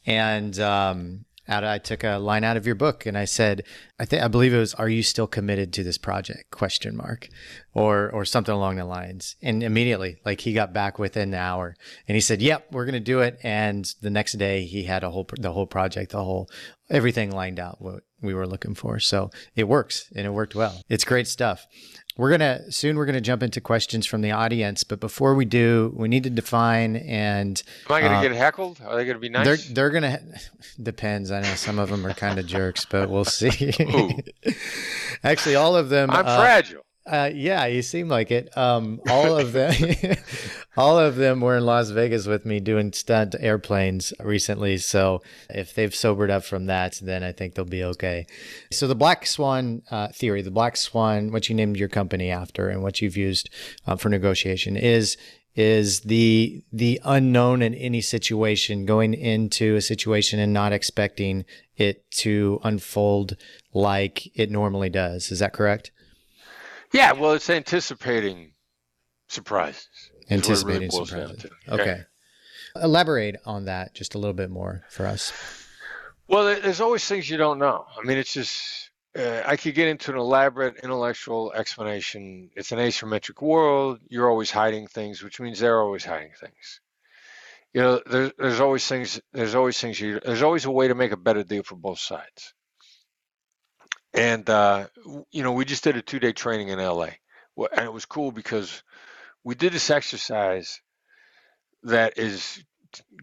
and 0.05 0.59
um, 0.59 1.25
out 1.47 1.63
I 1.63 1.77
took 1.77 2.03
a 2.03 2.17
line 2.17 2.43
out 2.43 2.57
of 2.57 2.65
your 2.65 2.75
book 2.75 3.05
and 3.05 3.17
I 3.17 3.25
said, 3.25 3.63
I 3.99 4.05
think 4.05 4.23
I 4.23 4.27
believe 4.27 4.53
it 4.53 4.59
was, 4.59 4.73
"Are 4.75 4.89
you 4.89 5.03
still 5.03 5.27
committed 5.27 5.73
to 5.73 5.83
this 5.83 5.97
project?" 5.97 6.51
Question 6.51 6.95
mark, 6.95 7.29
or 7.73 8.09
or 8.09 8.25
something 8.25 8.53
along 8.53 8.77
the 8.77 8.85
lines. 8.85 9.35
And 9.41 9.61
immediately, 9.61 10.17
like 10.25 10.41
he 10.41 10.53
got 10.53 10.73
back 10.73 10.97
within 10.97 11.31
the 11.31 11.37
hour, 11.37 11.75
and 12.07 12.15
he 12.15 12.21
said, 12.21 12.41
"Yep, 12.41 12.67
we're 12.71 12.85
gonna 12.85 12.99
do 12.99 13.19
it." 13.19 13.37
And 13.43 13.93
the 14.01 14.09
next 14.09 14.33
day, 14.33 14.65
he 14.65 14.83
had 14.83 15.03
a 15.03 15.11
whole 15.11 15.27
the 15.37 15.51
whole 15.51 15.67
project, 15.67 16.11
the 16.11 16.23
whole 16.23 16.49
everything 16.89 17.31
lined 17.31 17.59
out 17.59 17.81
what 17.81 18.03
we 18.21 18.33
were 18.33 18.47
looking 18.47 18.75
for. 18.75 18.99
So 18.99 19.29
it 19.55 19.67
works, 19.67 20.11
and 20.15 20.25
it 20.25 20.31
worked 20.31 20.55
well. 20.55 20.81
It's 20.89 21.03
great 21.03 21.27
stuff. 21.27 21.65
We're 22.21 22.29
gonna 22.29 22.71
soon. 22.71 22.97
We're 22.97 23.07
gonna 23.07 23.19
jump 23.19 23.41
into 23.41 23.59
questions 23.59 24.05
from 24.05 24.21
the 24.21 24.29
audience, 24.29 24.83
but 24.83 24.99
before 24.99 25.33
we 25.33 25.43
do, 25.43 25.91
we 25.95 26.07
need 26.07 26.21
to 26.25 26.29
define 26.29 26.97
and. 26.97 27.63
Am 27.89 27.95
I 27.95 27.99
going 27.99 28.11
to 28.11 28.17
uh, 28.19 28.21
get 28.21 28.31
heckled? 28.33 28.79
Are 28.85 28.95
they 28.95 29.05
going 29.05 29.15
to 29.15 29.19
be 29.19 29.29
nice? 29.29 29.43
They're 29.43 29.57
they're 29.57 29.89
gonna 29.89 30.21
depends. 30.83 31.31
I 31.31 31.41
know 31.41 31.55
some 31.55 31.79
of 31.79 31.89
them 31.89 32.05
are 32.05 32.13
kind 32.13 32.37
of 32.37 32.45
jerks, 32.45 32.85
but 32.85 33.09
we'll 33.09 33.25
see. 33.39 33.73
Actually, 35.23 35.55
all 35.55 35.75
of 35.75 35.89
them. 35.89 36.11
I'm 36.11 36.27
uh, 36.27 36.37
fragile. 36.37 36.83
Uh, 37.05 37.31
yeah, 37.33 37.65
you 37.65 37.81
seem 37.81 38.07
like 38.07 38.29
it. 38.29 38.55
Um, 38.55 39.01
all 39.09 39.37
of 39.37 39.53
them, 39.53 39.73
all 40.77 40.99
of 40.99 41.15
them 41.15 41.41
were 41.41 41.57
in 41.57 41.65
Las 41.65 41.89
Vegas 41.89 42.27
with 42.27 42.45
me 42.45 42.59
doing 42.59 42.93
stunt 42.93 43.35
airplanes 43.39 44.13
recently. 44.19 44.77
So 44.77 45.23
if 45.49 45.73
they've 45.73 45.93
sobered 45.93 46.29
up 46.29 46.43
from 46.43 46.67
that, 46.67 46.99
then 47.01 47.23
I 47.23 47.31
think 47.31 47.55
they'll 47.55 47.65
be 47.65 47.83
okay. 47.83 48.27
So 48.71 48.87
the 48.87 48.95
black 48.95 49.25
swan 49.25 49.81
uh, 49.89 50.09
theory, 50.09 50.43
the 50.43 50.51
black 50.51 50.77
swan, 50.77 51.31
what 51.31 51.49
you 51.49 51.55
named 51.55 51.77
your 51.77 51.89
company 51.89 52.29
after, 52.29 52.69
and 52.69 52.83
what 52.83 53.01
you've 53.01 53.17
used 53.17 53.49
uh, 53.87 53.95
for 53.95 54.09
negotiation 54.09 54.77
is 54.77 55.17
is 55.53 56.01
the 56.01 56.63
the 56.71 57.01
unknown 57.03 57.61
in 57.61 57.73
any 57.73 58.01
situation, 58.01 58.85
going 58.85 59.13
into 59.13 59.75
a 59.75 59.81
situation 59.81 60.39
and 60.39 60.53
not 60.53 60.71
expecting 60.71 61.45
it 61.75 62.09
to 62.11 62.59
unfold 62.63 63.35
like 63.73 64.29
it 64.37 64.51
normally 64.51 64.89
does. 64.89 65.31
Is 65.31 65.39
that 65.39 65.51
correct? 65.51 65.91
Yeah, 66.91 67.13
well, 67.13 67.33
it's 67.33 67.49
anticipating 67.49 68.53
surprises. 69.27 69.87
Anticipating 70.29 70.89
really 70.89 71.05
surprises. 71.05 71.45
Okay. 71.67 72.01
Elaborate 72.75 73.37
on 73.45 73.65
that 73.65 73.93
just 73.93 74.15
a 74.15 74.17
little 74.17 74.33
bit 74.33 74.49
more 74.49 74.83
for 74.89 75.05
us. 75.05 75.33
Well, 76.27 76.45
there's 76.45 76.79
always 76.79 77.05
things 77.05 77.29
you 77.29 77.37
don't 77.37 77.59
know. 77.59 77.85
I 77.97 78.05
mean, 78.05 78.17
it's 78.17 78.33
just 78.33 78.91
uh, 79.17 79.43
I 79.45 79.57
could 79.57 79.75
get 79.75 79.89
into 79.89 80.11
an 80.11 80.17
elaborate 80.17 80.77
intellectual 80.77 81.51
explanation. 81.53 82.49
It's 82.55 82.71
an 82.71 82.79
asymmetric 82.79 83.41
world. 83.41 83.99
You're 84.07 84.29
always 84.29 84.49
hiding 84.51 84.87
things, 84.87 85.21
which 85.21 85.41
means 85.41 85.59
they're 85.59 85.81
always 85.81 86.05
hiding 86.05 86.31
things. 86.39 86.79
You 87.73 87.81
know, 87.81 88.01
there's 88.05 88.31
there's 88.37 88.59
always 88.61 88.87
things. 88.87 89.19
There's 89.33 89.55
always 89.55 89.79
things. 89.79 89.99
You, 89.99 90.21
there's 90.23 90.41
always 90.41 90.65
a 90.65 90.71
way 90.71 90.87
to 90.87 90.95
make 90.95 91.11
a 91.11 91.17
better 91.17 91.43
deal 91.43 91.63
for 91.63 91.75
both 91.75 91.99
sides. 91.99 92.53
And 94.13 94.49
uh, 94.49 94.87
you 95.31 95.43
know, 95.43 95.53
we 95.53 95.65
just 95.65 95.83
did 95.83 95.95
a 95.97 96.01
two-day 96.01 96.33
training 96.33 96.69
in 96.69 96.79
LA, 96.79 97.09
and 97.57 97.85
it 97.85 97.93
was 97.93 98.05
cool 98.05 98.31
because 98.31 98.83
we 99.43 99.55
did 99.55 99.73
this 99.73 99.89
exercise 99.89 100.81
that 101.83 102.17
is 102.17 102.63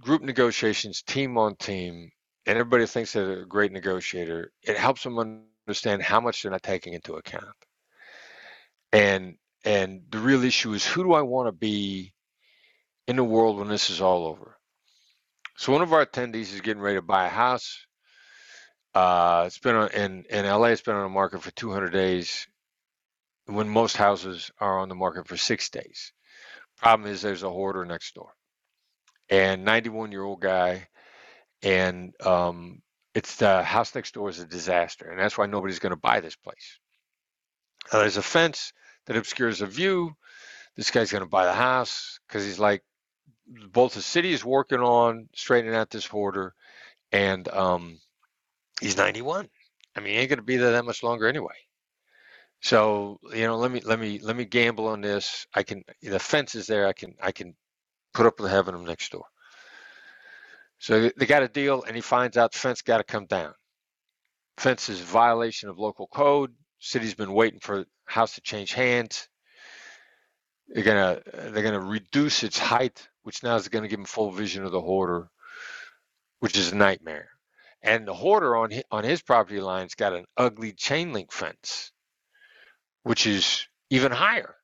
group 0.00 0.22
negotiations, 0.22 1.02
team 1.02 1.36
on 1.36 1.56
team, 1.56 2.10
and 2.46 2.58
everybody 2.58 2.86
thinks 2.86 3.12
they're 3.12 3.42
a 3.42 3.46
great 3.46 3.72
negotiator. 3.72 4.52
It 4.62 4.78
helps 4.78 5.02
them 5.02 5.18
understand 5.18 6.02
how 6.02 6.20
much 6.20 6.42
they're 6.42 6.50
not 6.50 6.62
taking 6.62 6.94
into 6.94 7.14
account. 7.14 7.54
And 8.92 9.36
and 9.64 10.02
the 10.10 10.18
real 10.18 10.44
issue 10.44 10.72
is 10.72 10.86
who 10.86 11.04
do 11.04 11.12
I 11.12 11.22
want 11.22 11.48
to 11.48 11.52
be 11.52 12.14
in 13.06 13.16
the 13.16 13.24
world 13.24 13.58
when 13.58 13.68
this 13.68 13.90
is 13.90 14.00
all 14.00 14.26
over? 14.26 14.56
So 15.56 15.72
one 15.72 15.82
of 15.82 15.92
our 15.92 16.06
attendees 16.06 16.54
is 16.54 16.60
getting 16.60 16.82
ready 16.82 16.96
to 16.96 17.02
buy 17.02 17.26
a 17.26 17.30
house. 17.30 17.86
Uh, 18.98 19.44
it's 19.46 19.60
been 19.60 19.76
on, 19.76 19.90
in 19.92 20.24
in 20.28 20.44
LA. 20.44 20.70
It's 20.70 20.82
been 20.82 20.96
on 20.96 21.04
the 21.04 21.08
market 21.08 21.40
for 21.40 21.52
200 21.52 21.90
days, 21.92 22.48
when 23.46 23.68
most 23.68 23.96
houses 23.96 24.50
are 24.58 24.80
on 24.80 24.88
the 24.88 24.96
market 24.96 25.28
for 25.28 25.36
six 25.36 25.70
days. 25.70 26.12
Problem 26.78 27.08
is, 27.08 27.22
there's 27.22 27.44
a 27.44 27.48
hoarder 27.48 27.84
next 27.84 28.12
door, 28.16 28.32
and 29.30 29.64
91 29.64 30.10
year 30.10 30.24
old 30.24 30.40
guy, 30.40 30.88
and 31.62 32.12
um, 32.26 32.82
it's 33.14 33.36
the 33.36 33.62
house 33.62 33.94
next 33.94 34.14
door 34.14 34.30
is 34.30 34.40
a 34.40 34.46
disaster, 34.46 35.08
and 35.08 35.20
that's 35.20 35.38
why 35.38 35.46
nobody's 35.46 35.78
going 35.78 35.94
to 35.94 35.96
buy 35.96 36.18
this 36.18 36.34
place. 36.34 36.80
There's 37.92 38.16
a 38.16 38.22
fence 38.22 38.72
that 39.06 39.16
obscures 39.16 39.60
the 39.60 39.66
view. 39.66 40.16
This 40.76 40.90
guy's 40.90 41.12
going 41.12 41.22
to 41.22 41.30
buy 41.30 41.44
the 41.44 41.52
house 41.52 42.18
because 42.26 42.44
he's 42.44 42.58
like, 42.58 42.82
both 43.46 43.94
the 43.94 44.02
city 44.02 44.32
is 44.32 44.44
working 44.44 44.80
on 44.80 45.28
straightening 45.36 45.76
out 45.76 45.88
this 45.88 46.04
hoarder, 46.04 46.52
and 47.12 47.46
um, 47.46 48.00
he's 48.80 48.96
91. 48.96 49.48
I 49.96 50.00
mean, 50.00 50.14
he 50.14 50.20
ain't 50.20 50.28
going 50.28 50.38
to 50.38 50.44
be 50.44 50.56
there 50.56 50.72
that 50.72 50.84
much 50.84 51.02
longer 51.02 51.26
anyway. 51.26 51.54
So 52.60 53.20
you 53.32 53.46
know, 53.46 53.56
let 53.56 53.70
me 53.70 53.80
let 53.84 53.98
me 54.00 54.18
let 54.18 54.36
me 54.36 54.44
gamble 54.44 54.88
on 54.88 55.00
this. 55.00 55.46
I 55.54 55.62
can 55.62 55.84
the 56.02 56.18
fence 56.18 56.54
is 56.54 56.66
there. 56.66 56.86
I 56.86 56.92
can 56.92 57.14
I 57.22 57.32
can 57.32 57.54
put 58.14 58.26
up 58.26 58.40
with 58.40 58.50
having 58.50 58.74
him 58.74 58.84
next 58.84 59.12
door. 59.12 59.24
So 60.80 61.10
they 61.16 61.26
got 61.26 61.42
a 61.42 61.48
deal, 61.48 61.82
and 61.82 61.96
he 61.96 62.02
finds 62.02 62.36
out 62.36 62.52
the 62.52 62.58
fence 62.58 62.82
got 62.82 62.98
to 62.98 63.04
come 63.04 63.26
down. 63.26 63.52
Fence 64.56 64.88
is 64.88 65.00
violation 65.00 65.68
of 65.68 65.78
local 65.78 66.06
code. 66.08 66.52
City's 66.80 67.14
been 67.14 67.32
waiting 67.32 67.60
for 67.60 67.84
house 68.06 68.34
to 68.34 68.40
change 68.40 68.72
hands. 68.72 69.28
They're 70.68 70.84
gonna 70.84 71.20
they're 71.32 71.62
gonna 71.62 71.80
reduce 71.80 72.42
its 72.42 72.58
height, 72.58 73.08
which 73.22 73.42
now 73.42 73.56
is 73.56 73.68
gonna 73.68 73.88
give 73.88 73.98
them 73.98 74.04
full 74.04 74.30
vision 74.30 74.64
of 74.64 74.72
the 74.72 74.80
hoarder, 74.80 75.28
which 76.40 76.56
is 76.56 76.72
a 76.72 76.76
nightmare. 76.76 77.28
And 77.82 78.06
the 78.06 78.14
hoarder 78.14 78.56
on 78.56 78.70
his, 78.70 78.82
on 78.90 79.04
his 79.04 79.22
property 79.22 79.60
line's 79.60 79.94
got 79.94 80.12
an 80.12 80.24
ugly 80.36 80.72
chain 80.72 81.12
link 81.12 81.32
fence, 81.32 81.92
which 83.04 83.26
is 83.26 83.66
even 83.90 84.12
higher. 84.12 84.54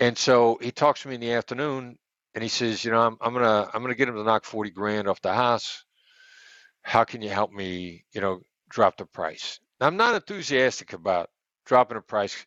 And 0.00 0.16
so 0.18 0.58
he 0.60 0.70
talks 0.70 1.02
to 1.02 1.08
me 1.08 1.14
in 1.14 1.20
the 1.20 1.32
afternoon 1.32 1.98
and 2.34 2.42
he 2.42 2.48
says, 2.48 2.84
you 2.84 2.90
know, 2.90 3.00
I'm, 3.00 3.16
I'm 3.20 3.32
gonna 3.32 3.68
I'm 3.72 3.82
gonna 3.82 3.94
get 3.94 4.08
him 4.08 4.16
to 4.16 4.24
knock 4.24 4.44
40 4.44 4.70
grand 4.70 5.08
off 5.08 5.22
the 5.22 5.32
house. 5.32 5.84
How 6.82 7.04
can 7.04 7.22
you 7.22 7.30
help 7.30 7.50
me, 7.52 8.04
you 8.12 8.20
know, 8.20 8.40
drop 8.68 8.98
the 8.98 9.06
price? 9.06 9.58
Now, 9.80 9.86
I'm 9.86 9.96
not 9.96 10.14
enthusiastic 10.14 10.92
about 10.92 11.30
dropping 11.64 11.96
a 11.96 12.02
price 12.02 12.46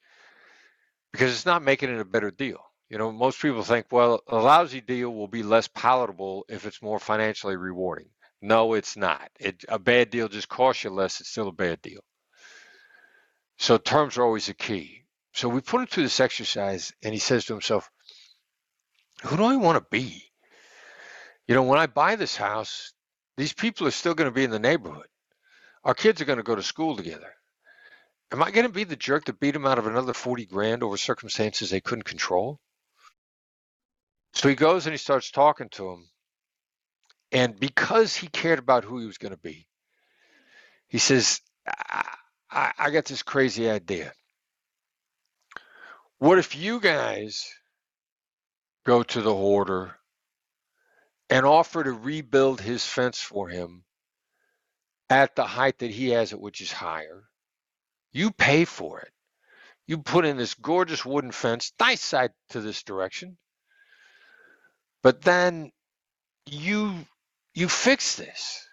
because 1.11 1.31
it's 1.33 1.45
not 1.45 1.63
making 1.63 1.89
it 1.89 1.99
a 1.99 2.05
better 2.05 2.31
deal. 2.31 2.59
You 2.89 2.97
know, 2.97 3.11
most 3.11 3.41
people 3.41 3.63
think, 3.63 3.87
well, 3.91 4.21
a 4.27 4.37
lousy 4.37 4.81
deal 4.81 5.13
will 5.13 5.27
be 5.27 5.43
less 5.43 5.67
palatable 5.67 6.45
if 6.49 6.65
it's 6.65 6.81
more 6.81 6.99
financially 6.99 7.55
rewarding. 7.55 8.09
No, 8.41 8.73
it's 8.73 8.95
not. 8.95 9.29
It, 9.39 9.65
a 9.67 9.79
bad 9.79 10.09
deal 10.09 10.29
just 10.29 10.47
costs 10.47 10.83
you 10.83 10.89
less. 10.89 11.19
It's 11.19 11.29
still 11.29 11.49
a 11.49 11.53
bad 11.53 11.81
deal. 11.81 12.01
So 13.57 13.77
terms 13.77 14.17
are 14.17 14.23
always 14.23 14.47
a 14.49 14.53
key. 14.53 15.03
So 15.33 15.49
we 15.49 15.61
put 15.61 15.81
him 15.81 15.87
through 15.87 16.03
this 16.03 16.19
exercise, 16.19 16.93
and 17.03 17.13
he 17.13 17.19
says 17.19 17.45
to 17.45 17.53
himself, 17.53 17.89
who 19.23 19.37
do 19.37 19.43
I 19.43 19.57
want 19.57 19.77
to 19.77 19.85
be? 19.91 20.23
You 21.47 21.55
know, 21.55 21.63
when 21.63 21.79
I 21.79 21.87
buy 21.87 22.15
this 22.15 22.37
house, 22.37 22.93
these 23.35 23.53
people 23.53 23.87
are 23.87 23.91
still 23.91 24.13
going 24.13 24.29
to 24.29 24.35
be 24.35 24.43
in 24.43 24.51
the 24.51 24.59
neighborhood. 24.59 25.07
Our 25.83 25.93
kids 25.93 26.21
are 26.21 26.25
going 26.25 26.37
to 26.37 26.43
go 26.43 26.55
to 26.55 26.63
school 26.63 26.95
together. 26.95 27.33
Am 28.31 28.43
I 28.43 28.51
going 28.51 28.67
to 28.67 28.73
be 28.73 28.83
the 28.83 28.95
jerk 28.95 29.25
that 29.25 29.39
beat 29.39 29.51
them 29.51 29.65
out 29.65 29.79
of 29.79 29.87
another 29.87 30.13
40 30.13 30.45
grand 30.45 30.83
over 30.83 30.97
circumstances 30.97 31.69
they 31.69 31.81
couldn't 31.81 32.03
control? 32.03 32.59
So 34.33 34.47
he 34.47 34.55
goes 34.55 34.85
and 34.85 34.93
he 34.93 34.97
starts 34.97 35.31
talking 35.31 35.69
to 35.69 35.89
him. 35.89 36.09
And 37.31 37.59
because 37.59 38.15
he 38.15 38.27
cared 38.27 38.59
about 38.59 38.83
who 38.83 38.99
he 38.99 39.05
was 39.05 39.17
going 39.17 39.33
to 39.33 39.39
be, 39.39 39.67
he 40.87 40.97
says, 40.97 41.41
I, 41.67 42.05
I, 42.49 42.71
I 42.77 42.89
got 42.89 43.05
this 43.05 43.23
crazy 43.23 43.69
idea. 43.69 44.11
What 46.17 46.39
if 46.39 46.55
you 46.55 46.79
guys 46.79 47.47
go 48.85 49.03
to 49.03 49.21
the 49.21 49.33
hoarder 49.33 49.95
and 51.29 51.45
offer 51.45 51.83
to 51.83 51.91
rebuild 51.91 52.59
his 52.59 52.85
fence 52.85 53.19
for 53.19 53.47
him 53.47 53.83
at 55.09 55.35
the 55.35 55.45
height 55.45 55.79
that 55.79 55.91
he 55.91 56.09
has 56.09 56.33
it, 56.33 56.39
which 56.39 56.61
is 56.61 56.71
higher. 56.71 57.23
You 58.11 58.31
pay 58.31 58.65
for 58.65 59.01
it. 59.01 59.11
You 59.87 59.99
put 59.99 60.25
in 60.25 60.37
this 60.37 60.53
gorgeous 60.53 61.05
wooden 61.05 61.31
fence, 61.31 61.73
nice 61.79 62.01
side 62.01 62.31
to 62.49 62.61
this 62.61 62.83
direction. 62.83 63.37
But 65.01 65.21
then 65.21 65.71
you 66.45 66.93
you 67.53 67.67
fix 67.69 68.15
this. 68.15 68.65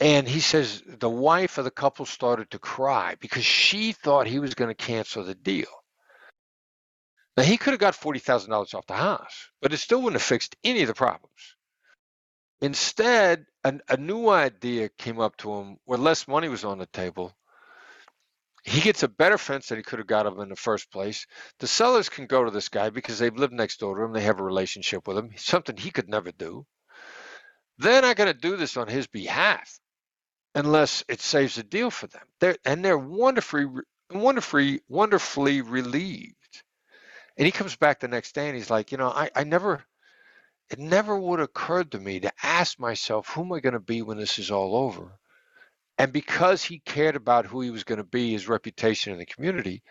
And 0.00 0.26
he 0.26 0.40
says 0.40 0.82
the 0.86 1.10
wife 1.10 1.58
of 1.58 1.64
the 1.64 1.70
couple 1.70 2.06
started 2.06 2.50
to 2.50 2.58
cry 2.58 3.16
because 3.20 3.44
she 3.44 3.92
thought 3.92 4.26
he 4.26 4.38
was 4.38 4.54
going 4.54 4.70
to 4.70 4.74
cancel 4.74 5.24
the 5.24 5.34
deal. 5.34 5.68
Now 7.36 7.42
he 7.42 7.58
could 7.58 7.72
have 7.72 7.80
got 7.80 7.94
forty 7.94 8.18
thousand 8.18 8.50
dollars 8.50 8.74
off 8.74 8.86
the 8.86 8.94
house, 8.94 9.50
but 9.60 9.72
it 9.72 9.78
still 9.78 9.98
wouldn't 9.98 10.20
have 10.20 10.26
fixed 10.26 10.56
any 10.64 10.82
of 10.82 10.88
the 10.88 10.94
problems. 10.94 11.56
Instead, 12.62 13.46
a, 13.64 13.74
a 13.88 13.96
new 13.96 14.28
idea 14.28 14.88
came 14.98 15.20
up 15.20 15.36
to 15.38 15.52
him 15.52 15.76
where 15.84 15.98
less 15.98 16.28
money 16.28 16.48
was 16.48 16.64
on 16.64 16.78
the 16.78 16.86
table. 16.86 17.34
He 18.64 18.82
gets 18.82 19.02
a 19.02 19.08
better 19.08 19.38
fence 19.38 19.68
than 19.68 19.78
he 19.78 19.82
could 19.82 20.00
have 20.00 20.08
got 20.08 20.26
him 20.26 20.38
in 20.40 20.50
the 20.50 20.56
first 20.56 20.92
place. 20.92 21.26
The 21.60 21.66
sellers 21.66 22.10
can 22.10 22.26
go 22.26 22.44
to 22.44 22.50
this 22.50 22.68
guy 22.68 22.90
because 22.90 23.18
they've 23.18 23.34
lived 23.34 23.54
next 23.54 23.80
door 23.80 23.96
to 23.96 24.04
him. 24.04 24.12
They 24.12 24.20
have 24.22 24.40
a 24.40 24.44
relationship 24.44 25.08
with 25.08 25.16
him, 25.16 25.30
something 25.36 25.76
he 25.76 25.90
could 25.90 26.08
never 26.10 26.32
do. 26.32 26.66
They're 27.80 28.02
not 28.02 28.16
going 28.16 28.32
to 28.32 28.38
do 28.38 28.56
this 28.56 28.76
on 28.76 28.88
his 28.88 29.06
behalf 29.06 29.78
unless 30.54 31.04
it 31.08 31.20
saves 31.20 31.58
a 31.58 31.62
deal 31.62 31.90
for 31.90 32.06
them. 32.06 32.22
They're, 32.40 32.56
and 32.64 32.84
they're 32.84 32.98
wonderfully, 32.98 33.66
wonderfully, 34.10 34.80
wonderfully 34.88 35.62
relieved 35.62 36.36
and 37.40 37.46
he 37.46 37.52
comes 37.52 37.74
back 37.74 38.00
the 38.00 38.08
next 38.08 38.34
day 38.34 38.48
and 38.48 38.56
he's 38.56 38.68
like, 38.68 38.92
you 38.92 38.98
know, 38.98 39.08
I, 39.08 39.30
I 39.34 39.44
never, 39.44 39.82
it 40.68 40.78
never 40.78 41.16
would 41.18 41.38
have 41.38 41.48
occurred 41.48 41.92
to 41.92 41.98
me 41.98 42.20
to 42.20 42.32
ask 42.42 42.78
myself, 42.78 43.28
who 43.28 43.40
am 43.40 43.52
I 43.54 43.60
going 43.60 43.72
to 43.72 43.80
be 43.80 44.02
when 44.02 44.18
this 44.18 44.38
is 44.38 44.50
all 44.50 44.76
over? 44.76 45.12
And 45.96 46.12
because 46.12 46.62
he 46.62 46.80
cared 46.80 47.16
about 47.16 47.46
who 47.46 47.62
he 47.62 47.70
was 47.70 47.84
going 47.84 47.96
to 47.96 48.04
be, 48.04 48.32
his 48.32 48.46
reputation 48.46 49.14
in 49.14 49.18
the 49.18 49.24
community, 49.24 49.82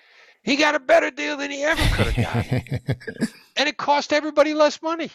he 0.44 0.58
got 0.58 0.76
a 0.76 0.80
better 0.80 1.10
deal 1.10 1.38
than 1.38 1.50
he 1.50 1.64
ever 1.64 1.82
could 1.96 2.14
have 2.14 2.24
got. 2.24 3.30
and 3.58 3.68
it 3.68 3.78
cost 3.78 4.14
everybody 4.14 4.54
less 4.54 4.80
money. 4.82 5.10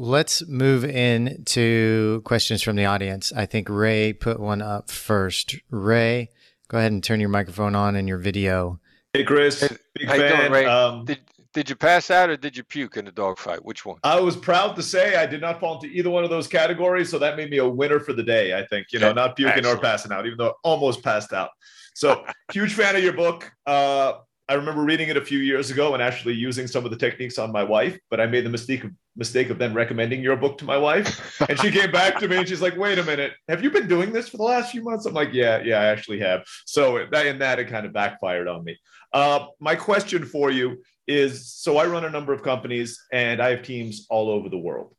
Let's 0.00 0.46
move 0.46 0.84
in 0.84 1.42
to 1.46 2.22
questions 2.24 2.62
from 2.62 2.76
the 2.76 2.84
audience. 2.84 3.32
I 3.34 3.46
think 3.46 3.68
Ray 3.68 4.12
put 4.12 4.38
one 4.38 4.62
up 4.62 4.92
first. 4.92 5.56
Ray, 5.70 6.28
go 6.68 6.78
ahead 6.78 6.92
and 6.92 7.02
turn 7.02 7.18
your 7.18 7.30
microphone 7.30 7.74
on 7.74 7.96
and 7.96 8.06
your 8.06 8.18
video. 8.18 8.78
Hey, 9.12 9.24
Chris. 9.24 9.60
Hey, 9.60 9.76
big 9.96 10.08
fan. 10.08 10.38
Doing, 10.38 10.52
Ray? 10.52 10.66
Um, 10.66 11.04
did, 11.04 11.18
did 11.52 11.68
you 11.68 11.74
pass 11.74 12.12
out 12.12 12.30
or 12.30 12.36
did 12.36 12.56
you 12.56 12.62
puke 12.62 12.96
in 12.96 13.06
the 13.06 13.10
dogfight? 13.10 13.64
Which 13.64 13.84
one? 13.84 13.98
I 14.04 14.20
was 14.20 14.36
proud 14.36 14.76
to 14.76 14.84
say 14.84 15.16
I 15.16 15.26
did 15.26 15.40
not 15.40 15.58
fall 15.58 15.74
into 15.82 15.88
either 15.88 16.10
one 16.10 16.22
of 16.22 16.30
those 16.30 16.46
categories, 16.46 17.10
so 17.10 17.18
that 17.18 17.36
made 17.36 17.50
me 17.50 17.58
a 17.58 17.68
winner 17.68 17.98
for 17.98 18.12
the 18.12 18.22
day. 18.22 18.56
I 18.56 18.64
think 18.66 18.92
you 18.92 19.00
know, 19.00 19.12
not 19.12 19.34
puking 19.34 19.52
Excellent. 19.52 19.78
or 19.78 19.82
passing 19.82 20.12
out, 20.12 20.26
even 20.26 20.38
though 20.38 20.50
I 20.50 20.52
almost 20.62 21.02
passed 21.02 21.32
out. 21.32 21.50
So 21.94 22.24
huge 22.52 22.74
fan 22.74 22.94
of 22.94 23.02
your 23.02 23.14
book. 23.14 23.50
Uh, 23.66 24.12
I 24.50 24.54
remember 24.54 24.82
reading 24.82 25.10
it 25.10 25.16
a 25.18 25.24
few 25.24 25.40
years 25.40 25.70
ago 25.70 25.92
and 25.92 26.02
actually 26.02 26.32
using 26.32 26.66
some 26.66 26.86
of 26.86 26.90
the 26.90 26.96
techniques 26.96 27.36
on 27.36 27.52
my 27.52 27.62
wife, 27.62 27.98
but 28.08 28.18
I 28.18 28.26
made 28.26 28.46
the 28.46 28.50
mistake 28.50 28.82
of, 28.82 28.92
mistake 29.14 29.50
of 29.50 29.58
then 29.58 29.74
recommending 29.74 30.22
your 30.22 30.36
book 30.36 30.56
to 30.58 30.64
my 30.64 30.78
wife. 30.78 31.38
And 31.46 31.60
she 31.60 31.70
came 31.70 31.92
back 31.92 32.18
to 32.20 32.28
me 32.28 32.38
and 32.38 32.48
she's 32.48 32.62
like, 32.62 32.74
wait 32.76 32.98
a 32.98 33.04
minute, 33.04 33.32
have 33.48 33.62
you 33.62 33.70
been 33.70 33.88
doing 33.88 34.10
this 34.10 34.30
for 34.30 34.38
the 34.38 34.44
last 34.44 34.72
few 34.72 34.82
months? 34.82 35.04
I'm 35.04 35.12
like, 35.12 35.34
yeah, 35.34 35.60
yeah, 35.60 35.80
I 35.80 35.86
actually 35.86 36.20
have. 36.20 36.46
So 36.64 37.06
that, 37.10 37.26
and 37.26 37.42
that, 37.42 37.58
it 37.58 37.66
kind 37.66 37.84
of 37.84 37.92
backfired 37.92 38.48
on 38.48 38.64
me. 38.64 38.78
Uh, 39.12 39.48
my 39.60 39.74
question 39.74 40.24
for 40.24 40.50
you 40.50 40.82
is 41.06 41.52
so 41.52 41.76
I 41.76 41.86
run 41.86 42.06
a 42.06 42.10
number 42.10 42.32
of 42.32 42.42
companies 42.42 42.98
and 43.12 43.42
I 43.42 43.50
have 43.50 43.62
teams 43.62 44.06
all 44.08 44.30
over 44.30 44.48
the 44.48 44.58
world. 44.58 44.94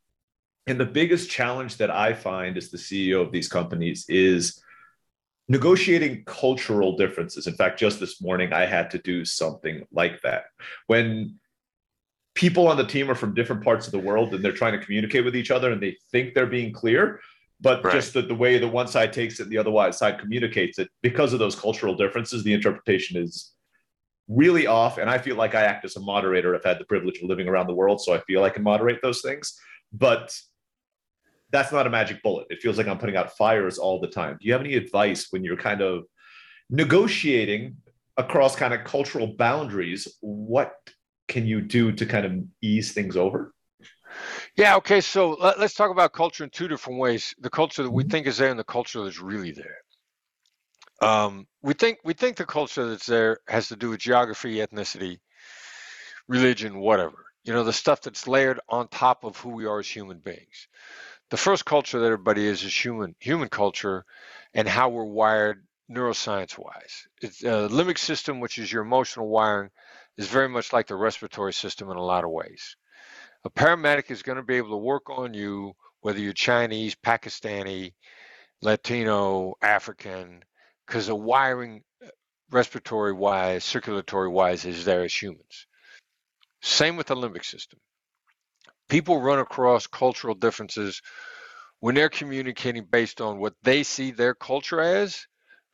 And 0.68 0.80
the 0.80 0.86
biggest 0.86 1.32
challenge 1.32 1.78
that 1.78 1.90
I 1.90 2.14
find 2.14 2.56
as 2.56 2.70
the 2.70 2.78
CEO 2.78 3.26
of 3.26 3.32
these 3.32 3.48
companies 3.48 4.06
is 4.08 4.62
negotiating 5.50 6.24
cultural 6.26 6.96
differences. 6.96 7.48
In 7.48 7.56
fact, 7.56 7.80
just 7.80 8.00
this 8.00 8.22
morning, 8.22 8.54
I 8.54 8.66
had 8.66 8.92
to 8.92 9.00
do 9.00 9.26
something 9.26 9.86
like 9.92 10.22
that. 10.22 10.44
When 10.88 11.40
people 12.36 12.68
on 12.68 12.78
the 12.78 12.86
team 12.86 13.10
are 13.10 13.16
from 13.16 13.34
different 13.34 13.64
parts 13.64 13.88
of 13.88 13.92
the 13.92 14.00
world 14.00 14.34
and 14.34 14.46
they're 14.46 14.52
trying 14.52 14.80
to 14.80 14.86
communicate 14.86 15.26
with 15.26 15.36
each 15.36 15.52
other 15.52 15.72
and 15.72 15.82
they 15.82 15.98
think 16.12 16.34
they're 16.34 16.46
being 16.46 16.72
clear, 16.72 17.20
but 17.60 17.84
right. 17.84 17.94
just 17.94 18.14
the, 18.14 18.22
the 18.22 18.36
way 18.36 18.58
the 18.60 18.68
one 18.68 18.88
side 18.88 19.12
takes 19.12 19.40
it, 19.40 19.50
the 19.50 19.58
other 19.58 19.92
side 19.92 20.20
communicates 20.20 20.78
it, 20.80 20.88
because 21.02 21.34
of 21.34 21.40
those 21.40 21.56
cultural 21.56 21.96
differences, 21.96 22.44
the 22.44 22.54
interpretation 22.54 23.22
is 23.22 23.54
really 24.28 24.68
off. 24.68 25.00
And 25.00 25.10
I 25.10 25.18
feel 25.18 25.36
like 25.36 25.56
I 25.56 25.64
act 25.64 25.84
as 25.84 25.96
a 25.96 26.00
moderator. 26.00 26.56
I've 26.56 26.64
had 26.64 26.80
the 26.80 26.86
privilege 26.86 27.18
of 27.18 27.28
living 27.28 27.48
around 27.48 27.68
the 27.68 27.74
world, 27.74 28.00
so 28.00 28.14
I 28.14 28.20
feel 28.22 28.44
I 28.44 28.52
can 28.52 28.64
moderate 28.64 29.02
those 29.02 29.22
things. 29.22 29.60
But 29.92 30.40
that's 31.52 31.72
not 31.72 31.88
a 31.88 31.90
magic 31.90 32.22
bullet. 32.22 32.48
It 32.50 32.62
feels 32.62 32.78
like 32.78 32.88
I'm 32.88 32.98
putting 32.98 33.16
out 33.16 33.36
fires 33.36 33.78
all 33.78 34.00
the 34.00 34.08
time. 34.08 34.38
Do 34.40 34.48
you 34.48 34.54
have 34.54 34.62
any 34.62 34.76
advice 34.76 35.28
when 35.32 35.44
you're 35.44 35.58
kind 35.58 35.82
of 35.82 36.06
negotiating 36.70 37.78
across 38.18 38.56
kind 38.56 38.74
of 38.74 38.84
cultural 38.84 39.28
boundaries? 39.28 40.08
What 40.22 40.74
can 41.28 41.46
you 41.46 41.62
do 41.62 41.92
to 41.92 42.06
kind 42.06 42.26
of 42.26 42.34
ease 42.62 42.92
things 42.92 43.16
over? 43.16 43.54
Yeah, 44.56 44.76
okay. 44.78 45.02
So 45.02 45.32
let, 45.32 45.58
us 45.60 45.74
talk 45.74 45.92
about 45.92 46.14
culture 46.14 46.44
in 46.44 46.50
two 46.50 46.68
different 46.68 47.00
ways 47.00 47.34
the 47.40 47.50
culture 47.50 47.84
that 47.84 47.92
we 47.92 48.04
mm-hmm. 48.04 48.12
think 48.12 48.28
is 48.28 48.38
there 48.38 48.50
and 48.50 48.60
the 48.60 48.64
culture 48.64 49.04
that's 49.04 49.22
really 49.22 49.52
there. 49.52 49.78
Um, 51.02 51.48
we 51.62 51.74
think 51.74 52.00
we 52.04 52.14
think 52.14 52.36
the 52.36 52.46
culture 52.46 52.90
that's 52.90 53.06
there 53.06 53.40
has 53.48 53.70
to 53.70 53.76
do 53.76 53.92
with 53.92 54.00
geography, 54.00 54.56
ethnicity, 54.56 55.20
religion, 56.28 56.80
whatever. 56.80 57.26
You 57.46 57.54
know, 57.54 57.64
the 57.64 57.72
stuff 57.72 58.02
that's 58.02 58.28
layered 58.28 58.60
on 58.68 58.90
top 58.90 59.24
of 59.24 59.38
who 59.38 59.50
we 59.50 59.66
are 59.66 59.80
as 59.80 59.88
human 59.88 60.20
beings 60.20 60.68
the 61.30 61.38
first 61.38 61.66
culture 61.66 62.00
that 62.00 62.06
everybody 62.06 62.46
is 62.46 62.64
is 62.64 62.86
human 62.86 63.16
human 63.20 63.50
culture 63.50 64.06
and 64.54 64.68
how 64.68 64.90
we're 64.90 65.04
wired 65.04 65.66
neuroscience 65.90 66.58
wise. 66.58 67.08
It's 67.22 67.44
uh, 67.44 67.68
limbic 67.70 67.98
system 67.98 68.40
which 68.40 68.58
is 68.58 68.72
your 68.72 68.84
emotional 68.84 69.28
wiring 69.28 69.70
is 70.18 70.28
very 70.28 70.50
much 70.50 70.74
like 70.74 70.88
the 70.88 70.96
respiratory 70.96 71.54
system 71.54 71.90
in 71.90 71.98
a 71.98 72.04
lot 72.04 72.24
of 72.24 72.32
ways. 72.32 72.76
A 73.46 73.50
paramedic 73.50 74.12
is 74.12 74.24
going 74.24 74.38
to 74.38 74.44
be 74.44 74.56
able 74.56 74.72
to 74.72 74.78
work 74.78 75.10
on 75.10 75.34
you 75.34 75.74
whether 76.02 76.20
you're 76.20 76.34
chinese 76.34 76.96
pakistani 76.96 77.94
latino 78.62 79.54
african 79.62 80.44
because 80.86 81.08
the 81.08 81.16
wiring 81.16 81.84
uh, 82.04 82.10
respiratory 82.52 83.14
wise 83.14 83.64
circulatory 83.64 84.30
wise 84.30 84.66
is 84.66 84.86
there 84.86 85.04
as 85.04 85.14
humans. 85.14 85.68
Same 86.62 86.98
with 86.98 87.08
the 87.08 87.16
limbic 87.16 87.46
system 87.46 87.80
people 88.90 89.22
run 89.22 89.40
across 89.40 89.88
cultural 89.88 90.36
differences 90.36 91.02
when 91.80 91.96
they're 91.96 92.10
communicating 92.10 92.84
based 92.84 93.22
on 93.22 93.40
what 93.40 93.54
they 93.64 93.84
see 93.84 94.12
their 94.12 94.34
culture 94.34 94.82
as 94.82 95.28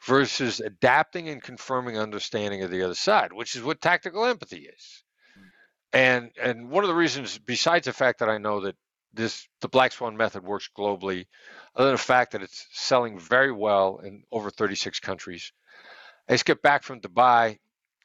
versus 0.03 0.59
adapting 0.59 1.30
and 1.30 1.41
confirming 1.41 1.97
understanding 1.97 2.61
of 2.61 2.70
the 2.70 2.84
other 2.84 2.93
side, 2.93 3.34
which 3.34 3.55
is 3.55 3.63
what 3.63 3.82
tactical 3.82 4.26
empathy 4.26 4.68
is. 4.68 5.03
And 5.93 6.32
and 6.41 6.70
one 6.70 6.84
of 6.84 6.89
the 6.89 6.95
reasons, 6.95 7.39
besides 7.39 7.86
the 7.86 7.93
fact 7.93 8.20
that 8.20 8.30
I 8.30 8.38
know 8.38 8.61
that 8.61 8.76
this 9.13 9.47
the 9.61 9.70
Black 9.70 9.93
Swan 9.93 10.18
method 10.18 10.43
works 10.43 10.70
globally, 10.78 11.26
other 11.76 11.88
than 11.88 11.95
the 11.95 11.97
fact 11.97 12.34
that 12.34 12.43
it's 12.43 12.68
selling 12.74 13.18
very 13.18 13.51
well 13.51 14.01
in 14.03 14.24
over 14.32 14.51
36 14.51 14.99
countries. 14.99 15.53
I 16.28 16.34
just 16.34 16.61
back 16.61 16.84
from 16.84 16.99
Dubai 16.99 17.59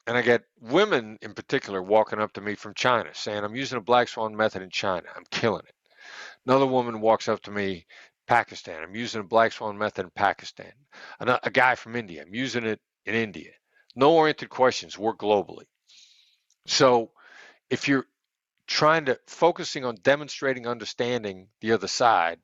and 0.07 0.17
I 0.17 0.21
get 0.21 0.43
women 0.59 1.17
in 1.21 1.33
particular 1.33 1.81
walking 1.81 2.19
up 2.19 2.33
to 2.33 2.41
me 2.41 2.55
from 2.55 2.73
China 2.73 3.09
saying, 3.13 3.43
I'm 3.43 3.55
using 3.55 3.77
a 3.77 3.81
black 3.81 4.07
swan 4.07 4.35
method 4.35 4.61
in 4.61 4.69
China. 4.69 5.07
I'm 5.15 5.25
killing 5.31 5.63
it. 5.67 5.75
Another 6.45 6.65
woman 6.65 7.01
walks 7.01 7.27
up 7.27 7.41
to 7.43 7.51
me, 7.51 7.85
Pakistan. 8.27 8.81
I'm 8.81 8.95
using 8.95 9.21
a 9.21 9.25
black 9.25 9.51
swan 9.51 9.77
method 9.77 10.05
in 10.05 10.11
Pakistan. 10.11 10.71
A, 11.19 11.39
a 11.43 11.49
guy 11.51 11.75
from 11.75 11.95
India. 11.95 12.23
I'm 12.23 12.33
using 12.33 12.65
it 12.65 12.79
in 13.05 13.15
India. 13.15 13.51
No 13.95 14.13
oriented 14.13 14.49
questions 14.49 14.97
work 14.97 15.19
globally. 15.19 15.65
So 16.65 17.11
if 17.69 17.87
you're 17.87 18.05
trying 18.67 19.05
to 19.05 19.19
focusing 19.27 19.85
on 19.85 19.95
demonstrating 20.01 20.67
understanding 20.67 21.47
the 21.61 21.73
other 21.73 21.87
side, 21.87 22.39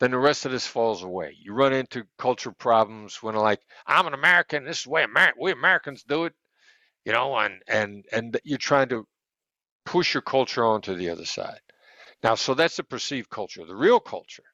then 0.00 0.10
the 0.12 0.18
rest 0.18 0.46
of 0.46 0.52
this 0.52 0.66
falls 0.66 1.02
away. 1.02 1.36
You 1.40 1.52
run 1.52 1.72
into 1.72 2.04
culture 2.18 2.52
problems 2.52 3.22
when 3.22 3.34
like, 3.34 3.60
I'm 3.86 4.06
an 4.06 4.14
American, 4.14 4.64
this 4.64 4.78
is 4.78 4.84
the 4.84 4.90
way 4.90 5.02
Amer- 5.04 5.34
we 5.38 5.52
Americans 5.52 6.04
do 6.04 6.24
it 6.24 6.34
you 7.08 7.14
know, 7.14 7.38
and 7.38 7.62
and 7.66 8.04
and 8.12 8.38
you're 8.44 8.58
trying 8.58 8.90
to 8.90 9.06
push 9.86 10.12
your 10.12 10.20
culture 10.20 10.66
onto 10.66 10.94
the 10.94 11.08
other 11.08 11.24
side. 11.24 11.60
Now, 12.22 12.34
so 12.34 12.52
that's 12.52 12.76
the 12.76 12.84
perceived 12.84 13.30
culture. 13.30 13.64
The 13.64 13.74
real 13.74 13.98
culture, 13.98 14.44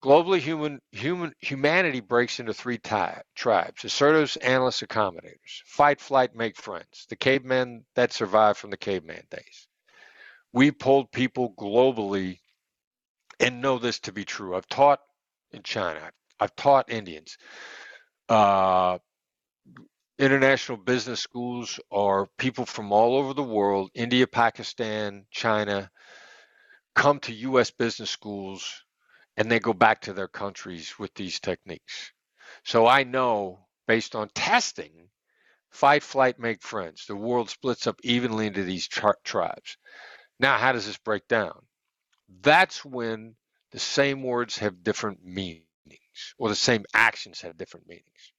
globally 0.00 0.38
human 0.38 0.80
human 0.92 1.32
humanity 1.40 1.98
breaks 1.98 2.38
into 2.38 2.54
three 2.54 2.78
ty- 2.78 3.22
tribes: 3.34 3.84
assertives, 3.84 4.36
analysts, 4.36 4.82
accommodators. 4.82 5.62
Fight, 5.66 6.00
flight, 6.00 6.36
make 6.36 6.56
friends. 6.56 7.06
The 7.10 7.16
cavemen 7.16 7.84
that 7.96 8.12
survived 8.12 8.58
from 8.60 8.70
the 8.70 8.76
caveman 8.76 9.24
days. 9.28 9.66
We 10.52 10.70
pulled 10.70 11.10
people 11.10 11.52
globally 11.58 12.38
and 13.40 13.60
know 13.60 13.80
this 13.80 13.98
to 14.00 14.12
be 14.12 14.24
true. 14.24 14.56
I've 14.56 14.68
taught 14.68 15.00
in 15.50 15.64
China. 15.64 16.12
I've 16.38 16.54
taught 16.54 16.92
Indians. 16.92 17.38
Uh, 18.28 18.98
international 20.18 20.78
business 20.78 21.20
schools 21.20 21.78
are 21.92 22.26
people 22.38 22.66
from 22.66 22.92
all 22.92 23.16
over 23.16 23.34
the 23.34 23.42
world 23.42 23.90
India, 23.94 24.26
Pakistan, 24.26 25.26
China 25.30 25.90
come 26.94 27.20
to 27.20 27.32
US 27.32 27.70
business 27.70 28.10
schools 28.10 28.84
and 29.36 29.50
they 29.50 29.60
go 29.60 29.72
back 29.72 30.00
to 30.02 30.12
their 30.12 30.28
countries 30.28 30.98
with 30.98 31.14
these 31.14 31.38
techniques. 31.38 32.12
So 32.64 32.86
I 32.86 33.04
know 33.04 33.66
based 33.86 34.16
on 34.16 34.30
testing, 34.34 35.08
fight, 35.70 36.02
flight, 36.02 36.40
make 36.40 36.62
friends. 36.62 37.06
The 37.06 37.16
world 37.16 37.50
splits 37.50 37.86
up 37.86 38.00
evenly 38.02 38.48
into 38.48 38.64
these 38.64 38.88
tri- 38.88 39.12
tribes. 39.24 39.76
Now, 40.40 40.58
how 40.58 40.72
does 40.72 40.86
this 40.86 40.98
break 40.98 41.28
down? 41.28 41.60
That's 42.42 42.84
when 42.84 43.36
the 43.70 43.78
same 43.78 44.22
words 44.24 44.58
have 44.58 44.82
different 44.82 45.24
meanings 45.24 45.64
or 46.38 46.48
the 46.48 46.56
same 46.56 46.84
actions 46.94 47.40
have 47.42 47.56
different 47.56 47.88
meanings 47.88 48.32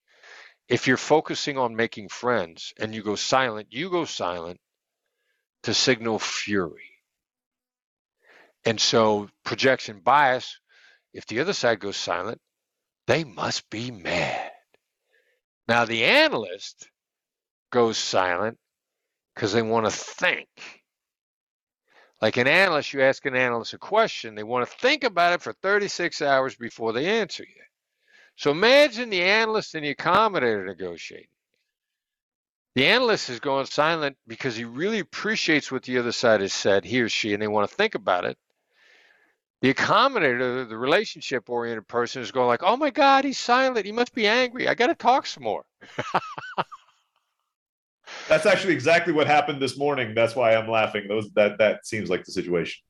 if 0.70 0.88
you're 0.88 0.98
focusing 0.98 1.58
on 1.58 1.76
making 1.76 2.10
friends 2.10 2.74
and 2.80 2.94
you 2.94 3.02
go 3.02 3.16
silent, 3.16 3.68
you 3.72 3.90
go 3.90 4.06
silent 4.06 4.60
to 5.64 5.74
signal 5.74 6.20
fury. 6.20 6.92
And 8.66 8.80
so, 8.80 9.30
projection 9.44 10.00
bias, 10.02 10.60
if 11.14 11.26
the 11.26 11.40
other 11.40 11.54
side 11.54 11.80
goes 11.80 11.98
silent, 11.98 12.40
they 13.08 13.24
must 13.24 13.70
be 13.70 13.90
mad. 13.90 14.52
Now, 15.68 15.86
the 15.86 16.04
analyst 16.04 16.90
goes 17.72 17.98
silent 17.98 18.58
because 19.34 19.54
they 19.54 19.62
want 19.62 19.86
to 19.86 19.92
think. 19.92 20.48
Like 22.22 22.38
an 22.38 22.48
analyst, 22.48 22.94
you 22.94 23.02
ask 23.02 23.26
an 23.26 23.36
analyst 23.36 23.74
a 23.74 23.78
question, 23.78 24.36
they 24.36 24.44
want 24.44 24.70
to 24.70 24.78
think 24.78 25.04
about 25.06 25.34
it 25.34 25.42
for 25.42 25.54
36 25.64 26.22
hours 26.22 26.56
before 26.56 26.92
they 26.92 27.06
answer 27.22 27.44
you. 27.44 27.62
So 28.40 28.52
imagine 28.52 29.10
the 29.10 29.22
analyst 29.22 29.76
and 29.76 29.84
the 29.84 29.94
accommodator 29.94 30.66
negotiating. 30.66 31.28
The 32.74 32.88
analyst 32.88 33.30
is 33.30 33.42
going 33.42 33.66
silent 33.66 34.16
because 34.28 34.56
he 34.56 34.64
really 34.64 35.00
appreciates 35.00 35.70
what 35.70 35.84
the 35.84 35.98
other 35.98 36.14
side 36.14 36.40
has 36.40 36.54
said, 36.54 36.86
he 36.86 37.02
or 37.02 37.10
she, 37.10 37.34
and 37.34 37.42
they 37.42 37.50
want 37.50 37.70
to 37.70 37.76
think 37.76 37.96
about 37.96 38.24
it. 38.24 38.38
The 39.62 39.74
accommodator, 39.74 40.70
the 40.70 40.78
relationship 40.78 41.50
oriented 41.50 41.86
person, 41.90 42.22
is 42.22 42.32
going 42.32 42.48
like, 42.48 42.64
"Oh 42.64 42.78
my 42.78 42.92
God, 42.92 43.26
he's 43.26 43.38
silent. 43.38 43.86
He 43.86 43.92
must 43.92 44.14
be 44.14 44.26
angry. 44.26 44.70
I 44.70 44.74
got 44.74 44.88
to 44.88 44.96
talk 44.96 45.26
some 45.26 45.44
more." 45.44 45.66
That's 48.30 48.46
actually 48.46 48.72
exactly 48.72 49.12
what 49.12 49.28
happened 49.28 49.62
this 49.62 49.78
morning. 49.78 50.16
That's 50.16 50.34
why 50.34 50.56
I'm 50.56 50.70
laughing. 50.70 51.10
Those 51.10 51.30
that 51.32 51.58
that 51.58 51.86
seems 51.86 52.10
like 52.10 52.24
the 52.24 52.32
situation. 52.32 52.82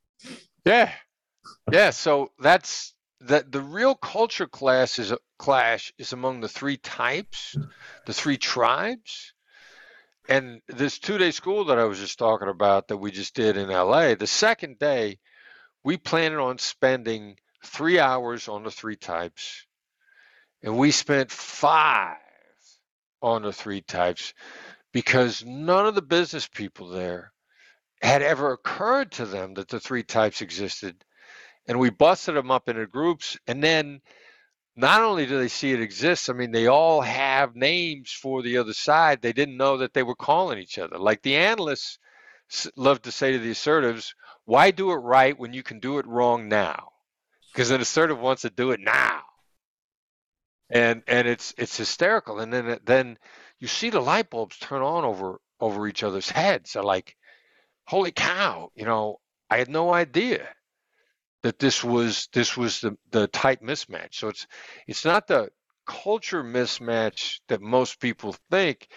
Yeah, 0.64 0.92
yeah. 1.72 1.90
So 1.90 2.34
that's 2.38 2.94
that 3.22 3.52
the 3.52 3.62
real 3.62 3.96
culture 3.96 4.48
class 4.48 5.00
is 5.00 5.14
clash 5.38 5.94
is 5.98 6.14
among 6.14 6.40
the 6.40 6.50
three 6.50 6.78
types, 6.78 7.56
the 8.06 8.14
three 8.14 8.38
tribes. 8.38 9.34
And 10.28 10.62
this 10.68 11.00
two 11.00 11.18
day 11.18 11.32
school 11.32 11.66
that 11.66 11.80
I 11.80 11.86
was 11.86 12.00
just 12.00 12.20
talking 12.20 12.48
about 12.48 12.88
that 12.88 12.98
we 12.98 13.12
just 13.12 13.34
did 13.34 13.58
in 13.58 13.70
LA, 13.70 14.16
the 14.16 14.28
second 14.28 14.80
day, 14.80 15.20
we 15.84 15.98
planned 15.98 16.36
on 16.36 16.58
spending 16.60 17.38
three 17.66 18.00
hours 18.00 18.48
on 18.48 18.64
the 18.64 18.72
three 18.72 18.96
types. 18.96 19.66
And 20.62 20.78
we 20.78 20.92
spent 20.92 21.32
five 21.32 22.18
on 23.22 23.42
the 23.42 23.54
three 23.54 23.82
types 23.82 24.34
because 24.92 25.44
none 25.46 25.86
of 25.86 25.96
the 25.96 26.02
business 26.02 26.48
people 26.48 26.90
there 26.90 27.32
had 28.02 28.22
ever 28.22 28.54
occurred 28.54 29.12
to 29.14 29.26
them 29.26 29.56
that 29.56 29.68
the 29.68 29.80
three 29.80 30.04
types 30.04 30.42
existed 30.42 31.04
and 31.68 31.80
we 31.80 31.90
busted 31.90 32.36
them 32.36 32.52
up 32.52 32.70
into 32.70 32.88
groups 32.88 33.38
and 33.48 33.64
then 33.64 34.02
not 34.80 35.02
only 35.02 35.26
do 35.26 35.38
they 35.38 35.50
see 35.50 35.74
it 35.74 35.82
exists, 35.82 36.30
I 36.30 36.34
mean, 36.34 36.52
they 36.52 36.68
all 36.68 37.02
have 37.02 37.54
names 37.54 38.12
for 38.12 38.42
the 38.42 38.58
other 38.58 38.74
side. 38.74 39.22
They 39.22 39.34
didn't 39.34 39.58
know 39.58 39.78
that 39.78 39.94
they 39.94 40.04
were 40.04 40.16
calling 40.16 40.58
each 40.58 40.80
other. 40.80 40.98
Like 40.98 41.22
the 41.22 41.36
analysts 41.36 42.00
love 42.78 43.02
to 43.02 43.12
say 43.12 43.34
to 43.34 43.40
the 43.40 43.52
assertives, 43.52 44.16
why 44.46 44.72
do 44.72 44.92
it 44.92 44.96
right 44.96 45.38
when 45.38 45.52
you 45.52 45.64
can 45.64 45.80
do 45.80 46.00
it 46.00 46.08
wrong 46.08 46.48
now? 46.48 46.92
Because 47.52 47.72
an 47.72 47.82
assertive 47.82 48.20
wants 48.20 48.44
to 48.44 48.50
do 48.50 48.72
it 48.72 48.80
now. 48.80 49.22
And 50.70 51.04
and 51.08 51.28
it's 51.28 51.54
it's 51.58 51.76
hysterical. 51.76 52.40
And 52.40 52.54
then 52.54 52.80
then 52.86 53.18
you 53.60 53.68
see 53.68 53.90
the 53.90 54.00
light 54.00 54.30
bulbs 54.30 54.58
turn 54.60 54.82
on 54.82 55.04
over 55.04 55.42
over 55.60 55.88
each 55.88 56.04
other's 56.04 56.30
heads. 56.30 56.74
They're 56.74 56.84
like, 56.84 57.18
holy 57.86 58.12
cow, 58.12 58.72
you 58.76 58.86
know, 58.86 59.20
I 59.50 59.58
had 59.58 59.68
no 59.70 59.94
idea 59.94 60.48
that 61.44 61.60
this 61.60 61.84
was 61.84 62.28
this 62.34 62.58
was 62.58 62.82
the 62.82 62.98
the 63.12 63.28
type 63.28 63.62
mismatch. 63.62 64.16
So 64.16 64.30
it's 64.30 64.48
it's 64.88 65.06
not 65.06 65.28
the 65.28 65.50
culture 65.88 66.44
mismatch 66.44 67.40
that 67.48 67.62
most 67.62 68.00
people 68.00 68.36
think. 68.52 68.88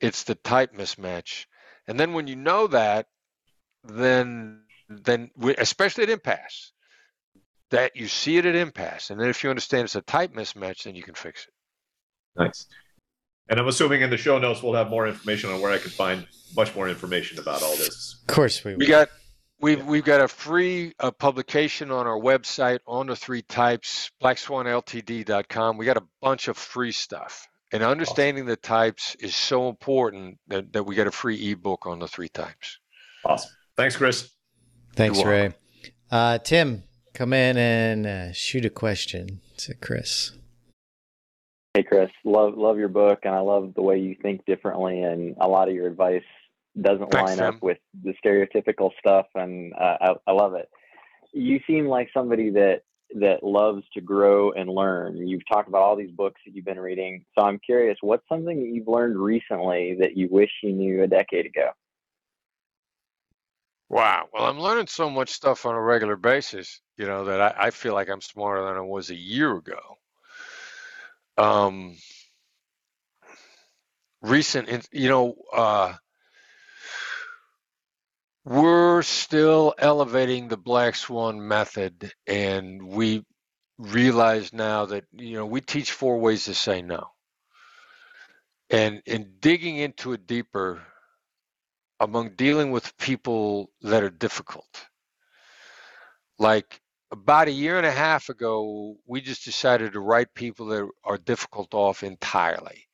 It's 0.00 0.24
the 0.24 0.34
type 0.34 0.74
mismatch. 0.74 1.46
And 1.88 1.98
then 1.98 2.12
when 2.12 2.26
you 2.26 2.36
know 2.36 2.66
that, 2.68 3.06
then 3.84 4.62
then 4.88 5.30
especially 5.58 6.04
at 6.04 6.10
impasse, 6.10 6.72
that 7.70 7.96
you 7.96 8.08
see 8.08 8.36
it 8.38 8.46
at 8.46 8.54
impasse, 8.54 9.10
and 9.10 9.20
then 9.20 9.28
if 9.28 9.42
you 9.42 9.50
understand 9.50 9.84
it's 9.84 9.96
a 9.96 10.02
type 10.02 10.32
mismatch, 10.34 10.84
then 10.84 10.94
you 10.94 11.02
can 11.02 11.14
fix 11.14 11.46
it. 11.46 11.52
Nice. 12.40 12.66
And 13.48 13.60
I'm 13.60 13.68
assuming 13.68 14.02
in 14.02 14.10
the 14.10 14.16
show 14.16 14.38
notes 14.38 14.62
we'll 14.62 14.74
have 14.74 14.90
more 14.90 15.06
information 15.06 15.50
on 15.50 15.60
where 15.60 15.72
I 15.72 15.78
can 15.78 15.90
find 15.90 16.26
much 16.56 16.74
more 16.74 16.88
information 16.88 17.38
about 17.38 17.62
all 17.62 17.76
this. 17.76 18.16
Of 18.28 18.34
course, 18.34 18.64
we 18.64 18.72
will. 18.72 18.78
We 18.78 18.86
got 18.86 19.08
We've 19.58 19.84
we've 19.86 20.04
got 20.04 20.20
a 20.20 20.28
free 20.28 20.92
uh, 21.00 21.10
publication 21.10 21.90
on 21.90 22.06
our 22.06 22.18
website 22.18 22.80
on 22.86 23.06
the 23.06 23.16
three 23.16 23.42
types, 23.42 24.10
blackswanltd.com. 24.22 25.78
We 25.78 25.86
got 25.86 25.96
a 25.96 26.04
bunch 26.20 26.48
of 26.48 26.58
free 26.58 26.92
stuff. 26.92 27.48
And 27.72 27.82
understanding 27.82 28.44
awesome. 28.44 28.50
the 28.50 28.56
types 28.56 29.16
is 29.16 29.34
so 29.34 29.68
important 29.68 30.38
that, 30.48 30.72
that 30.72 30.84
we 30.84 30.94
got 30.94 31.06
a 31.06 31.10
free 31.10 31.50
ebook 31.50 31.86
on 31.86 31.98
the 31.98 32.06
three 32.06 32.28
types. 32.28 32.78
Awesome. 33.24 33.50
Thanks, 33.76 33.96
Chris. 33.96 34.30
Thanks, 34.94 35.22
Ray. 35.22 35.52
Uh, 36.10 36.38
Tim, 36.38 36.84
come 37.12 37.32
in 37.32 37.56
and 37.56 38.06
uh, 38.06 38.32
shoot 38.32 38.64
a 38.64 38.70
question 38.70 39.40
to 39.58 39.74
Chris. 39.74 40.32
Hey, 41.74 41.82
Chris. 41.82 42.10
Love 42.24 42.56
love 42.56 42.78
your 42.78 42.88
book, 42.88 43.20
and 43.24 43.34
I 43.34 43.40
love 43.40 43.72
the 43.74 43.82
way 43.82 43.98
you 43.98 44.16
think 44.22 44.46
differently, 44.46 45.02
and 45.02 45.34
a 45.40 45.48
lot 45.48 45.68
of 45.68 45.74
your 45.74 45.86
advice 45.86 46.22
doesn't 46.80 47.10
Thanks, 47.10 47.30
line 47.30 47.38
Tim. 47.38 47.46
up 47.46 47.62
with 47.62 47.78
the 48.02 48.14
stereotypical 48.24 48.90
stuff, 48.98 49.26
and 49.34 49.72
uh, 49.74 49.96
I, 50.00 50.14
I 50.26 50.32
love 50.32 50.54
it. 50.54 50.68
You 51.32 51.60
seem 51.66 51.86
like 51.86 52.08
somebody 52.12 52.50
that 52.50 52.82
that 53.14 53.44
loves 53.44 53.84
to 53.94 54.00
grow 54.00 54.50
and 54.52 54.68
learn. 54.68 55.16
You've 55.16 55.46
talked 55.48 55.68
about 55.68 55.82
all 55.82 55.94
these 55.94 56.10
books 56.10 56.40
that 56.44 56.54
you've 56.54 56.64
been 56.64 56.80
reading, 56.80 57.24
so 57.38 57.44
I'm 57.44 57.60
curious, 57.60 57.96
what's 58.00 58.28
something 58.28 58.58
that 58.58 58.74
you've 58.74 58.88
learned 58.88 59.16
recently 59.16 59.96
that 60.00 60.16
you 60.16 60.28
wish 60.28 60.50
you 60.62 60.72
knew 60.72 61.02
a 61.02 61.06
decade 61.06 61.46
ago? 61.46 61.70
Wow. 63.88 64.28
Well, 64.32 64.46
I'm 64.46 64.58
learning 64.58 64.88
so 64.88 65.08
much 65.08 65.30
stuff 65.30 65.64
on 65.64 65.76
a 65.76 65.80
regular 65.80 66.16
basis, 66.16 66.80
you 66.96 67.06
know, 67.06 67.26
that 67.26 67.40
I, 67.40 67.66
I 67.66 67.70
feel 67.70 67.94
like 67.94 68.08
I'm 68.08 68.20
smarter 68.20 68.64
than 68.64 68.76
I 68.76 68.80
was 68.80 69.10
a 69.10 69.14
year 69.14 69.56
ago. 69.56 69.78
Um, 71.38 71.96
recent, 74.22 74.88
you 74.90 75.08
know, 75.08 75.36
uh, 75.52 75.94
we're 78.46 79.02
still 79.02 79.74
elevating 79.76 80.46
the 80.46 80.56
black 80.56 80.94
swan 80.94 81.48
method 81.48 82.12
and 82.28 82.80
we 82.80 83.24
realize 83.76 84.52
now 84.52 84.86
that 84.86 85.04
you 85.12 85.34
know 85.36 85.44
we 85.44 85.60
teach 85.60 85.90
four 85.90 86.18
ways 86.20 86.44
to 86.44 86.54
say 86.54 86.80
no. 86.80 87.08
And 88.70 89.02
in 89.04 89.34
digging 89.40 89.76
into 89.78 90.12
it 90.12 90.28
deeper 90.28 90.80
among 91.98 92.36
dealing 92.36 92.70
with 92.70 92.96
people 92.98 93.70
that 93.82 94.04
are 94.04 94.10
difficult. 94.10 94.86
Like 96.38 96.80
about 97.10 97.48
a 97.48 97.52
year 97.52 97.78
and 97.78 97.86
a 97.86 97.90
half 97.90 98.28
ago 98.28 98.96
we 99.06 99.20
just 99.22 99.44
decided 99.44 99.94
to 99.94 100.00
write 100.00 100.34
people 100.34 100.66
that 100.66 100.88
are 101.02 101.18
difficult 101.18 101.74
off 101.74 102.04
entirely 102.04 102.85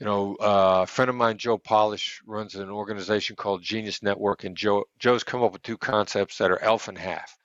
you 0.00 0.06
know, 0.06 0.34
uh, 0.36 0.80
a 0.82 0.86
friend 0.86 1.10
of 1.10 1.14
mine, 1.14 1.36
Joe 1.36 1.58
Polish, 1.58 2.22
runs 2.26 2.54
an 2.54 2.70
organization 2.70 3.36
called 3.36 3.62
Genius 3.62 4.02
Network, 4.02 4.44
and 4.44 4.56
Joe 4.56 4.84
Joe's 4.98 5.24
come 5.24 5.42
up 5.42 5.52
with 5.52 5.62
two 5.62 5.76
concepts 5.76 6.38
that 6.38 6.50
are 6.50 6.62
elf 6.62 6.88
and 6.88 6.96
half. 6.96 7.36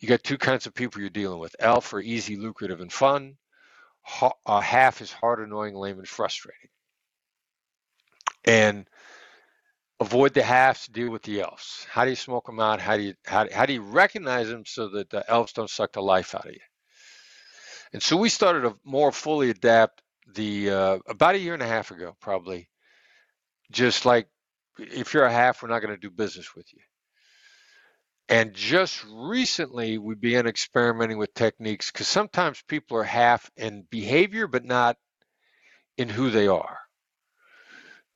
You 0.00 0.08
got 0.08 0.24
two 0.24 0.38
kinds 0.38 0.66
of 0.66 0.74
people 0.74 1.00
you're 1.00 1.10
dealing 1.10 1.38
with. 1.38 1.54
Elf 1.60 1.92
are 1.94 2.00
easy, 2.00 2.36
lucrative, 2.36 2.80
and 2.80 2.92
fun. 2.92 3.36
Ha- 4.02 4.32
uh, 4.44 4.60
half 4.60 5.00
is 5.00 5.12
hard, 5.12 5.38
annoying, 5.38 5.76
lame, 5.76 5.98
and 5.98 6.08
frustrating. 6.08 6.68
And 8.44 8.88
avoid 10.00 10.34
the 10.34 10.42
halves 10.42 10.88
deal 10.88 11.10
with 11.10 11.22
the 11.22 11.42
elves. 11.42 11.86
How 11.88 12.04
do 12.04 12.10
you 12.10 12.16
smoke 12.16 12.46
them 12.46 12.58
out? 12.58 12.80
How 12.80 12.96
do 12.96 13.04
you 13.04 13.14
how, 13.24 13.46
how 13.52 13.66
do 13.66 13.72
you 13.72 13.82
recognize 13.82 14.48
them 14.48 14.64
so 14.66 14.88
that 14.88 15.10
the 15.10 15.28
elves 15.30 15.52
don't 15.52 15.70
suck 15.70 15.92
the 15.92 16.02
life 16.02 16.34
out 16.34 16.46
of 16.46 16.52
you? 16.52 16.60
And 17.92 18.02
so 18.02 18.16
we 18.16 18.30
started 18.30 18.62
to 18.62 18.76
more 18.84 19.12
fully 19.12 19.50
adapt 19.50 20.02
the 20.34 20.70
uh, 20.70 20.98
about 21.06 21.34
a 21.34 21.38
year 21.38 21.54
and 21.54 21.62
a 21.62 21.66
half 21.66 21.90
ago, 21.90 22.16
probably, 22.20 22.68
just 23.70 24.04
like 24.04 24.28
if 24.78 25.14
you're 25.14 25.24
a 25.24 25.32
half, 25.32 25.62
we're 25.62 25.68
not 25.68 25.80
going 25.80 25.94
to 25.94 26.00
do 26.00 26.10
business 26.10 26.54
with 26.54 26.66
you. 26.72 26.80
And 28.28 28.52
just 28.52 29.04
recently, 29.10 29.96
we 29.96 30.14
began 30.14 30.46
experimenting 30.46 31.16
with 31.16 31.32
techniques 31.32 31.90
because 31.90 32.08
sometimes 32.08 32.62
people 32.68 32.98
are 32.98 33.04
half 33.04 33.50
in 33.56 33.86
behavior, 33.90 34.46
but 34.46 34.64
not 34.64 34.96
in 35.96 36.08
who 36.10 36.30
they 36.30 36.46
are. 36.46 36.78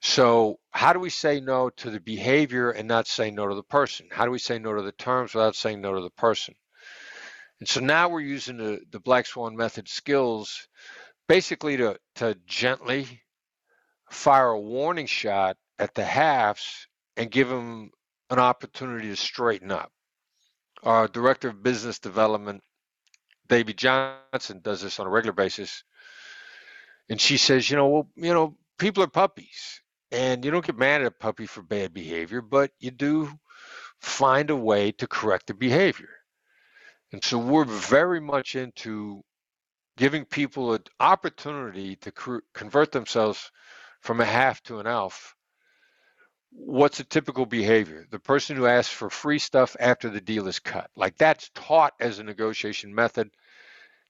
So, 0.02 0.58
how 0.70 0.92
do 0.92 0.98
we 0.98 1.10
say 1.10 1.40
no 1.40 1.70
to 1.70 1.90
the 1.90 2.00
behavior 2.00 2.70
and 2.70 2.88
not 2.88 3.06
say 3.06 3.30
no 3.30 3.48
to 3.48 3.54
the 3.54 3.62
person? 3.62 4.08
How 4.10 4.24
do 4.26 4.30
we 4.30 4.38
say 4.38 4.58
no 4.58 4.74
to 4.74 4.82
the 4.82 4.92
terms 4.92 5.34
without 5.34 5.56
saying 5.56 5.80
no 5.80 5.94
to 5.94 6.02
the 6.02 6.10
person? 6.10 6.54
And 7.60 7.68
so 7.68 7.80
now 7.80 8.08
we're 8.08 8.20
using 8.20 8.56
the, 8.56 8.80
the 8.90 8.98
Black 8.98 9.24
Swan 9.24 9.54
method 9.54 9.88
skills 9.88 10.66
basically 11.28 11.76
to, 11.78 11.98
to 12.16 12.36
gently 12.46 13.22
fire 14.10 14.48
a 14.48 14.60
warning 14.60 15.06
shot 15.06 15.56
at 15.78 15.94
the 15.94 16.04
halves 16.04 16.86
and 17.16 17.30
give 17.30 17.48
them 17.48 17.90
an 18.30 18.38
opportunity 18.38 19.08
to 19.08 19.16
straighten 19.16 19.70
up. 19.70 19.90
Our 20.82 21.08
director 21.08 21.48
of 21.48 21.62
business 21.62 21.98
development, 21.98 22.62
Davy 23.48 23.74
Johnson, 23.74 24.60
does 24.62 24.82
this 24.82 24.98
on 24.98 25.06
a 25.06 25.10
regular 25.10 25.32
basis. 25.32 25.84
And 27.08 27.20
she 27.20 27.36
says, 27.36 27.68
you 27.68 27.76
know, 27.76 27.88
well, 27.88 28.08
you 28.16 28.32
know, 28.32 28.56
people 28.78 29.02
are 29.02 29.08
puppies. 29.08 29.80
And 30.10 30.44
you 30.44 30.50
don't 30.50 30.64
get 30.64 30.76
mad 30.76 31.00
at 31.00 31.06
a 31.06 31.10
puppy 31.10 31.46
for 31.46 31.62
bad 31.62 31.94
behavior, 31.94 32.42
but 32.42 32.70
you 32.78 32.90
do 32.90 33.30
find 34.00 34.50
a 34.50 34.56
way 34.56 34.92
to 34.92 35.06
correct 35.06 35.46
the 35.46 35.54
behavior. 35.54 36.10
And 37.12 37.24
so 37.24 37.38
we're 37.38 37.64
very 37.64 38.20
much 38.20 38.54
into 38.54 39.22
giving 39.96 40.24
people 40.24 40.74
an 40.74 40.82
opportunity 40.98 41.96
to 41.96 42.40
convert 42.54 42.92
themselves 42.92 43.50
from 44.00 44.20
a 44.20 44.24
half 44.24 44.62
to 44.64 44.80
an 44.80 44.86
elf. 44.86 45.36
What's 46.50 47.00
a 47.00 47.04
typical 47.04 47.46
behavior? 47.46 48.06
The 48.10 48.18
person 48.18 48.56
who 48.56 48.66
asks 48.66 48.92
for 48.92 49.08
free 49.10 49.38
stuff 49.38 49.76
after 49.78 50.10
the 50.10 50.20
deal 50.20 50.48
is 50.48 50.58
cut. 50.58 50.90
Like 50.96 51.16
that's 51.16 51.50
taught 51.54 51.94
as 52.00 52.18
a 52.18 52.24
negotiation 52.24 52.94
method. 52.94 53.30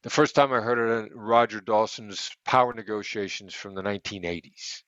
The 0.03 0.11
first 0.11 0.35
time 0.35 0.53
I 0.53 0.61
heard 0.61 0.79
it 0.79 1.13
in 1.13 1.17
Roger 1.17 1.61
Dawson's 1.61 2.31
power 2.45 2.73
negotiations 2.73 3.55
from 3.55 3.75
the 3.75 3.83
1980s. 3.83 4.83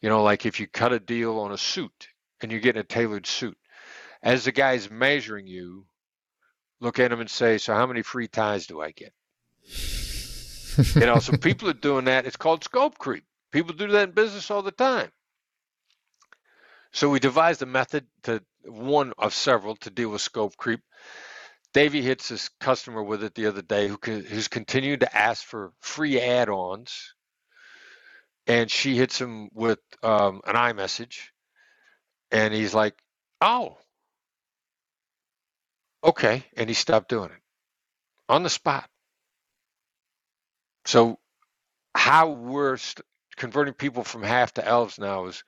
You 0.00 0.08
know, 0.08 0.22
like 0.22 0.46
if 0.46 0.60
you 0.60 0.68
cut 0.68 0.92
a 0.92 1.00
deal 1.00 1.40
on 1.40 1.50
a 1.50 1.58
suit 1.58 2.08
and 2.40 2.52
you're 2.52 2.60
getting 2.60 2.80
a 2.80 2.84
tailored 2.84 3.26
suit, 3.26 3.58
as 4.22 4.44
the 4.44 4.52
guy's 4.52 4.90
measuring 4.90 5.48
you, 5.48 5.86
look 6.80 7.00
at 7.00 7.10
him 7.10 7.20
and 7.20 7.30
say, 7.30 7.58
So, 7.58 7.74
how 7.74 7.86
many 7.86 8.02
free 8.02 8.28
ties 8.28 8.66
do 8.66 8.80
I 8.80 8.92
get? 8.92 9.12
You 10.78 11.06
know, 11.06 11.18
so 11.18 11.36
people 11.38 11.68
are 11.68 11.74
doing 11.74 12.06
that. 12.06 12.26
It's 12.26 12.36
called 12.36 12.64
scope 12.64 12.98
creep. 12.98 13.24
People 13.52 13.74
do 13.74 13.88
that 13.88 14.08
in 14.08 14.14
business 14.14 14.50
all 14.50 14.62
the 14.62 14.72
time. 14.72 15.10
So 16.92 17.10
we 17.10 17.20
devised 17.20 17.62
a 17.62 17.66
method 17.66 18.06
to 18.24 18.42
one 18.64 19.12
of 19.18 19.34
several 19.34 19.76
to 19.76 19.90
deal 19.90 20.10
with 20.10 20.20
scope 20.22 20.56
creep. 20.56 20.80
Davey 21.74 22.02
hits 22.02 22.28
his 22.28 22.50
customer 22.60 23.02
with 23.02 23.22
it 23.22 23.34
the 23.34 23.46
other 23.46 23.62
day 23.62 23.88
who 23.88 23.98
who's 24.02 24.48
continued 24.48 25.00
to 25.00 25.16
ask 25.16 25.44
for 25.44 25.72
free 25.80 26.20
add-ons, 26.20 27.14
and 28.46 28.70
she 28.70 28.96
hits 28.96 29.20
him 29.20 29.50
with 29.52 29.78
um, 30.02 30.40
an 30.46 30.54
iMessage, 30.54 31.18
and 32.30 32.54
he's 32.54 32.74
like, 32.74 32.94
"Oh, 33.40 33.76
okay," 36.02 36.44
and 36.56 36.70
he 36.70 36.74
stopped 36.74 37.10
doing 37.10 37.30
it 37.30 37.42
on 38.28 38.42
the 38.42 38.50
spot. 38.50 38.88
So 40.88 41.18
how 41.94 42.30
we're 42.30 42.78
st- 42.78 43.04
converting 43.36 43.74
people 43.74 44.04
from 44.04 44.22
half 44.22 44.54
to 44.54 44.66
elves 44.66 44.98
now 44.98 45.26
is 45.26 45.44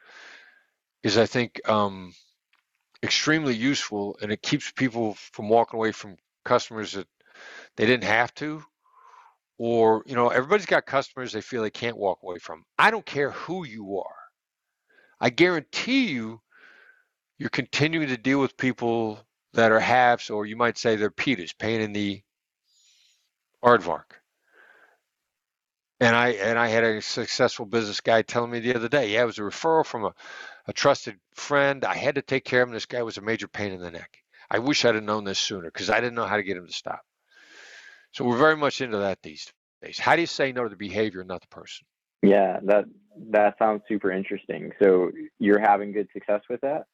is 1.02 1.16
I 1.16 1.24
think 1.24 1.66
um, 1.66 2.12
extremely 3.02 3.54
useful, 3.54 4.18
and 4.20 4.30
it 4.30 4.42
keeps 4.42 4.70
people 4.70 5.14
from 5.14 5.48
walking 5.48 5.78
away 5.78 5.92
from 5.92 6.18
customers 6.44 6.92
that 6.92 7.08
they 7.78 7.86
didn't 7.86 8.04
have 8.04 8.34
to, 8.34 8.62
or 9.56 10.02
you 10.04 10.14
know 10.14 10.28
everybody's 10.28 10.66
got 10.66 10.84
customers 10.84 11.32
they 11.32 11.40
feel 11.40 11.62
they 11.62 11.70
can't 11.70 11.96
walk 11.96 12.18
away 12.22 12.38
from. 12.38 12.62
I 12.78 12.90
don't 12.90 13.06
care 13.06 13.30
who 13.30 13.64
you 13.64 13.98
are. 13.98 14.20
I 15.22 15.30
guarantee 15.30 16.08
you 16.08 16.42
you're 17.38 17.48
continuing 17.48 18.08
to 18.08 18.18
deal 18.18 18.40
with 18.42 18.58
people 18.58 19.18
that 19.54 19.72
are 19.72 19.80
halves 19.80 20.28
or 20.28 20.44
you 20.44 20.56
might 20.56 20.76
say 20.76 20.96
they're 20.96 21.10
peters 21.10 21.54
paying 21.54 21.80
in 21.80 21.94
the 21.94 22.20
aardvark 23.64 24.19
and 26.00 26.16
i 26.16 26.30
and 26.30 26.58
i 26.58 26.68
had 26.68 26.84
a 26.84 27.02
successful 27.02 27.66
business 27.66 28.00
guy 28.00 28.22
telling 28.22 28.50
me 28.50 28.60
the 28.60 28.74
other 28.74 28.88
day 28.88 29.12
yeah 29.12 29.22
it 29.22 29.26
was 29.26 29.38
a 29.38 29.42
referral 29.42 29.84
from 29.84 30.04
a, 30.04 30.14
a 30.66 30.72
trusted 30.72 31.18
friend 31.34 31.84
i 31.84 31.94
had 31.94 32.16
to 32.16 32.22
take 32.22 32.44
care 32.44 32.62
of 32.62 32.68
him 32.68 32.74
this 32.74 32.86
guy 32.86 33.02
was 33.02 33.18
a 33.18 33.22
major 33.22 33.48
pain 33.48 33.72
in 33.72 33.80
the 33.80 33.90
neck 33.90 34.18
i 34.50 34.58
wish 34.58 34.84
i'd 34.84 34.94
have 34.94 35.04
known 35.04 35.24
this 35.24 35.38
sooner 35.38 35.70
because 35.70 35.90
i 35.90 36.00
didn't 36.00 36.14
know 36.14 36.26
how 36.26 36.36
to 36.36 36.42
get 36.42 36.56
him 36.56 36.66
to 36.66 36.72
stop 36.72 37.02
so 38.12 38.24
we're 38.24 38.36
very 38.36 38.56
much 38.56 38.80
into 38.80 38.98
that 38.98 39.22
these 39.22 39.52
days. 39.82 39.98
How 39.98 40.16
do 40.16 40.20
you 40.20 40.26
say 40.26 40.52
no 40.52 40.64
to 40.64 40.68
the 40.68 40.76
behavior, 40.76 41.24
not 41.24 41.40
the 41.42 41.48
person? 41.48 41.86
Yeah, 42.22 42.58
that 42.64 42.84
that 43.30 43.58
sounds 43.58 43.82
super 43.88 44.10
interesting. 44.10 44.72
So 44.80 45.10
you're 45.38 45.60
having 45.60 45.92
good 45.92 46.08
success 46.12 46.42
with 46.48 46.60
that? 46.62 46.84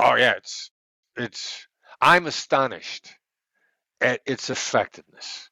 Oh 0.00 0.16
yeah, 0.16 0.32
it's 0.32 0.70
it's 1.16 1.66
I'm 2.00 2.26
astonished 2.26 3.14
at 4.00 4.20
its 4.26 4.50
effectiveness. 4.50 5.47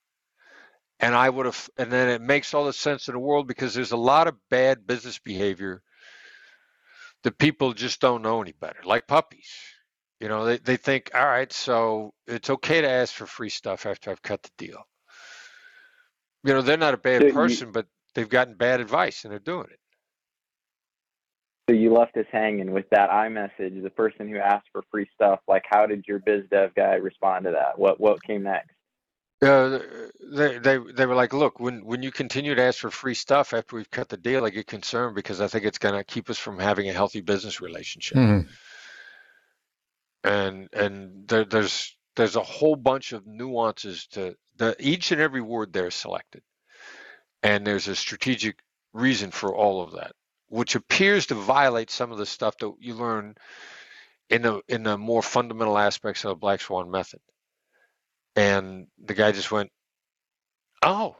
And 1.00 1.14
I 1.14 1.28
would 1.28 1.46
have 1.46 1.68
and 1.76 1.92
then 1.92 2.08
it 2.08 2.22
makes 2.22 2.54
all 2.54 2.64
the 2.64 2.72
sense 2.72 3.08
in 3.08 3.14
the 3.14 3.20
world 3.20 3.46
because 3.46 3.74
there's 3.74 3.92
a 3.92 3.96
lot 3.98 4.28
of 4.28 4.36
bad 4.50 4.86
business 4.86 5.18
behavior 5.18 5.82
that 7.22 7.38
people 7.38 7.72
just 7.74 8.00
don't 8.00 8.22
know 8.22 8.40
any 8.40 8.52
better, 8.52 8.78
like 8.84 9.06
puppies. 9.06 9.50
You 10.20 10.28
know, 10.28 10.46
they, 10.46 10.58
they 10.58 10.76
think, 10.76 11.10
all 11.14 11.26
right, 11.26 11.52
so 11.52 12.14
it's 12.26 12.48
okay 12.48 12.80
to 12.80 12.88
ask 12.88 13.12
for 13.12 13.26
free 13.26 13.50
stuff 13.50 13.84
after 13.84 14.10
I've 14.10 14.22
cut 14.22 14.42
the 14.42 14.50
deal. 14.56 14.82
You 16.44 16.54
know, 16.54 16.62
they're 16.62 16.76
not 16.78 16.94
a 16.94 16.98
bad 16.98 17.22
So 17.22 17.26
you- 17.26 17.34
person, 17.34 17.72
but 17.72 17.86
they've 18.14 18.28
gotten 18.28 18.54
bad 18.54 18.80
advice 18.80 19.24
and 19.24 19.32
they're 19.32 19.38
doing 19.40 19.66
it. 19.70 19.80
So 21.68 21.74
you 21.74 21.92
left 21.92 22.16
us 22.16 22.26
hanging 22.30 22.70
with 22.70 22.88
that 22.90 23.10
iMessage, 23.10 23.82
the 23.82 23.90
person 23.90 24.28
who 24.28 24.38
asked 24.38 24.68
for 24.70 24.82
free 24.92 25.08
stuff. 25.14 25.40
Like, 25.48 25.64
how 25.68 25.86
did 25.86 26.04
your 26.06 26.20
biz 26.20 26.44
dev 26.48 26.72
guy 26.76 26.94
respond 26.94 27.44
to 27.46 27.50
that? 27.52 27.76
What 27.76 28.00
what 28.00 28.22
came 28.22 28.44
next? 28.44 28.75
Uh, 29.42 29.80
they, 30.32 30.58
they 30.58 30.78
they 30.78 31.06
were 31.06 31.14
like, 31.14 31.34
look, 31.34 31.60
when 31.60 31.84
when 31.84 32.02
you 32.02 32.10
continue 32.10 32.54
to 32.54 32.62
ask 32.62 32.80
for 32.80 32.90
free 32.90 33.14
stuff 33.14 33.52
after 33.52 33.76
we've 33.76 33.90
cut 33.90 34.08
the 34.08 34.16
deal, 34.16 34.44
I 34.44 34.50
get 34.50 34.66
concerned 34.66 35.14
because 35.14 35.40
I 35.42 35.46
think 35.46 35.64
it's 35.64 35.78
going 35.78 35.94
to 35.94 36.04
keep 36.04 36.30
us 36.30 36.38
from 36.38 36.58
having 36.58 36.88
a 36.88 36.92
healthy 36.94 37.20
business 37.20 37.60
relationship. 37.60 38.16
Mhm. 38.16 38.48
And 40.24 40.68
and 40.72 41.28
there, 41.28 41.44
there's 41.44 41.96
there's 42.16 42.36
a 42.36 42.42
whole 42.42 42.76
bunch 42.76 43.12
of 43.12 43.26
nuances 43.26 44.06
to 44.08 44.36
the 44.56 44.74
each 44.80 45.12
and 45.12 45.20
every 45.20 45.42
word 45.42 45.72
there 45.72 45.86
is 45.88 45.94
selected, 45.94 46.42
and 47.42 47.66
there's 47.66 47.88
a 47.88 47.96
strategic 47.96 48.58
reason 48.92 49.30
for 49.30 49.54
all 49.54 49.82
of 49.82 49.92
that, 49.92 50.12
which 50.48 50.74
appears 50.74 51.26
to 51.26 51.34
violate 51.34 51.90
some 51.90 52.12
of 52.12 52.18
the 52.18 52.26
stuff 52.26 52.56
that 52.58 52.72
you 52.80 52.94
learn 52.94 53.34
in 54.30 54.42
the 54.42 54.62
in 54.68 54.82
the 54.82 54.98
more 54.98 55.22
fundamental 55.22 55.78
aspects 55.78 56.24
of 56.24 56.30
the 56.30 56.36
Black 56.36 56.60
Swan 56.60 56.90
method. 56.90 57.20
And 58.36 58.86
the 59.02 59.14
guy 59.14 59.32
just 59.32 59.50
went, 59.50 59.70
"Oh," 60.82 61.16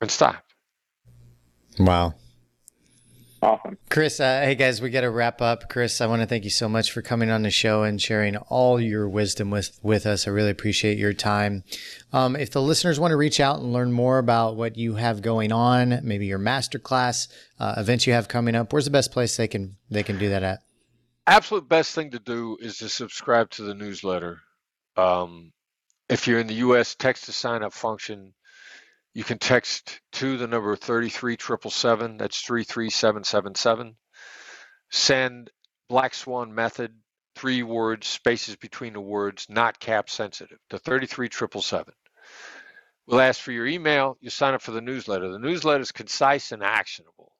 and 0.00 0.10
stopped. 0.10 0.54
Wow. 1.78 2.14
Awesome. 3.42 3.76
Chris, 3.90 4.20
uh, 4.20 4.42
hey 4.42 4.54
guys, 4.54 4.80
we 4.80 4.90
got 4.90 5.00
to 5.00 5.10
wrap 5.10 5.42
up. 5.42 5.68
Chris, 5.68 6.00
I 6.00 6.06
want 6.06 6.22
to 6.22 6.28
thank 6.28 6.44
you 6.44 6.50
so 6.50 6.68
much 6.68 6.92
for 6.92 7.02
coming 7.02 7.28
on 7.28 7.42
the 7.42 7.50
show 7.50 7.82
and 7.82 8.00
sharing 8.00 8.36
all 8.36 8.80
your 8.80 9.08
wisdom 9.08 9.50
with, 9.50 9.80
with 9.82 10.06
us. 10.06 10.28
I 10.28 10.30
really 10.30 10.50
appreciate 10.50 10.96
your 10.96 11.12
time. 11.12 11.64
Um, 12.12 12.36
if 12.36 12.52
the 12.52 12.62
listeners 12.62 13.00
want 13.00 13.10
to 13.10 13.16
reach 13.16 13.40
out 13.40 13.58
and 13.58 13.72
learn 13.72 13.90
more 13.90 14.18
about 14.18 14.54
what 14.54 14.76
you 14.76 14.94
have 14.94 15.22
going 15.22 15.50
on, 15.50 15.98
maybe 16.04 16.26
your 16.26 16.38
masterclass 16.38 17.26
uh, 17.58 17.74
events 17.78 18.06
you 18.06 18.12
have 18.12 18.28
coming 18.28 18.54
up, 18.54 18.72
where's 18.72 18.84
the 18.84 18.92
best 18.92 19.10
place 19.10 19.36
they 19.36 19.48
can 19.48 19.76
they 19.90 20.04
can 20.04 20.18
do 20.18 20.28
that 20.28 20.44
at? 20.44 20.60
absolute 21.26 21.68
best 21.68 21.94
thing 21.94 22.10
to 22.10 22.18
do 22.18 22.56
is 22.60 22.78
to 22.78 22.88
subscribe 22.88 23.50
to 23.50 23.62
the 23.62 23.74
newsletter. 23.74 24.40
Um, 24.96 25.52
if 26.08 26.26
you're 26.26 26.40
in 26.40 26.46
the 26.46 26.54
U.S., 26.54 26.94
text 26.94 27.26
the 27.26 27.32
sign 27.32 27.62
up 27.62 27.72
function. 27.72 28.34
You 29.14 29.24
can 29.24 29.38
text 29.38 30.00
to 30.12 30.36
the 30.36 30.46
number 30.46 30.74
33777. 30.76 32.16
That's 32.16 32.40
33777. 32.40 33.96
Send 34.90 35.50
Black 35.88 36.14
Swan 36.14 36.54
method, 36.54 36.94
three 37.36 37.62
words, 37.62 38.06
spaces 38.06 38.56
between 38.56 38.94
the 38.94 39.00
words, 39.00 39.46
not 39.48 39.80
cap 39.80 40.08
sensitive, 40.10 40.58
to 40.70 40.78
33777. 40.78 41.94
We'll 43.06 43.20
ask 43.20 43.40
for 43.40 43.52
your 43.52 43.66
email. 43.66 44.16
You 44.20 44.30
sign 44.30 44.54
up 44.54 44.62
for 44.62 44.70
the 44.70 44.80
newsletter. 44.80 45.30
The 45.30 45.38
newsletter 45.38 45.80
is 45.80 45.92
concise 45.92 46.52
and 46.52 46.62
actionable. 46.62 47.32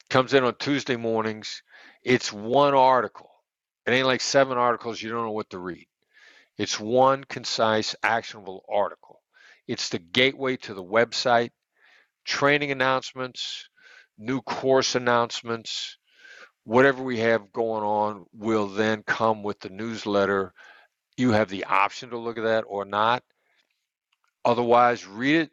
It 0.00 0.08
comes 0.10 0.34
in 0.34 0.44
on 0.44 0.54
Tuesday 0.58 0.96
mornings. 0.96 1.62
It's 2.02 2.32
one 2.32 2.74
article. 2.74 3.30
It 3.86 3.92
ain't 3.92 4.06
like 4.06 4.22
seven 4.22 4.56
articles 4.56 5.00
you 5.00 5.10
don't 5.10 5.24
know 5.24 5.32
what 5.32 5.50
to 5.50 5.58
read. 5.58 5.86
It's 6.58 6.78
one 6.78 7.24
concise, 7.24 7.96
actionable 8.02 8.64
article. 8.68 9.22
It's 9.66 9.88
the 9.88 9.98
gateway 9.98 10.56
to 10.58 10.74
the 10.74 10.84
website, 10.84 11.50
training 12.24 12.70
announcements, 12.70 13.68
new 14.18 14.40
course 14.42 14.94
announcements, 14.94 15.98
whatever 16.64 17.02
we 17.02 17.18
have 17.18 17.52
going 17.52 17.82
on 17.82 18.26
will 18.32 18.68
then 18.68 19.02
come 19.02 19.42
with 19.42 19.60
the 19.60 19.68
newsletter. 19.68 20.52
You 21.16 21.32
have 21.32 21.48
the 21.48 21.64
option 21.64 22.10
to 22.10 22.18
look 22.18 22.38
at 22.38 22.44
that 22.44 22.64
or 22.66 22.84
not. 22.84 23.22
Otherwise, 24.44 25.06
read 25.06 25.36
it, 25.36 25.50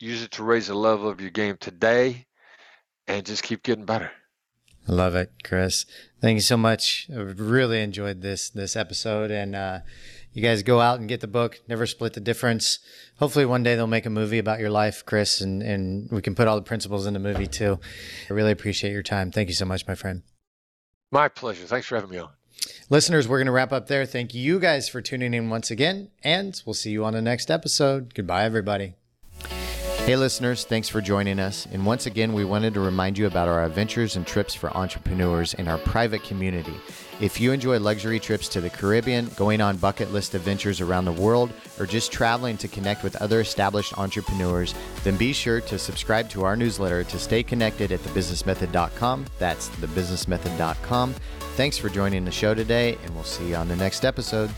use 0.00 0.22
it 0.22 0.32
to 0.32 0.44
raise 0.44 0.68
the 0.68 0.74
level 0.74 1.08
of 1.08 1.20
your 1.20 1.30
game 1.30 1.56
today, 1.60 2.26
and 3.06 3.26
just 3.26 3.42
keep 3.42 3.62
getting 3.62 3.84
better. 3.84 4.10
I 4.88 4.92
love 4.92 5.14
it, 5.14 5.32
Chris. 5.42 5.86
Thank 6.20 6.36
you 6.36 6.40
so 6.42 6.56
much. 6.56 7.08
I 7.10 7.20
really 7.20 7.80
enjoyed 7.82 8.22
this 8.22 8.50
this 8.50 8.76
episode, 8.76 9.30
and 9.30 9.54
uh, 9.54 9.80
you 10.34 10.42
guys 10.42 10.62
go 10.62 10.80
out 10.80 10.98
and 11.00 11.08
get 11.08 11.20
the 11.20 11.26
book. 11.26 11.60
Never 11.68 11.86
split 11.86 12.12
the 12.12 12.20
difference. 12.20 12.80
Hopefully, 13.18 13.46
one 13.46 13.62
day 13.62 13.76
they'll 13.76 13.86
make 13.86 14.04
a 14.04 14.10
movie 14.10 14.38
about 14.38 14.60
your 14.60 14.70
life, 14.70 15.06
Chris, 15.06 15.40
and 15.40 15.62
and 15.62 16.10
we 16.10 16.20
can 16.20 16.34
put 16.34 16.48
all 16.48 16.56
the 16.56 16.62
principles 16.62 17.06
in 17.06 17.14
the 17.14 17.20
movie 17.20 17.46
too. 17.46 17.78
I 18.28 18.34
really 18.34 18.52
appreciate 18.52 18.92
your 18.92 19.02
time. 19.02 19.30
Thank 19.30 19.48
you 19.48 19.54
so 19.54 19.64
much, 19.64 19.86
my 19.86 19.94
friend. 19.94 20.22
My 21.10 21.28
pleasure. 21.28 21.64
Thanks 21.64 21.86
for 21.86 21.94
having 21.94 22.10
me 22.10 22.18
on. 22.18 22.30
Listeners, 22.90 23.28
we're 23.28 23.38
going 23.38 23.46
to 23.46 23.52
wrap 23.52 23.72
up 23.72 23.86
there. 23.86 24.04
Thank 24.04 24.34
you 24.34 24.58
guys 24.58 24.88
for 24.88 25.00
tuning 25.00 25.34
in 25.34 25.48
once 25.50 25.70
again, 25.70 26.10
and 26.22 26.60
we'll 26.66 26.74
see 26.74 26.90
you 26.90 27.04
on 27.04 27.12
the 27.12 27.22
next 27.22 27.50
episode. 27.50 28.14
Goodbye, 28.14 28.44
everybody. 28.44 28.94
Hey, 30.04 30.16
listeners, 30.16 30.64
thanks 30.64 30.86
for 30.90 31.00
joining 31.00 31.38
us. 31.38 31.66
And 31.72 31.86
once 31.86 32.04
again, 32.04 32.34
we 32.34 32.44
wanted 32.44 32.74
to 32.74 32.80
remind 32.80 33.16
you 33.16 33.26
about 33.26 33.48
our 33.48 33.64
adventures 33.64 34.16
and 34.16 34.26
trips 34.26 34.54
for 34.54 34.70
entrepreneurs 34.76 35.54
in 35.54 35.66
our 35.66 35.78
private 35.78 36.22
community. 36.22 36.74
If 37.22 37.40
you 37.40 37.52
enjoy 37.52 37.78
luxury 37.78 38.20
trips 38.20 38.46
to 38.48 38.60
the 38.60 38.68
Caribbean, 38.68 39.30
going 39.36 39.62
on 39.62 39.78
bucket 39.78 40.12
list 40.12 40.34
adventures 40.34 40.82
around 40.82 41.06
the 41.06 41.12
world, 41.12 41.54
or 41.80 41.86
just 41.86 42.12
traveling 42.12 42.58
to 42.58 42.68
connect 42.68 43.02
with 43.02 43.16
other 43.16 43.40
established 43.40 43.96
entrepreneurs, 43.96 44.74
then 45.04 45.16
be 45.16 45.32
sure 45.32 45.62
to 45.62 45.78
subscribe 45.78 46.28
to 46.28 46.44
our 46.44 46.54
newsletter 46.54 47.02
to 47.04 47.18
stay 47.18 47.42
connected 47.42 47.90
at 47.90 48.00
thebusinessmethod.com. 48.00 49.24
That's 49.38 49.70
thebusinessmethod.com. 49.70 51.14
Thanks 51.56 51.78
for 51.78 51.88
joining 51.88 52.26
the 52.26 52.30
show 52.30 52.52
today, 52.52 52.98
and 53.04 53.14
we'll 53.14 53.24
see 53.24 53.48
you 53.48 53.56
on 53.56 53.68
the 53.68 53.76
next 53.76 54.04
episode. 54.04 54.50